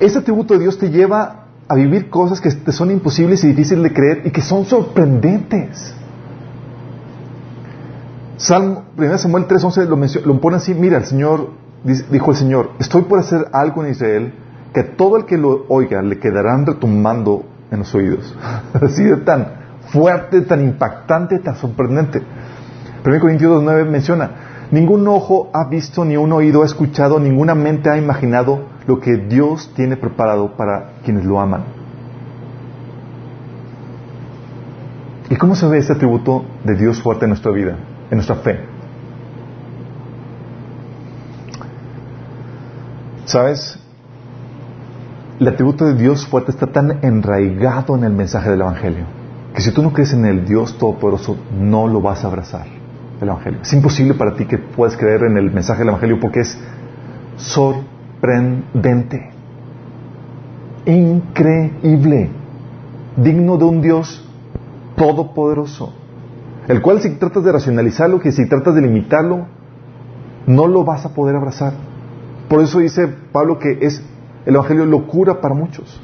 ese 0.00 0.18
atributo 0.18 0.54
de 0.54 0.60
Dios 0.60 0.78
te 0.78 0.90
lleva 0.90 1.46
a 1.68 1.74
vivir 1.74 2.08
cosas 2.10 2.40
que 2.40 2.50
te 2.50 2.72
son 2.72 2.90
imposibles 2.90 3.44
y 3.44 3.48
difíciles 3.48 3.82
de 3.82 3.92
creer 3.92 4.22
y 4.24 4.30
que 4.30 4.40
son 4.40 4.64
sorprendentes. 4.64 5.94
Salmo 8.36 8.84
1 8.96 9.18
Samuel 9.18 9.46
3:11 9.46 9.86
lo, 9.86 10.26
lo 10.26 10.40
pone 10.40 10.56
así, 10.56 10.74
mira, 10.74 10.98
el 10.98 11.04
Señor, 11.04 11.50
dijo 11.84 12.30
el 12.30 12.36
Señor, 12.36 12.70
estoy 12.78 13.02
por 13.02 13.18
hacer 13.18 13.48
algo 13.52 13.84
en 13.84 13.90
Israel 13.90 14.32
que 14.72 14.80
a 14.80 14.96
todo 14.96 15.16
el 15.16 15.24
que 15.24 15.36
lo 15.36 15.66
oiga 15.68 16.02
le 16.02 16.18
quedarán 16.18 16.64
retumbando 16.64 17.44
en 17.70 17.78
los 17.78 17.94
oídos. 17.94 18.36
así 18.74 19.04
de 19.04 19.16
tan 19.18 19.46
fuerte, 19.92 20.42
tan 20.42 20.62
impactante, 20.62 21.38
tan 21.38 21.56
sorprendente. 21.56 22.22
1 23.04 23.20
Corintios 23.20 23.62
2.9 23.62 23.88
menciona, 23.88 24.30
ningún 24.70 25.06
ojo 25.08 25.50
ha 25.52 25.68
visto, 25.68 26.04
ni 26.04 26.16
un 26.16 26.32
oído 26.32 26.62
ha 26.62 26.66
escuchado, 26.66 27.18
ninguna 27.18 27.54
mente 27.54 27.90
ha 27.90 27.96
imaginado 27.96 28.60
lo 28.86 29.00
que 29.00 29.16
Dios 29.16 29.72
tiene 29.74 29.96
preparado 29.96 30.56
para 30.56 30.94
quienes 31.04 31.24
lo 31.24 31.40
aman. 31.40 31.64
¿Y 35.30 35.36
cómo 35.36 35.54
se 35.54 35.66
ve 35.68 35.78
ese 35.78 35.92
atributo 35.92 36.44
de 36.64 36.74
Dios 36.74 37.02
fuerte 37.02 37.26
en 37.26 37.30
nuestra 37.30 37.52
vida? 37.52 37.76
en 38.10 38.16
nuestra 38.16 38.36
fe. 38.36 38.60
¿Sabes? 43.24 43.78
El 45.38 45.48
atributo 45.48 45.84
de 45.84 45.94
Dios 45.94 46.26
fuerte 46.26 46.50
está 46.50 46.66
tan 46.66 47.04
enraigado 47.04 47.96
en 47.96 48.04
el 48.04 48.12
mensaje 48.12 48.50
del 48.50 48.60
Evangelio 48.60 49.04
que 49.54 49.62
si 49.62 49.72
tú 49.72 49.82
no 49.82 49.92
crees 49.92 50.12
en 50.12 50.24
el 50.24 50.44
Dios 50.44 50.78
Todopoderoso, 50.78 51.36
no 51.58 51.88
lo 51.88 52.00
vas 52.00 52.22
a 52.22 52.28
abrazar, 52.28 52.66
el 53.20 53.28
Evangelio. 53.28 53.60
Es 53.62 53.72
imposible 53.72 54.14
para 54.14 54.34
ti 54.34 54.44
que 54.44 54.58
puedas 54.58 54.96
creer 54.96 55.24
en 55.24 55.36
el 55.36 55.50
mensaje 55.50 55.80
del 55.80 55.88
Evangelio 55.88 56.20
porque 56.20 56.40
es 56.40 56.58
sorprendente, 57.36 59.30
increíble, 60.86 62.30
digno 63.16 63.56
de 63.56 63.64
un 63.64 63.80
Dios 63.80 64.24
todopoderoso 64.96 65.92
el 66.68 66.82
cual 66.82 67.00
si 67.00 67.10
tratas 67.10 67.42
de 67.42 67.50
racionalizarlo, 67.50 68.20
que 68.20 68.30
si 68.30 68.46
tratas 68.46 68.74
de 68.74 68.82
limitarlo, 68.82 69.46
no 70.46 70.66
lo 70.66 70.84
vas 70.84 71.04
a 71.06 71.14
poder 71.14 71.34
abrazar. 71.34 71.72
Por 72.48 72.62
eso 72.62 72.78
dice 72.78 73.08
Pablo 73.08 73.58
que 73.58 73.78
es 73.80 74.02
el 74.48 74.54
Evangelio 74.54 74.86
locura 74.86 75.42
para 75.42 75.54
muchos. 75.54 76.00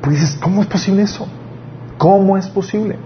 Porque 0.00 0.14
dices, 0.16 0.38
¿cómo 0.40 0.62
es 0.62 0.68
posible 0.68 1.02
eso? 1.02 1.26
¿Cómo 1.98 2.36
es 2.36 2.46
posible? 2.46 2.96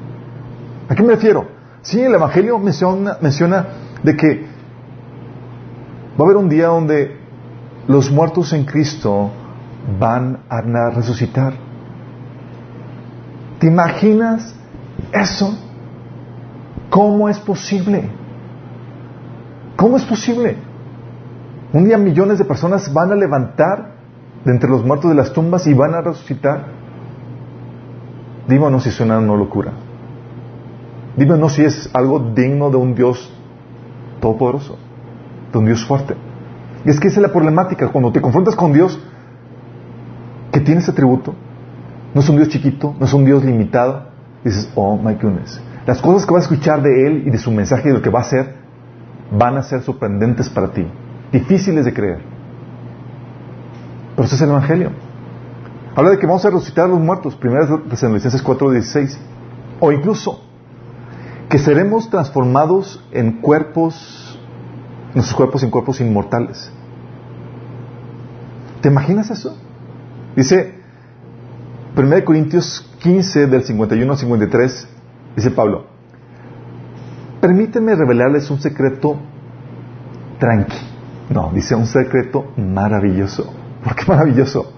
¿A 0.90 0.94
qué 0.94 1.02
me 1.02 1.14
refiero? 1.14 1.46
Sí, 1.80 2.02
el 2.02 2.14
Evangelio 2.14 2.58
menciona, 2.58 3.16
menciona 3.22 3.66
de 4.02 4.14
que 4.14 4.46
va 6.18 6.18
a 6.18 6.22
haber 6.24 6.36
un 6.36 6.50
día 6.50 6.66
donde 6.66 7.16
los 7.88 8.10
muertos 8.10 8.52
en 8.52 8.66
Cristo 8.66 9.30
van 9.98 10.40
a 10.50 10.90
resucitar. 10.90 11.54
¿Te 13.58 13.68
imaginas 13.68 14.54
eso? 15.12 15.56
¿Cómo 16.90 17.30
es 17.30 17.38
posible? 17.38 18.10
¿Cómo 19.76 19.96
es 19.96 20.04
posible? 20.04 20.58
Un 21.72 21.86
día 21.86 21.96
millones 21.96 22.36
de 22.36 22.44
personas 22.44 22.92
van 22.92 23.12
a 23.12 23.14
levantar 23.14 23.91
de 24.44 24.52
entre 24.52 24.68
los 24.68 24.84
muertos 24.84 25.10
de 25.10 25.16
las 25.16 25.32
tumbas 25.32 25.66
y 25.66 25.74
van 25.74 25.94
a 25.94 26.00
resucitar. 26.00 26.66
Díganos 28.48 28.82
si 28.82 28.90
suena 28.90 29.18
una 29.18 29.36
locura. 29.36 29.72
Díganos 31.16 31.54
si 31.54 31.64
es 31.64 31.90
algo 31.94 32.18
digno 32.18 32.70
de 32.70 32.76
un 32.76 32.94
Dios 32.94 33.32
todopoderoso, 34.20 34.78
de 35.52 35.58
un 35.58 35.66
Dios 35.66 35.84
fuerte. 35.84 36.14
Y 36.84 36.90
es 36.90 36.98
que 36.98 37.08
esa 37.08 37.20
es 37.20 37.22
la 37.22 37.32
problemática. 37.32 37.88
Cuando 37.88 38.10
te 38.10 38.20
confrontas 38.20 38.56
con 38.56 38.72
Dios, 38.72 38.98
que 40.50 40.60
tiene 40.60 40.80
ese 40.80 40.90
atributo, 40.90 41.34
no 42.14 42.20
es 42.20 42.28
un 42.28 42.36
Dios 42.36 42.48
chiquito, 42.48 42.94
no 42.98 43.06
es 43.06 43.14
un 43.14 43.24
Dios 43.24 43.44
limitado, 43.44 44.06
dices, 44.44 44.70
oh 44.74 44.96
my 44.96 45.14
goodness. 45.14 45.60
Las 45.86 46.00
cosas 46.00 46.26
que 46.26 46.32
vas 46.32 46.44
a 46.44 46.52
escuchar 46.52 46.82
de 46.82 47.06
Él 47.06 47.24
y 47.26 47.30
de 47.30 47.38
su 47.38 47.50
mensaje 47.50 47.88
y 47.88 47.92
de 47.92 47.98
lo 47.98 48.02
que 48.02 48.10
va 48.10 48.20
a 48.20 48.22
hacer 48.22 48.54
van 49.30 49.56
a 49.56 49.62
ser 49.62 49.82
sorprendentes 49.82 50.48
para 50.48 50.68
ti, 50.68 50.86
difíciles 51.32 51.84
de 51.84 51.92
creer. 51.92 52.41
Pero 54.14 54.24
ese 54.24 54.36
es 54.36 54.42
el 54.42 54.50
Evangelio. 54.50 54.90
Habla 55.94 56.10
de 56.10 56.18
que 56.18 56.26
vamos 56.26 56.44
a 56.44 56.50
resucitar 56.50 56.86
a 56.86 56.88
los 56.88 57.00
muertos, 57.00 57.38
1 57.40 57.88
Tesalonicenses 57.88 58.42
4:16. 58.42 59.18
O 59.80 59.92
incluso 59.92 60.40
que 61.48 61.58
seremos 61.58 62.08
transformados 62.08 63.04
en 63.10 63.40
cuerpos, 63.40 64.38
nuestros 65.14 65.36
cuerpos 65.36 65.62
en 65.62 65.70
cuerpos 65.70 66.00
inmortales. 66.00 66.72
¿Te 68.80 68.88
imaginas 68.88 69.30
eso? 69.30 69.56
Dice 70.34 70.74
1 71.96 72.24
Corintios 72.24 72.88
15 73.00 73.46
del 73.48 73.64
51 73.64 74.12
al 74.12 74.18
53 74.18 74.88
Dice 75.36 75.50
Pablo, 75.50 75.86
permíteme 77.40 77.94
revelarles 77.94 78.50
un 78.50 78.60
secreto 78.60 79.16
tranqui. 80.38 80.76
No, 81.30 81.50
dice 81.54 81.74
un 81.74 81.86
secreto 81.86 82.52
maravilloso. 82.56 83.50
¿Por 83.82 83.94
qué 83.94 84.04
maravilloso? 84.06 84.72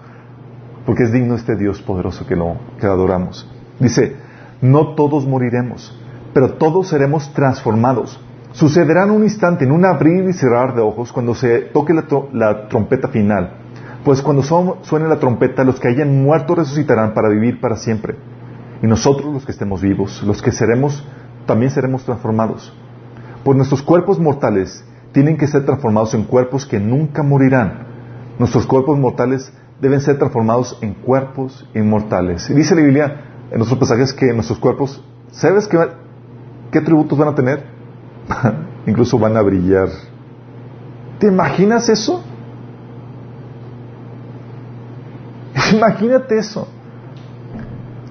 Porque 0.87 1.05
es 1.05 1.13
digno 1.13 1.35
este 1.35 1.57
Dios 1.57 1.81
poderoso 1.83 2.27
que, 2.27 2.37
lo, 2.37 2.57
que 2.79 2.87
adoramos. 2.87 3.49
Dice, 3.79 4.17
no 4.61 4.95
todos 4.95 5.27
moriremos, 5.27 5.99
pero 6.33 6.55
todos 6.55 6.89
seremos 6.89 7.33
transformados. 7.33 8.21
Sucederá 8.53 9.05
en 9.05 9.11
un 9.11 9.25
instante, 9.25 9.65
en 9.65 9.73
un 9.73 9.85
abrir 9.85 10.29
y 10.29 10.33
cerrar 10.33 10.75
de 10.75 10.81
ojos, 10.83 11.13
cuando 11.13 11.35
se 11.35 11.61
toque 11.61 11.93
la, 11.93 12.69
trompeta 12.69 13.09
final. 13.09 13.59
Pues 14.05 14.23
cuando 14.23 14.43
suene 14.43 15.09
la 15.09 15.19
trompeta, 15.19 15.65
los 15.65 15.81
que 15.81 15.89
hayan 15.89 16.23
muerto 16.23 16.55
resucitarán 16.55 17.15
para 17.15 17.31
vivir 17.31 17.61
para 17.61 17.77
siempre. 17.77 18.17
Y 18.83 18.87
nosotros 18.87 19.33
los 19.33 19.45
que 19.45 19.53
estemos 19.53 19.81
vivos, 19.81 20.23
los 20.23 20.43
que 20.43 20.53
seremos, 20.53 21.05
también 21.47 21.71
seremos 21.71 22.05
transformados. 22.05 22.73
Pues 23.43 23.57
nuestros 23.57 23.83
cuerpos 23.83 24.21
mortales 24.21 24.85
tienen 25.13 25.37
que 25.37 25.47
ser 25.47 25.65
transformados 25.65 26.15
en 26.15 26.25
cuerpos 26.25 26.67
que 26.67 26.79
nunca 26.79 27.23
morirán. 27.23 27.94
Nuestros 28.39 28.67
cuerpos 28.67 28.99
mortales 28.99 29.53
deben 29.81 30.01
ser 30.01 30.19
transformados 30.19 30.79
en 30.81 30.95
cuerpos 30.95 31.69
inmortales. 31.75 32.49
Y 32.51 32.55
dice 32.55 32.75
la 32.75 32.83
Biblia 32.83 33.25
en 33.51 33.59
nuestros 33.59 33.79
pasajes 33.79 34.13
que 34.13 34.33
nuestros 34.33 34.59
cuerpos, 34.59 35.03
¿sabes 35.31 35.69
qué, 35.69 35.79
qué 36.71 36.79
atributos 36.79 37.19
van 37.19 37.29
a 37.29 37.35
tener? 37.35 37.65
Incluso 38.87 39.19
van 39.19 39.37
a 39.37 39.43
brillar. 39.43 39.89
¿Te 41.19 41.29
imaginas 41.29 41.89
eso? 41.89 42.23
Imagínate 45.73 46.39
eso. 46.39 46.69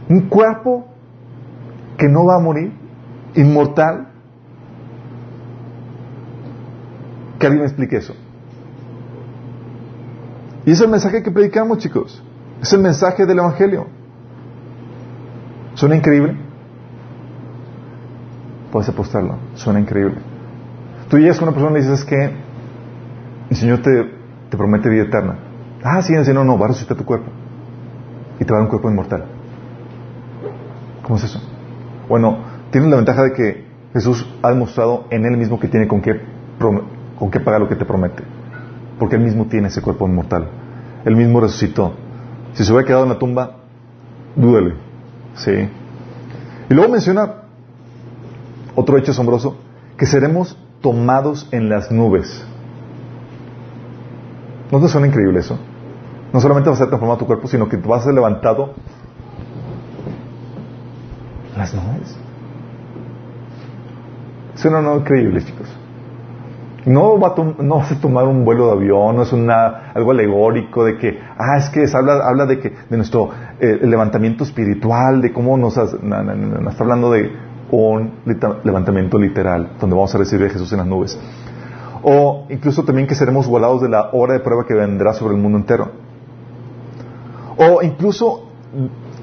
Un 0.09 0.21
cuerpo 0.29 0.85
que 1.97 2.07
no 2.07 2.25
va 2.25 2.35
a 2.35 2.39
morir, 2.39 2.73
inmortal. 3.35 4.09
Que 7.39 7.47
alguien 7.47 7.61
me 7.61 7.67
explique 7.67 7.97
eso. 7.97 8.15
Y 10.65 10.71
es 10.71 10.81
el 10.81 10.89
mensaje 10.89 11.23
que 11.23 11.31
predicamos, 11.31 11.79
chicos. 11.79 12.23
Es 12.61 12.71
el 12.73 12.79
mensaje 12.79 13.25
del 13.25 13.39
Evangelio. 13.39 13.87
¿Suena 15.75 15.95
increíble? 15.95 16.35
Puedes 18.71 18.87
apostarlo. 18.89 19.37
Suena 19.55 19.79
increíble. 19.79 20.17
Tú 21.09 21.17
llegas 21.17 21.37
con 21.37 21.49
una 21.49 21.55
persona 21.55 21.77
y 21.77 21.81
dices 21.81 22.05
que 22.05 22.31
el 23.49 23.55
Señor 23.55 23.81
te, 23.81 23.91
te 24.49 24.57
promete 24.57 24.89
vida 24.89 25.03
eterna. 25.03 25.35
Ah, 25.83 26.01
sí, 26.01 26.13
el 26.13 26.23
Señor 26.23 26.45
no, 26.45 26.57
va 26.57 26.65
a 26.65 26.67
resucitar 26.69 26.97
tu 26.97 27.03
cuerpo. 27.03 27.29
Y 28.39 28.45
te 28.45 28.51
va 28.51 28.57
a 28.57 28.61
dar 28.61 28.63
un 28.63 28.69
cuerpo 28.69 28.89
inmortal. 28.89 29.25
¿Cómo 31.03 31.17
es 31.17 31.25
eso? 31.25 31.41
Bueno, 32.07 32.37
tienes 32.71 32.89
la 32.89 32.95
ventaja 32.95 33.23
de 33.23 33.33
que 33.33 33.65
Jesús 33.91 34.25
ha 34.41 34.49
demostrado 34.49 35.05
en 35.09 35.25
Él 35.25 35.37
mismo 35.37 35.59
que 35.59 35.67
tiene 35.67 35.87
con 35.87 36.01
qué, 36.01 36.21
con 37.19 37.29
qué 37.29 37.39
pagar 37.41 37.59
lo 37.59 37.67
que 37.67 37.75
te 37.75 37.85
promete. 37.85 38.23
Porque 38.99 39.15
Él 39.15 39.23
mismo 39.23 39.45
tiene 39.45 39.67
ese 39.67 39.81
cuerpo 39.81 40.07
inmortal. 40.07 40.47
Él 41.05 41.15
mismo 41.15 41.39
resucitó. 41.39 41.93
Si 42.53 42.63
se 42.63 42.71
hubiera 42.71 42.87
quedado 42.87 43.03
en 43.03 43.09
la 43.09 43.19
tumba, 43.19 43.57
dúdale. 44.35 44.75
Sí. 45.35 45.69
Y 46.69 46.73
luego 46.73 46.91
menciona 46.91 47.43
otro 48.75 48.97
hecho 48.97 49.11
asombroso, 49.11 49.57
que 49.97 50.05
seremos 50.05 50.57
tomados 50.81 51.47
en 51.51 51.69
las 51.69 51.91
nubes. 51.91 52.43
¿No 54.71 54.79
te 54.79 54.87
suena 54.87 55.07
increíble 55.07 55.39
eso? 55.39 55.57
No 56.31 56.39
solamente 56.39 56.69
vas 56.69 56.79
a 56.79 56.83
ser 56.83 56.87
transformado 56.87 57.19
tu 57.19 57.27
cuerpo, 57.27 57.47
sino 57.47 57.69
que 57.69 57.77
vas 57.77 58.01
a 58.01 58.05
ser 58.05 58.13
levantado 58.15 58.73
las 61.55 61.73
nubes. 61.73 62.17
Suena 64.55 64.81
no 64.81 64.97
increíble, 64.97 65.43
chicos. 65.43 65.67
No, 66.85 67.19
va 67.19 67.29
a 67.29 67.99
tomar 68.01 68.27
un 68.27 68.43
vuelo 68.43 68.67
de 68.67 68.71
avión, 68.73 69.15
no 69.15 69.23
es 69.23 69.31
una, 69.31 69.91
algo 69.93 70.11
alegórico 70.11 70.83
de 70.83 70.97
que, 70.97 71.17
ah, 71.37 71.57
es 71.57 71.69
que 71.69 71.85
habla, 71.95 72.27
habla 72.27 72.45
de 72.45 72.59
que 72.59 72.73
de 72.89 72.97
nuestro 72.97 73.29
eh, 73.59 73.79
levantamiento 73.83 74.43
espiritual, 74.43 75.21
de 75.21 75.31
cómo 75.31 75.57
nos... 75.57 75.77
No, 76.03 76.23
no, 76.23 76.35
no, 76.35 76.69
está 76.69 76.83
hablando 76.83 77.11
de 77.11 77.31
un 77.71 78.11
levantamiento 78.63 79.17
literal, 79.17 79.71
donde 79.79 79.95
vamos 79.95 80.13
a 80.13 80.17
recibir 80.17 80.47
a 80.47 80.49
Jesús 80.49 80.71
en 80.73 80.79
las 80.79 80.87
nubes. 80.87 81.17
O 82.03 82.45
incluso 82.49 82.83
también 82.83 83.07
que 83.07 83.15
seremos 83.15 83.47
volados 83.47 83.81
de 83.81 83.89
la 83.89 84.09
hora 84.11 84.33
de 84.33 84.41
prueba 84.41 84.65
que 84.67 84.73
vendrá 84.73 85.13
sobre 85.13 85.35
el 85.35 85.41
mundo 85.41 85.57
entero. 85.57 85.91
O 87.57 87.81
incluso, 87.81 88.49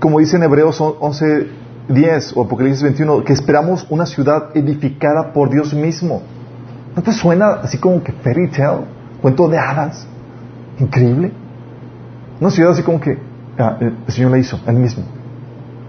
como 0.00 0.18
dice 0.18 0.36
en 0.36 0.44
Hebreos 0.44 0.80
11, 0.80 1.48
10 1.88 2.36
o 2.36 2.44
Apocalipsis 2.44 2.82
21, 2.82 3.24
que 3.24 3.32
esperamos 3.32 3.86
una 3.90 4.06
ciudad 4.06 4.56
edificada 4.56 5.32
por 5.32 5.50
Dios 5.50 5.74
mismo. 5.74 6.22
¿No 6.94 7.02
te 7.02 7.12
suena 7.12 7.60
así 7.62 7.78
como 7.78 8.02
que 8.02 8.12
fairy 8.12 8.48
tale? 8.50 8.84
Cuento 9.20 9.48
de 9.48 9.58
hadas. 9.58 10.06
Increíble. 10.78 11.32
Una 12.40 12.50
ciudad 12.50 12.72
así 12.72 12.82
como 12.82 13.00
que 13.00 13.18
ah, 13.58 13.76
el 13.80 14.12
Señor 14.12 14.30
la 14.30 14.38
hizo, 14.38 14.58
él 14.66 14.76
mismo. 14.76 15.04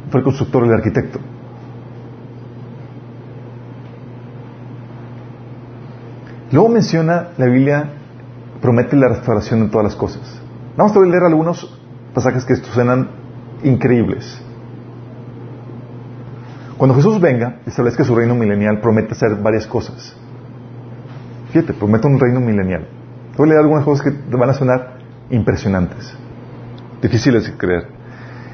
Fue 0.09 0.19
el 0.19 0.23
constructor, 0.23 0.63
el 0.65 0.73
arquitecto. 0.73 1.19
Luego 6.51 6.67
menciona 6.67 7.29
la 7.37 7.45
Biblia, 7.45 7.89
promete 8.61 8.97
la 8.97 9.07
restauración 9.07 9.61
de 9.61 9.69
todas 9.69 9.85
las 9.85 9.95
cosas. 9.95 10.41
Vamos 10.75 10.95
a 10.95 10.99
leer 10.99 11.23
algunos 11.23 11.73
pasajes 12.13 12.43
que 12.43 12.55
suenan 12.57 13.09
increíbles. 13.63 14.41
Cuando 16.77 16.95
Jesús 16.95 17.21
venga 17.21 17.59
establezca 17.65 18.03
su 18.03 18.13
reino 18.15 18.35
milenial, 18.35 18.81
promete 18.81 19.13
hacer 19.13 19.35
varias 19.35 19.65
cosas. 19.65 20.15
Fíjate, 21.51 21.73
promete 21.73 22.07
un 22.07 22.19
reino 22.19 22.39
milenial. 22.39 22.87
Voy 23.37 23.47
a 23.47 23.49
leer 23.49 23.61
algunas 23.61 23.83
cosas 23.83 24.05
que 24.05 24.35
van 24.35 24.49
a 24.49 24.53
sonar 24.53 24.97
impresionantes, 25.29 26.13
difíciles 27.01 27.45
de 27.45 27.57
creer. 27.57 27.87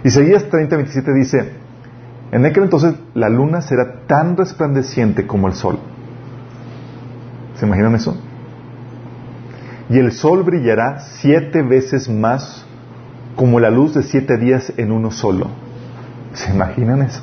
Isaías 0.03 0.49
30, 0.49 0.75
27 0.75 1.13
dice, 1.13 1.51
en 2.31 2.45
aquel 2.45 2.63
entonces 2.63 2.95
la 3.13 3.29
luna 3.29 3.61
será 3.61 4.05
tan 4.07 4.35
resplandeciente 4.35 5.27
como 5.27 5.47
el 5.47 5.53
sol. 5.53 5.79
¿Se 7.55 7.65
imaginan 7.65 7.95
eso? 7.95 8.15
Y 9.89 9.97
el 9.99 10.11
sol 10.11 10.43
brillará 10.43 10.99
siete 10.99 11.61
veces 11.61 12.09
más 12.09 12.65
como 13.35 13.59
la 13.59 13.69
luz 13.69 13.93
de 13.93 14.03
siete 14.03 14.37
días 14.37 14.73
en 14.77 14.91
uno 14.91 15.11
solo. 15.11 15.47
¿Se 16.33 16.51
imaginan 16.51 17.01
eso? 17.01 17.21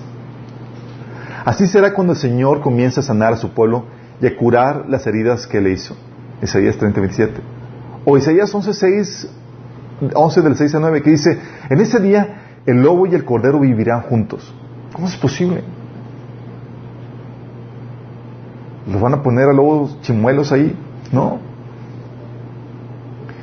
Así 1.44 1.66
será 1.66 1.92
cuando 1.92 2.14
el 2.14 2.18
Señor 2.18 2.60
comience 2.60 3.00
a 3.00 3.02
sanar 3.02 3.34
a 3.34 3.36
su 3.36 3.50
pueblo 3.50 3.84
y 4.20 4.26
a 4.26 4.36
curar 4.36 4.86
las 4.88 5.06
heridas 5.06 5.46
que 5.46 5.60
le 5.60 5.70
hizo. 5.70 5.96
Isaías 6.42 6.76
30, 6.76 7.00
27. 7.00 7.40
O 8.04 8.16
Isaías 8.16 8.54
11, 8.54 8.74
6, 8.74 9.28
11 10.14 10.42
del 10.42 10.56
6 10.56 10.74
a 10.74 10.80
9, 10.80 11.02
que 11.02 11.10
dice, 11.10 11.38
en 11.70 11.80
ese 11.80 12.00
día 12.00 12.60
el 12.66 12.82
lobo 12.82 13.06
y 13.06 13.14
el 13.14 13.24
cordero 13.24 13.60
vivirán 13.60 14.02
juntos. 14.02 14.54
¿Cómo 14.92 15.06
es 15.06 15.16
posible? 15.16 15.62
¿Los 18.90 19.00
van 19.00 19.14
a 19.14 19.22
poner 19.22 19.48
a 19.48 19.52
lobos 19.52 20.00
chimuelos 20.02 20.52
ahí? 20.52 20.76
No. 21.10 21.38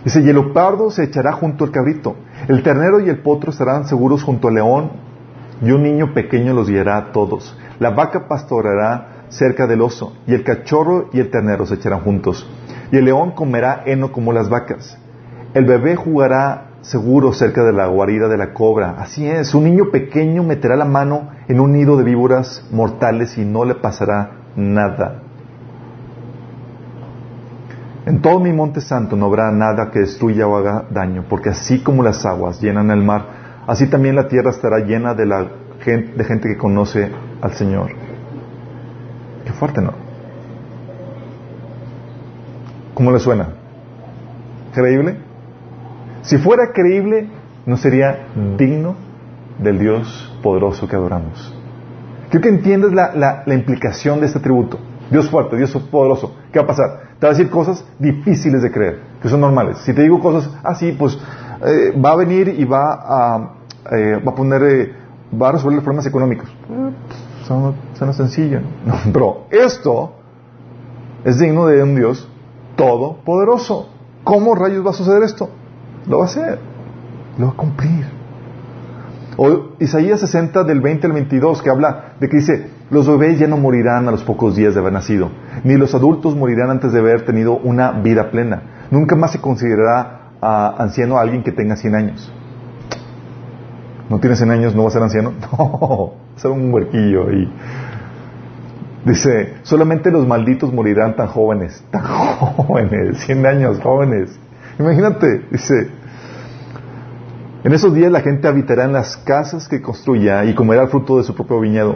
Dice, 0.05 0.21
y 0.21 0.29
el 0.29 0.35
leopardo 0.35 0.89
se 0.89 1.03
echará 1.03 1.33
junto 1.33 1.63
al 1.63 1.71
cabrito. 1.71 2.15
El 2.47 2.63
ternero 2.63 2.99
y 2.99 3.09
el 3.09 3.19
potro 3.19 3.51
estarán 3.51 3.87
seguros 3.87 4.23
junto 4.23 4.47
al 4.47 4.55
león, 4.55 4.91
y 5.61 5.71
un 5.71 5.83
niño 5.83 6.13
pequeño 6.13 6.53
los 6.53 6.69
guiará 6.69 6.97
a 6.97 7.11
todos. 7.11 7.55
La 7.79 7.91
vaca 7.91 8.27
pastorará 8.27 9.10
cerca 9.31 9.65
del 9.65 9.81
oso, 9.81 10.13
y 10.27 10.33
el 10.33 10.43
cachorro 10.43 11.09
y 11.11 11.19
el 11.19 11.31
ternero 11.31 11.65
se 11.65 11.75
echarán 11.75 12.01
juntos. 12.01 12.47
Y 12.91 12.97
el 12.97 13.05
león 13.05 13.31
comerá 13.31 13.83
heno 13.85 14.11
como 14.11 14.33
las 14.33 14.49
vacas. 14.49 14.97
El 15.53 15.65
bebé 15.65 15.95
jugará 15.95 16.67
seguro 16.81 17.31
cerca 17.33 17.63
de 17.63 17.73
la 17.73 17.87
guarida 17.87 18.27
de 18.27 18.37
la 18.37 18.53
cobra. 18.53 18.95
Así 18.99 19.27
es, 19.27 19.53
un 19.53 19.63
niño 19.63 19.91
pequeño 19.91 20.43
meterá 20.43 20.75
la 20.75 20.85
mano 20.85 21.29
en 21.47 21.59
un 21.59 21.71
nido 21.73 21.97
de 21.97 22.03
víboras 22.03 22.67
mortales 22.71 23.37
y 23.37 23.45
no 23.45 23.65
le 23.65 23.75
pasará 23.75 24.31
nada. 24.55 25.23
En 28.05 28.21
todo 28.21 28.39
mi 28.39 28.51
monte 28.51 28.81
santo 28.81 29.15
no 29.15 29.27
habrá 29.27 29.51
nada 29.51 29.91
que 29.91 29.99
destruya 29.99 30.47
o 30.47 30.57
haga 30.57 30.85
daño, 30.89 31.25
porque 31.29 31.49
así 31.49 31.81
como 31.81 32.03
las 32.03 32.25
aguas 32.25 32.59
llenan 32.59 32.89
el 32.89 33.03
mar, 33.03 33.25
así 33.67 33.87
también 33.87 34.15
la 34.15 34.27
tierra 34.27 34.49
estará 34.49 34.79
llena 34.79 35.13
de 35.13 35.25
la 35.25 35.47
de 35.85 36.23
gente 36.23 36.47
que 36.47 36.57
conoce 36.57 37.11
al 37.41 37.53
Señor. 37.53 38.10
Qué 39.51 39.57
fuerte, 39.57 39.81
¿no? 39.81 39.91
¿Cómo 42.93 43.11
le 43.11 43.19
suena? 43.19 43.49
¿Creíble? 44.73 45.17
Si 46.21 46.37
fuera 46.37 46.71
creíble, 46.73 47.27
no 47.65 47.75
sería 47.75 48.27
digno 48.57 48.95
del 49.59 49.77
Dios 49.77 50.33
poderoso 50.41 50.87
que 50.87 50.95
adoramos. 50.95 51.53
Creo 52.29 52.41
que 52.41 52.47
entiendes 52.47 52.93
la, 52.93 53.11
la, 53.45 53.53
implicación 53.53 54.21
de 54.21 54.27
este 54.27 54.39
tributo. 54.39 54.79
Dios 55.09 55.29
fuerte, 55.29 55.57
Dios 55.57 55.75
poderoso. 55.91 56.33
¿Qué 56.53 56.59
va 56.59 56.63
a 56.63 56.67
pasar? 56.67 56.99
Te 57.19 57.25
va 57.25 57.33
a 57.33 57.35
decir 57.35 57.49
cosas 57.49 57.85
difíciles 57.99 58.61
de 58.61 58.71
creer, 58.71 59.01
que 59.21 59.27
son 59.27 59.41
normales. 59.41 59.79
Si 59.79 59.93
te 59.93 60.01
digo 60.01 60.21
cosas 60.21 60.49
así, 60.63 60.93
pues 60.93 61.19
eh, 61.65 61.99
va 61.99 62.11
a 62.11 62.15
venir 62.15 62.47
y 62.47 62.63
va 62.63 62.93
a, 62.93 63.53
eh, 63.91 64.17
va 64.25 64.31
a 64.31 64.35
poner 64.35 64.63
eh, 64.63 64.93
va 65.39 65.49
a 65.49 65.51
resolver 65.53 65.75
los 65.75 65.83
problemas 65.83 66.05
económicos. 66.05 66.49
Suena, 67.51 67.73
suena 67.93 68.13
sencillo. 68.13 68.61
¿no? 68.85 68.95
Pero 69.11 69.43
esto 69.51 70.13
es 71.25 71.39
digno 71.39 71.67
de 71.67 71.83
un 71.83 71.95
Dios 71.95 72.27
todopoderoso. 72.75 73.89
¿Cómo 74.23 74.55
rayos 74.55 74.85
va 74.85 74.91
a 74.91 74.93
suceder 74.93 75.23
esto? 75.23 75.49
Lo 76.07 76.19
va 76.19 76.25
a 76.25 76.27
hacer. 76.27 76.59
Lo 77.37 77.47
va 77.47 77.53
a 77.53 77.55
cumplir. 77.55 78.05
O 79.37 79.71
Isaías 79.79 80.19
60 80.19 80.63
del 80.63 80.81
20 80.81 81.07
al 81.07 81.13
22 81.13 81.61
que 81.61 81.69
habla 81.69 82.13
de 82.19 82.29
que 82.29 82.37
dice, 82.37 82.69
los 82.89 83.07
bebés 83.07 83.39
ya 83.39 83.47
no 83.47 83.57
morirán 83.57 84.07
a 84.07 84.11
los 84.11 84.23
pocos 84.23 84.55
días 84.55 84.73
de 84.73 84.81
haber 84.81 84.93
nacido, 84.93 85.29
ni 85.63 85.77
los 85.77 85.95
adultos 85.95 86.35
morirán 86.35 86.69
antes 86.69 86.91
de 86.91 86.99
haber 86.99 87.25
tenido 87.25 87.57
una 87.57 87.91
vida 87.91 88.29
plena. 88.29 88.87
Nunca 88.91 89.15
más 89.15 89.31
se 89.31 89.39
considerará 89.39 90.31
uh, 90.41 90.81
anciano 90.81 91.17
a 91.17 91.21
alguien 91.21 91.43
que 91.43 91.53
tenga 91.53 91.77
100 91.77 91.95
años. 91.95 92.31
¿No 94.11 94.19
tienes 94.19 94.39
100 94.39 94.51
años? 94.51 94.75
¿No 94.75 94.83
va 94.83 94.89
a 94.89 94.91
ser 94.91 95.01
anciano? 95.01 95.31
No, 95.57 96.11
ser 96.35 96.51
un 96.51 96.73
huerquillo 96.73 97.29
ahí. 97.29 97.49
Dice, 99.05 99.53
solamente 99.63 100.11
los 100.11 100.27
malditos 100.27 100.73
morirán 100.73 101.15
tan 101.15 101.27
jóvenes, 101.27 101.81
tan 101.91 102.03
jóvenes, 102.05 103.19
100 103.19 103.45
años, 103.45 103.79
jóvenes. 103.79 104.37
Imagínate, 104.77 105.45
dice, 105.49 105.91
en 107.63 107.71
esos 107.71 107.93
días 107.93 108.11
la 108.11 108.19
gente 108.19 108.49
habitará 108.49 108.83
en 108.83 108.91
las 108.91 109.15
casas 109.15 109.69
que 109.69 109.81
construya 109.81 110.43
y 110.43 110.55
comerá 110.55 110.83
el 110.83 110.89
fruto 110.89 111.17
de 111.17 111.23
su 111.23 111.33
propio 111.33 111.61
viñedo. 111.61 111.95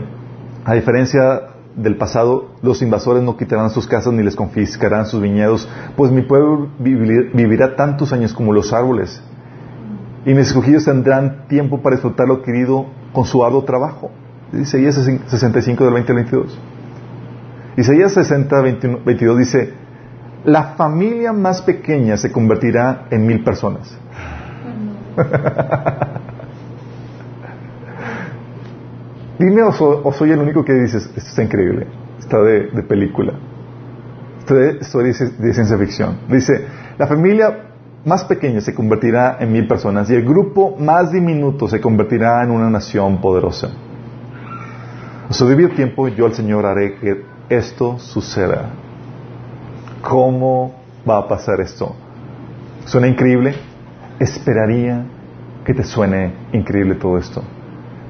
A 0.64 0.74
diferencia 0.74 1.42
del 1.76 1.98
pasado, 1.98 2.52
los 2.62 2.82
invasores 2.82 3.24
no 3.24 3.36
quitarán 3.36 3.72
sus 3.72 3.88
casas 3.88 4.14
ni 4.14 4.24
les 4.24 4.38
confiscarán 4.38 5.06
sus 5.06 5.22
viñedos, 5.22 5.68
pues 5.98 6.14
mi 6.14 6.22
pueblo 6.22 6.70
vivirá 6.80 7.76
tantos 7.76 8.14
años 8.14 8.34
como 8.34 8.54
los 8.54 8.72
árboles 8.72 9.22
y 10.26 10.34
mis 10.34 10.48
escogidos 10.48 10.86
tendrán 10.86 11.48
tiempo 11.48 11.82
para 11.82 11.96
disfrutar 11.96 12.28
lo 12.28 12.36
adquirido 12.36 12.88
con 13.14 13.26
su 13.26 13.46
arduo 13.46 13.64
trabajo. 13.64 14.10
Isaías 14.54 14.96
65 14.96 15.84
del 15.84 15.94
20 15.94 16.12
al 16.12 16.16
22. 16.16 16.60
Isaías 17.78 18.14
60, 18.14 18.62
22 18.62 19.38
dice, 19.38 19.74
la 20.44 20.76
familia 20.76 21.32
más 21.32 21.62
pequeña 21.62 22.18
se 22.18 22.32
convertirá 22.32 23.06
en 23.12 23.28
mil 23.28 23.44
personas. 23.44 23.96
Dime 29.38 29.62
o, 29.64 30.12
soy 30.14 30.32
el 30.32 30.40
único 30.40 30.64
que 30.66 30.74
dices, 30.74 31.12
esto 31.16 31.30
está 31.30 31.44
increíble, 31.44 31.88
está 32.18 32.42
de, 32.42 32.84
película, 32.88 33.34
esto 34.40 34.56
de, 34.56 34.80
de 35.40 35.54
ciencia 35.54 35.78
ficción. 35.78 36.20
Dice, 36.30 36.66
la 36.98 37.06
familia 37.08 37.75
más 38.06 38.24
pequeña 38.24 38.62
se 38.62 38.76
convertirá 38.76 39.38
en 39.40 39.52
mil 39.52 39.68
personas 39.68 40.10
y 40.10 40.14
el 40.14 40.24
grupo 40.24 40.76
más 40.78 41.12
diminuto 41.12 41.68
se 41.68 41.82
convertirá 41.82 42.44
en 42.44 42.52
una 42.52 42.70
nación 42.70 43.20
poderosa. 43.20 43.72
A 45.28 45.34
su 45.34 45.48
debido 45.48 45.70
tiempo 45.70 46.08
yo 46.08 46.28
al 46.28 46.34
Señor 46.34 46.68
haré 46.68 46.96
que 46.96 47.26
esto 47.50 47.98
suceda. 47.98 48.70
¿Cómo 50.02 50.76
va 51.10 51.18
a 51.18 51.28
pasar 51.28 51.60
esto? 51.62 51.96
¿Suena 52.86 53.08
increíble? 53.08 53.56
Esperaría 54.20 55.06
que 55.66 55.74
te 55.74 55.84
suene 55.84 56.32
increíble 56.54 56.94
todo 56.96 57.18
esto, 57.18 57.42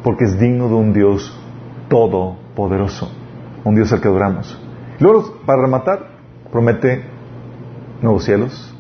porque 0.03 0.25
es 0.25 0.37
digno 0.37 0.67
de 0.67 0.73
un 0.73 0.91
Dios 0.91 1.33
todopoderoso, 1.87 3.09
un 3.63 3.75
Dios 3.75 3.93
al 3.93 4.01
que 4.01 4.09
adoramos. 4.09 4.59
luego, 4.99 5.37
para 5.45 5.61
rematar, 5.61 6.07
promete 6.51 7.05
nuevos 8.01 8.25
cielos, 8.25 8.74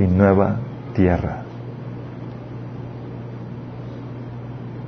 y 0.00 0.06
nueva 0.06 0.56
tierra. 0.94 1.42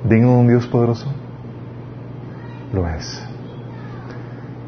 ¿Digno 0.09 0.31
de 0.31 0.37
un 0.37 0.47
Dios 0.47 0.67
poderoso? 0.67 1.07
Lo 2.73 2.87
es. 2.87 3.23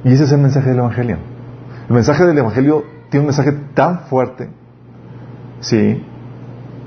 Y 0.04 0.14
ese 0.14 0.26
es 0.26 0.32
el 0.32 0.40
mensaje 0.40 0.70
del 0.70 0.80
Evangelio. 0.80 1.18
El 1.90 1.96
mensaje 1.96 2.26
del 2.26 2.38
Evangelio 2.38 2.84
tiene 3.10 3.22
un 3.22 3.28
mensaje 3.28 3.52
tan 3.74 4.02
fuerte, 4.02 4.50
sí, 5.60 6.04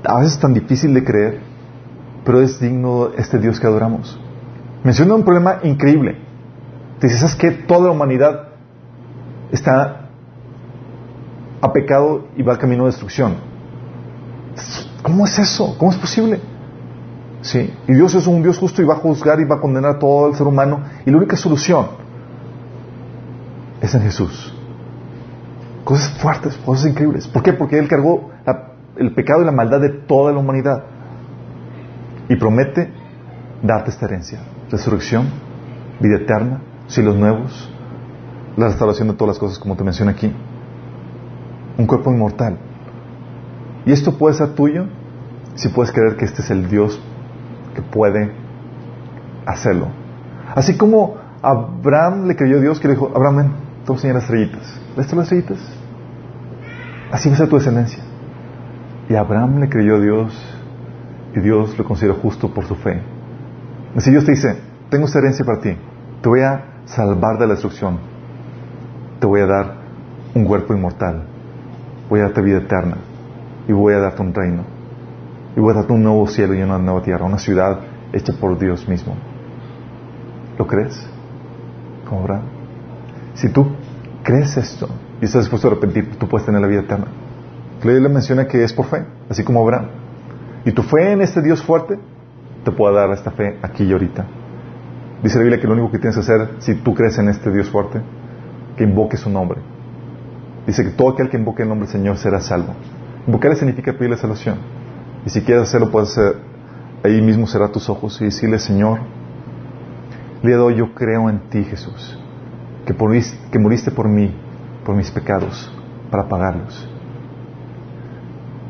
a 0.03 0.19
veces 0.19 0.39
tan 0.39 0.53
difícil 0.53 0.93
de 0.93 1.03
creer, 1.03 1.39
pero 2.25 2.41
es 2.41 2.59
digno 2.59 3.09
este 3.17 3.39
Dios 3.39 3.59
que 3.59 3.67
adoramos. 3.67 4.19
Menciona 4.83 5.15
un 5.15 5.23
problema 5.23 5.59
increíble. 5.63 6.17
Te 6.99 7.07
dices, 7.07 7.21
¿sabes 7.21 7.35
que 7.35 7.51
Toda 7.51 7.87
la 7.87 7.91
humanidad 7.91 8.49
está 9.51 10.09
a 11.61 11.73
pecado 11.73 12.27
y 12.37 12.43
va 12.43 12.53
al 12.53 12.59
camino 12.59 12.83
de 12.83 12.91
destrucción. 12.91 13.48
¿Cómo 15.01 15.25
es 15.25 15.37
eso? 15.39 15.75
¿Cómo 15.77 15.91
es 15.91 15.97
posible? 15.97 16.41
Sí. 17.41 17.73
Y 17.87 17.93
Dios 17.93 18.13
es 18.15 18.27
un 18.27 18.43
Dios 18.43 18.57
justo 18.57 18.81
y 18.81 18.85
va 18.85 18.95
a 18.95 18.97
juzgar 18.97 19.39
y 19.39 19.45
va 19.45 19.55
a 19.55 19.61
condenar 19.61 19.95
a 19.95 19.99
todo 19.99 20.27
el 20.27 20.35
ser 20.35 20.47
humano. 20.47 20.81
Y 21.05 21.11
la 21.11 21.17
única 21.17 21.37
solución 21.37 21.87
es 23.81 23.95
en 23.95 24.01
Jesús. 24.01 24.53
Cosas 25.83 26.09
fuertes, 26.19 26.57
cosas 26.57 26.91
increíbles. 26.91 27.27
¿Por 27.27 27.41
qué? 27.41 27.53
Porque 27.53 27.79
Él 27.79 27.87
cargó 27.87 28.31
el 28.97 29.13
pecado 29.13 29.41
y 29.41 29.45
la 29.45 29.51
maldad 29.51 29.79
de 29.79 29.89
toda 29.89 30.31
la 30.33 30.39
humanidad. 30.39 30.83
Y 32.27 32.35
promete 32.35 32.91
darte 33.63 33.91
esta 33.91 34.05
herencia. 34.05 34.39
Resurrección, 34.69 35.27
vida 35.99 36.17
eterna, 36.17 36.61
cielos 36.87 37.15
nuevos, 37.15 37.69
la 38.57 38.67
restauración 38.67 39.07
de 39.07 39.13
todas 39.13 39.35
las 39.35 39.39
cosas 39.39 39.57
como 39.57 39.75
te 39.75 39.83
mencioné 39.83 40.11
aquí. 40.11 40.31
Un 41.77 41.87
cuerpo 41.87 42.11
inmortal. 42.11 42.59
Y 43.89 43.91
esto 43.91 44.19
puede 44.19 44.35
ser 44.35 44.49
tuyo 44.49 44.85
si 45.55 45.67
puedes 45.69 45.91
creer 45.91 46.15
que 46.15 46.25
este 46.25 46.43
es 46.43 46.51
el 46.51 46.69
Dios 46.69 47.01
que 47.73 47.81
puede 47.81 48.31
hacerlo. 49.47 49.87
Así 50.53 50.77
como 50.77 51.15
Abraham 51.41 52.27
le 52.27 52.35
creyó 52.35 52.57
a 52.57 52.61
Dios 52.61 52.79
que 52.79 52.87
le 52.87 52.93
dijo, 52.93 53.11
Abraham, 53.15 53.37
ven, 53.37 53.51
te 53.87 53.91
voy 53.91 54.13
las 54.13 54.21
estrellitas. 54.25 54.79
¿Ves 54.95 55.11
las 55.11 55.23
estrellitas? 55.23 55.57
Así 57.11 57.29
va 57.29 57.33
a 57.33 57.37
ser 57.39 57.49
tu 57.49 57.55
descendencia. 57.55 58.03
Y 59.09 59.15
Abraham 59.15 59.57
le 59.57 59.69
creyó 59.69 59.95
a 59.95 59.99
Dios 60.01 60.55
y 61.35 61.39
Dios 61.39 61.75
lo 61.75 61.83
consideró 61.83 62.13
justo 62.13 62.53
por 62.53 62.65
su 62.65 62.75
fe. 62.75 63.01
Así 63.95 64.11
Dios 64.11 64.23
te 64.23 64.33
dice, 64.33 64.55
tengo 64.91 65.07
esta 65.07 65.17
herencia 65.17 65.43
para 65.43 65.61
ti. 65.61 65.75
Te 66.21 66.29
voy 66.29 66.41
a 66.41 66.83
salvar 66.85 67.39
de 67.39 67.47
la 67.47 67.53
destrucción. 67.53 67.97
Te 69.19 69.25
voy 69.25 69.41
a 69.41 69.47
dar 69.47 69.77
un 70.35 70.45
cuerpo 70.45 70.75
inmortal. 70.75 71.23
Voy 72.07 72.19
a 72.19 72.25
darte 72.25 72.43
vida 72.43 72.59
eterna 72.59 73.08
y 73.67 73.73
voy 73.73 73.93
a 73.93 73.99
darte 73.99 74.21
un 74.21 74.33
reino. 74.33 74.63
Y 75.55 75.59
voy 75.59 75.71
a 75.71 75.77
darte 75.77 75.93
un 75.93 76.03
nuevo 76.03 76.27
cielo 76.27 76.53
y 76.53 76.61
una 76.61 76.77
nueva 76.77 77.01
tierra, 77.01 77.25
una 77.25 77.37
ciudad 77.37 77.79
hecha 78.13 78.33
por 78.39 78.57
Dios 78.57 78.87
mismo. 78.87 79.15
¿Lo 80.57 80.67
crees? 80.67 81.07
Como 82.07 82.21
Abraham. 82.21 82.43
Si 83.33 83.49
tú 83.49 83.67
crees 84.23 84.57
esto 84.57 84.89
y 85.21 85.25
estás 85.25 85.43
dispuesto 85.43 85.67
a 85.67 85.71
arrepentir, 85.71 86.17
tú 86.17 86.27
puedes 86.27 86.45
tener 86.45 86.61
la 86.61 86.67
vida 86.67 86.81
eterna. 86.81 87.07
La 87.83 87.93
le 87.93 88.09
menciona 88.09 88.45
que 88.47 88.63
es 88.63 88.73
por 88.73 88.85
fe, 88.87 89.05
así 89.29 89.43
como 89.43 89.61
Abraham. 89.61 89.87
Y 90.65 90.71
tu 90.71 90.83
fe 90.83 91.13
en 91.13 91.21
este 91.21 91.41
Dios 91.41 91.63
fuerte 91.63 91.97
te 92.63 92.71
puede 92.71 92.95
dar 92.95 93.11
esta 93.11 93.31
fe 93.31 93.57
aquí 93.61 93.85
y 93.85 93.91
ahorita. 93.91 94.25
Dice 95.23 95.37
la 95.37 95.43
Biblia 95.43 95.61
que 95.61 95.67
lo 95.67 95.73
único 95.73 95.91
que 95.91 95.99
tienes 95.99 96.15
que 96.15 96.21
hacer, 96.21 96.49
si 96.59 96.75
tú 96.75 96.93
crees 96.93 97.17
en 97.17 97.29
este 97.29 97.51
Dios 97.51 97.69
fuerte, 97.69 98.01
que 98.75 98.83
invoque 98.83 99.17
su 99.17 99.29
nombre. 99.29 99.61
Dice 100.67 100.83
que 100.83 100.91
todo 100.91 101.09
aquel 101.09 101.29
que 101.29 101.37
invoque 101.37 101.63
el 101.63 101.69
nombre 101.69 101.87
del 101.87 101.93
Señor 101.93 102.17
será 102.17 102.41
salvo. 102.41 102.73
Invocarle 103.27 103.55
significa 103.55 103.93
pedirle 103.93 104.17
salvación. 104.17 104.57
Y 105.25 105.29
si 105.29 105.41
quieres 105.41 105.63
hacerlo, 105.63 105.91
puedes 105.91 106.11
hacer, 106.11 106.37
ahí 107.03 107.21
mismo 107.21 107.47
cerrar 107.47 107.71
tus 107.71 107.89
ojos 107.89 108.19
y 108.21 108.25
decirle, 108.25 108.59
Señor, 108.59 108.99
le 110.41 110.53
doy, 110.53 110.75
yo 110.75 110.93
creo 110.93 111.29
en 111.29 111.49
ti, 111.49 111.63
Jesús, 111.63 112.17
que, 112.85 112.95
que 113.51 113.59
moriste 113.59 113.91
por 113.91 114.07
mí, 114.07 114.33
por 114.85 114.95
mis 114.95 115.11
pecados, 115.11 115.71
para 116.09 116.27
pagarlos. 116.27 116.89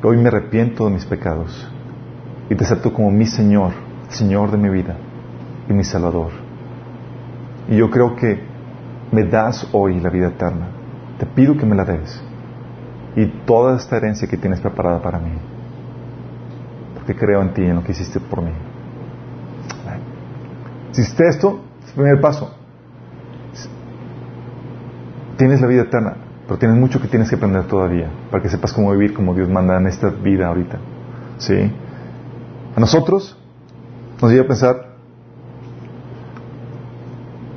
Hoy 0.03 0.17
me 0.17 0.29
arrepiento 0.29 0.85
de 0.85 0.91
mis 0.91 1.05
pecados 1.05 1.69
y 2.49 2.55
te 2.55 2.63
acepto 2.63 2.93
como 2.93 3.11
mi 3.11 3.25
Señor, 3.25 3.73
Señor 4.09 4.51
de 4.51 4.57
mi 4.57 4.69
vida 4.69 4.95
y 5.69 5.73
mi 5.73 5.83
Salvador. 5.83 6.31
Y 7.69 7.75
yo 7.75 7.89
creo 7.89 8.15
que 8.15 8.41
me 9.11 9.23
das 9.25 9.67
hoy 9.71 9.99
la 9.99 10.09
vida 10.09 10.29
eterna. 10.29 10.69
Te 11.19 11.25
pido 11.25 11.57
que 11.57 11.65
me 11.65 11.75
la 11.75 11.83
des 11.83 12.23
y 13.19 13.25
toda 13.45 13.75
esta 13.75 13.97
herencia 13.97 14.29
que 14.29 14.37
tienes 14.37 14.61
preparada 14.61 15.01
para 15.01 15.19
mí. 15.19 15.31
Porque 16.95 17.13
creo 17.13 17.41
en 17.41 17.53
ti, 17.53 17.63
en 17.63 17.75
lo 17.75 17.83
que 17.83 17.91
hiciste 17.91 18.21
por 18.21 18.41
mí. 18.41 18.51
Hiciste 20.93 21.27
esto, 21.27 21.59
es 21.83 21.89
el 21.89 21.95
primer 21.95 22.21
paso. 22.21 22.55
Tienes 25.37 25.59
la 25.59 25.67
vida 25.67 25.81
eterna, 25.81 26.15
pero 26.47 26.57
tienes 26.57 26.77
mucho 26.77 27.01
que 27.01 27.09
tienes 27.09 27.29
que 27.29 27.35
aprender 27.35 27.65
todavía 27.65 28.09
para 28.31 28.41
que 28.41 28.47
sepas 28.47 28.71
cómo 28.71 28.91
vivir 28.93 29.13
como 29.13 29.33
Dios 29.33 29.49
manda 29.49 29.77
en 29.77 29.87
esta 29.87 30.09
vida 30.09 30.47
ahorita. 30.47 30.79
¿Sí? 31.39 31.71
A 32.73 32.79
nosotros 32.79 33.37
nos 34.21 34.31
lleva 34.31 34.45
a 34.45 34.47
pensar, 34.47 34.95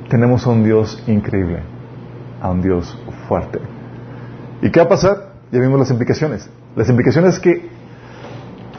tenemos 0.09 0.45
a 0.45 0.49
un 0.49 0.65
Dios 0.65 1.01
increíble, 1.07 1.61
a 2.41 2.51
un 2.51 2.61
Dios 2.61 2.97
fuerte. 3.29 3.59
¿Y 4.61 4.69
qué 4.69 4.81
va 4.81 4.87
a 4.87 4.89
pasar? 4.89 5.32
Ya 5.53 5.59
vimos 5.59 5.79
las 5.79 5.91
implicaciones. 5.91 6.49
Las 6.75 6.89
implicaciones 6.89 7.35
es 7.35 7.39
que 7.39 7.69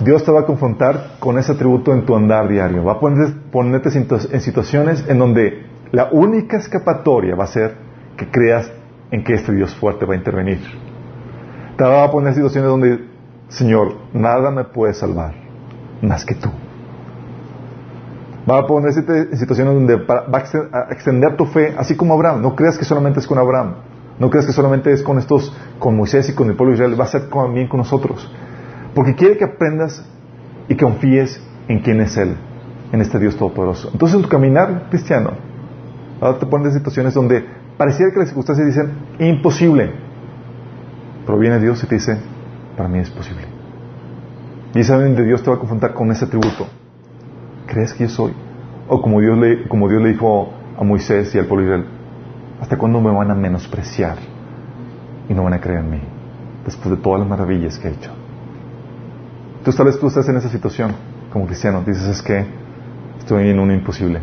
Dios 0.01 0.25
te 0.25 0.33
va 0.33 0.41
a 0.41 0.45
confrontar 0.45 1.19
con 1.21 1.39
ese 1.39 1.53
atributo 1.53 1.93
en 1.95 2.05
tu 2.05 2.17
andar 2.17 2.49
diario. 2.49 2.83
Va 2.83 2.95
a 2.95 2.99
ponerte 2.99 3.91
en 3.97 4.41
situaciones 4.41 5.05
en 5.09 5.21
donde 5.21 5.67
la 5.93 6.09
única 6.11 6.57
escapatoria 6.57 7.37
va 7.37 7.45
a 7.45 7.47
ser 7.47 7.77
que 8.17 8.29
creas 8.29 8.73
en 9.13 9.23
que 9.23 9.35
este 9.35 9.53
Dios 9.55 9.73
fuerte 9.77 10.05
va 10.05 10.15
a 10.15 10.17
intervenir. 10.17 10.59
Te 11.77 11.85
va 11.85 12.03
a 12.03 12.11
poner 12.11 12.31
en 12.31 12.35
situaciones 12.35 12.69
donde, 12.69 13.05
Señor, 13.51 13.95
nada 14.13 14.51
me 14.51 14.65
puede 14.65 14.95
salvar 14.95 15.33
más 16.03 16.25
que 16.25 16.35
tú. 16.35 16.51
Va 18.51 18.59
a 18.59 18.67
ponerte 18.67 19.01
en 19.31 19.37
situaciones 19.39 19.75
donde 19.75 19.95
va 19.95 20.25
a 20.27 20.93
extender 20.93 21.37
tu 21.37 21.47
fe, 21.47 21.73
así 21.79 21.97
como 21.97 22.15
Abraham. 22.15 22.43
No 22.43 22.57
creas 22.57 22.77
que 22.77 22.85
solamente 22.85 23.21
es 23.21 23.29
con 23.29 23.39
Abraham. 23.39 23.77
No 24.19 24.31
creas 24.31 24.47
que 24.47 24.53
solamente 24.53 24.93
es 24.93 25.03
con 25.03 25.19
estos, 25.19 25.53
con 25.79 25.97
Moisés 25.97 26.29
y 26.29 26.35
con 26.35 26.49
el 26.49 26.57
pueblo 26.57 26.73
de 26.73 26.77
Israel, 26.77 26.99
va 26.99 27.05
a 27.05 27.09
ser 27.09 27.29
también 27.29 27.69
con 27.69 27.79
nosotros. 27.79 28.31
Porque 28.95 29.15
quiere 29.15 29.37
que 29.37 29.45
aprendas 29.45 30.05
y 30.69 30.77
confíes 30.77 31.41
en 31.69 31.81
quién 31.81 32.01
es 32.01 32.17
Él, 32.17 32.37
en 32.93 33.01
este 33.01 33.19
Dios 33.19 33.37
Todopoderoso. 33.37 33.91
Entonces 33.93 34.17
en 34.17 34.23
tu 34.23 34.29
caminar 34.29 34.87
cristiano, 34.89 35.33
ahora 36.21 36.39
te 36.39 36.47
pones 36.47 36.69
en 36.69 36.79
situaciones 36.79 37.15
donde 37.15 37.45
pareciera 37.77 38.13
que 38.13 38.21
las 38.21 38.29
circunstancias 38.29 38.67
dicen 38.67 38.93
imposible, 39.19 39.93
pero 41.27 41.39
viene 41.39 41.59
Dios 41.59 41.83
y 41.83 41.87
te 41.87 41.97
dice, 41.97 42.19
para 42.77 42.89
mí 42.89 42.99
es 42.99 43.11
posible. 43.11 43.43
Y 44.75 44.81
esa 44.81 44.99
de 44.99 45.25
Dios 45.25 45.43
te 45.43 45.51
va 45.51 45.57
a 45.57 45.59
confrontar 45.59 45.95
con 45.95 46.11
ese 46.11 46.25
atributo. 46.25 46.67
¿Crees 47.67 47.95
que 47.95 48.05
yo 48.05 48.11
soy? 48.11 48.33
O 48.89 49.01
como 49.01 49.21
Dios 49.21 49.39
le, 49.39 49.69
como 49.69 49.89
Dios 49.89 50.03
le 50.03 50.11
dijo 50.11 50.53
a 50.77 50.85
Moisés 50.85 51.35
y 51.35 51.39
al 51.39 51.47
pueblo 51.47 51.67
de 51.67 51.77
Israel, 51.77 51.94
¿Hasta 52.61 52.77
cuándo 52.77 53.01
me 53.01 53.11
van 53.11 53.31
a 53.31 53.35
menospreciar 53.35 54.17
y 55.29 55.35
no 55.35 55.45
van 55.45 55.55
a 55.55 55.61
creer 55.61 55.81
en 55.81 55.91
mí? 55.91 56.01
Después 56.65 56.91
de 56.91 57.03
todas 57.03 57.21
las 57.21 57.29
maravillas 57.29 57.79
que 57.79 57.89
he 57.89 57.93
hecho. 57.93 58.11
Entonces 59.59 59.77
tal 59.77 59.87
vez 59.87 59.99
tú 59.99 60.07
estás 60.09 60.29
en 60.29 60.37
esa 60.37 60.49
situación 60.49 60.93
como 61.33 61.47
cristiano. 61.47 61.83
Dices, 61.87 62.07
es 62.07 62.23
que 62.23 62.47
estoy 63.19 63.49
en 63.49 63.59
un 63.59 63.71
imposible. 63.71 64.21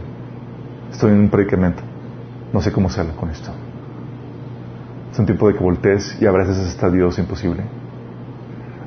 Estoy 0.91 1.11
en 1.11 1.19
un 1.19 1.29
predicamento. 1.29 1.83
No 2.53 2.61
sé 2.61 2.71
cómo 2.71 2.87
hacerlo 2.87 3.15
con 3.15 3.29
esto. 3.29 3.51
un 5.17 5.25
tiempo 5.25 5.47
de 5.47 5.55
que 5.55 5.63
voltees 5.63 6.17
y 6.21 6.25
abraces 6.25 6.57
a 6.57 6.67
este 6.67 6.91
Dios 6.91 7.17
imposible. 7.19 7.63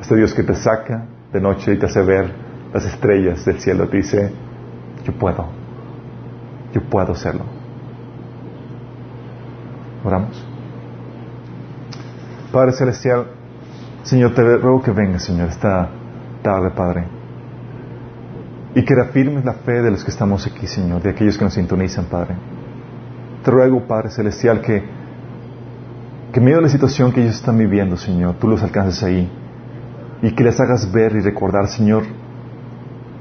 Este 0.01 0.17
Dios 0.17 0.35
que 0.35 0.43
te 0.43 0.55
saca 0.55 1.07
de 1.33 1.41
noche 1.41 1.75
y 1.75 1.79
te 1.79 1.87
hace 1.87 2.03
ver 2.03 2.33
las 2.73 2.85
estrellas 2.85 3.45
del 3.45 3.61
cielo. 3.61 3.89
Te 3.89 3.97
dice, 3.99 4.33
yo 5.05 5.13
puedo, 5.13 5.47
yo 6.73 6.83
puedo 6.83 7.13
hacerlo. 7.13 7.54
Oramos. 10.05 10.47
Padre 12.53 12.73
Celestial, 12.73 13.27
Señor, 14.03 14.35
te 14.35 14.43
ruego 14.43 14.83
que 14.83 14.93
vengas, 14.93 15.25
Señor, 15.25 15.49
esta 15.49 15.89
tarde, 16.43 16.71
Padre. 16.71 17.07
Y 18.75 18.85
que 18.85 18.95
reafirmes 18.95 19.45
la 19.45 19.55
fe 19.55 19.81
de 19.83 19.91
los 19.91 20.05
que 20.05 20.11
estamos 20.11 20.47
aquí, 20.47 20.67
Señor, 20.67 21.03
de 21.03 21.11
aquellos 21.11 21.39
que 21.39 21.45
nos 21.45 21.55
sintonizan, 21.55 22.05
Padre. 22.05 22.37
Te 23.43 23.51
ruego, 23.51 23.87
Padre 23.87 24.11
Celestial, 24.11 24.61
que, 24.61 24.85
que 26.33 26.41
en 26.41 26.63
la 26.63 26.69
situación 26.69 27.11
que 27.11 27.23
ellos 27.23 27.37
están 27.37 27.57
viviendo, 27.57 27.97
Señor, 27.97 28.35
tú 28.35 28.47
los 28.47 28.63
alcances 28.63 29.03
ahí. 29.03 29.31
Y 30.23 30.33
que 30.35 30.45
les 30.45 30.61
hagas 30.61 30.93
ver 30.93 31.17
y 31.17 31.21
recordar, 31.21 31.67
Señor, 31.69 32.05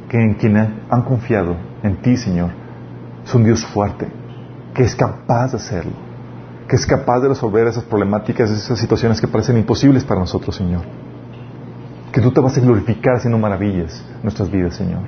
que 0.10 0.22
en 0.22 0.36
quien 0.36 0.58
han 0.58 1.02
confiado, 1.04 1.56
en 1.82 2.02
ti, 2.02 2.18
Señor, 2.18 2.52
es 3.24 3.34
un 3.34 3.44
Dios 3.44 3.66
fuerte, 3.66 4.08
que 4.74 4.84
es 4.84 4.96
capaz 4.96 5.52
de 5.52 5.58
hacerlo, 5.58 5.94
que 6.68 6.76
es 6.76 6.86
capaz 6.86 7.20
de 7.20 7.30
resolver 7.30 7.68
esas 7.68 7.84
problemáticas, 7.84 8.49
esas 8.49 8.80
situaciones 8.80 9.20
que 9.20 9.28
parecen 9.28 9.57
imposibles 9.57 10.03
para 10.03 10.22
nosotros, 10.22 10.55
Señor. 10.55 10.82
Que 12.11 12.22
tú 12.22 12.32
te 12.32 12.39
vas 12.39 12.57
a 12.57 12.61
glorificar 12.61 13.16
haciendo 13.16 13.38
maravillas 13.38 14.03
nuestras 14.22 14.49
vidas, 14.49 14.76
Señor. 14.76 15.01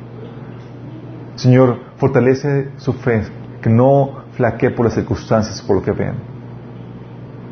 Señor, 1.35 1.79
fortalece 1.97 2.71
su 2.77 2.93
fe, 2.93 3.23
que 3.61 3.69
no 3.69 4.23
flaquee 4.31 4.71
por 4.71 4.85
las 4.85 4.95
circunstancias, 4.95 5.61
por 5.61 5.77
lo 5.77 5.81
que 5.81 5.91
vean. 5.91 6.15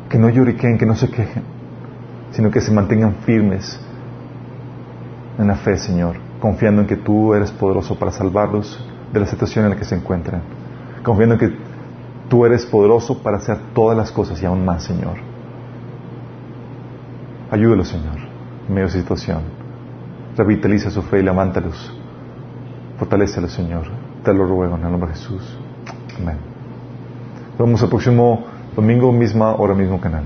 Que 0.08 0.18
no 0.18 0.28
lloriquen, 0.28 0.78
que 0.78 0.86
no 0.86 0.96
se 0.96 1.08
quejen, 1.08 1.42
sino 2.32 2.50
que 2.50 2.60
se 2.60 2.70
mantengan 2.72 3.16
firmes 3.24 3.80
en 5.38 5.48
la 5.48 5.56
fe, 5.56 5.76
Señor, 5.76 6.16
confiando 6.40 6.82
en 6.82 6.86
que 6.86 6.96
tú 6.96 7.34
eres 7.34 7.50
poderoso 7.50 7.98
para 7.98 8.12
salvarlos 8.12 8.78
de 9.12 9.20
la 9.20 9.26
situación 9.26 9.64
en 9.64 9.72
la 9.72 9.76
que 9.76 9.84
se 9.84 9.94
encuentran. 9.94 10.42
Confiando 11.02 11.34
en 11.34 11.40
que 11.40 11.63
tú 12.28 12.44
eres 12.44 12.66
poderoso 12.66 13.18
para 13.18 13.38
hacer 13.38 13.58
todas 13.74 13.96
las 13.96 14.10
cosas 14.10 14.42
y 14.42 14.46
aún 14.46 14.64
más, 14.64 14.84
Señor. 14.84 15.16
Ayúdalos, 17.50 17.88
Señor, 17.88 18.16
en 18.68 18.74
medio 18.74 18.88
de 18.88 18.92
situación. 18.92 19.42
Revitaliza 20.36 20.90
su 20.90 21.02
fe 21.02 21.20
y 21.20 21.22
levántalos. 21.22 21.92
Fortalécelos, 22.98 23.52
Señor. 23.52 23.86
Te 24.24 24.32
lo 24.32 24.46
ruego 24.46 24.76
en 24.76 24.84
el 24.84 24.90
nombre 24.90 25.10
de 25.10 25.16
Jesús. 25.16 25.58
Amén. 26.18 26.38
Nos 27.50 27.58
vemos 27.58 27.82
el 27.82 27.88
próximo 27.88 28.44
domingo, 28.74 29.12
misma 29.12 29.54
hora, 29.54 29.74
mismo 29.74 30.00
canal. 30.00 30.24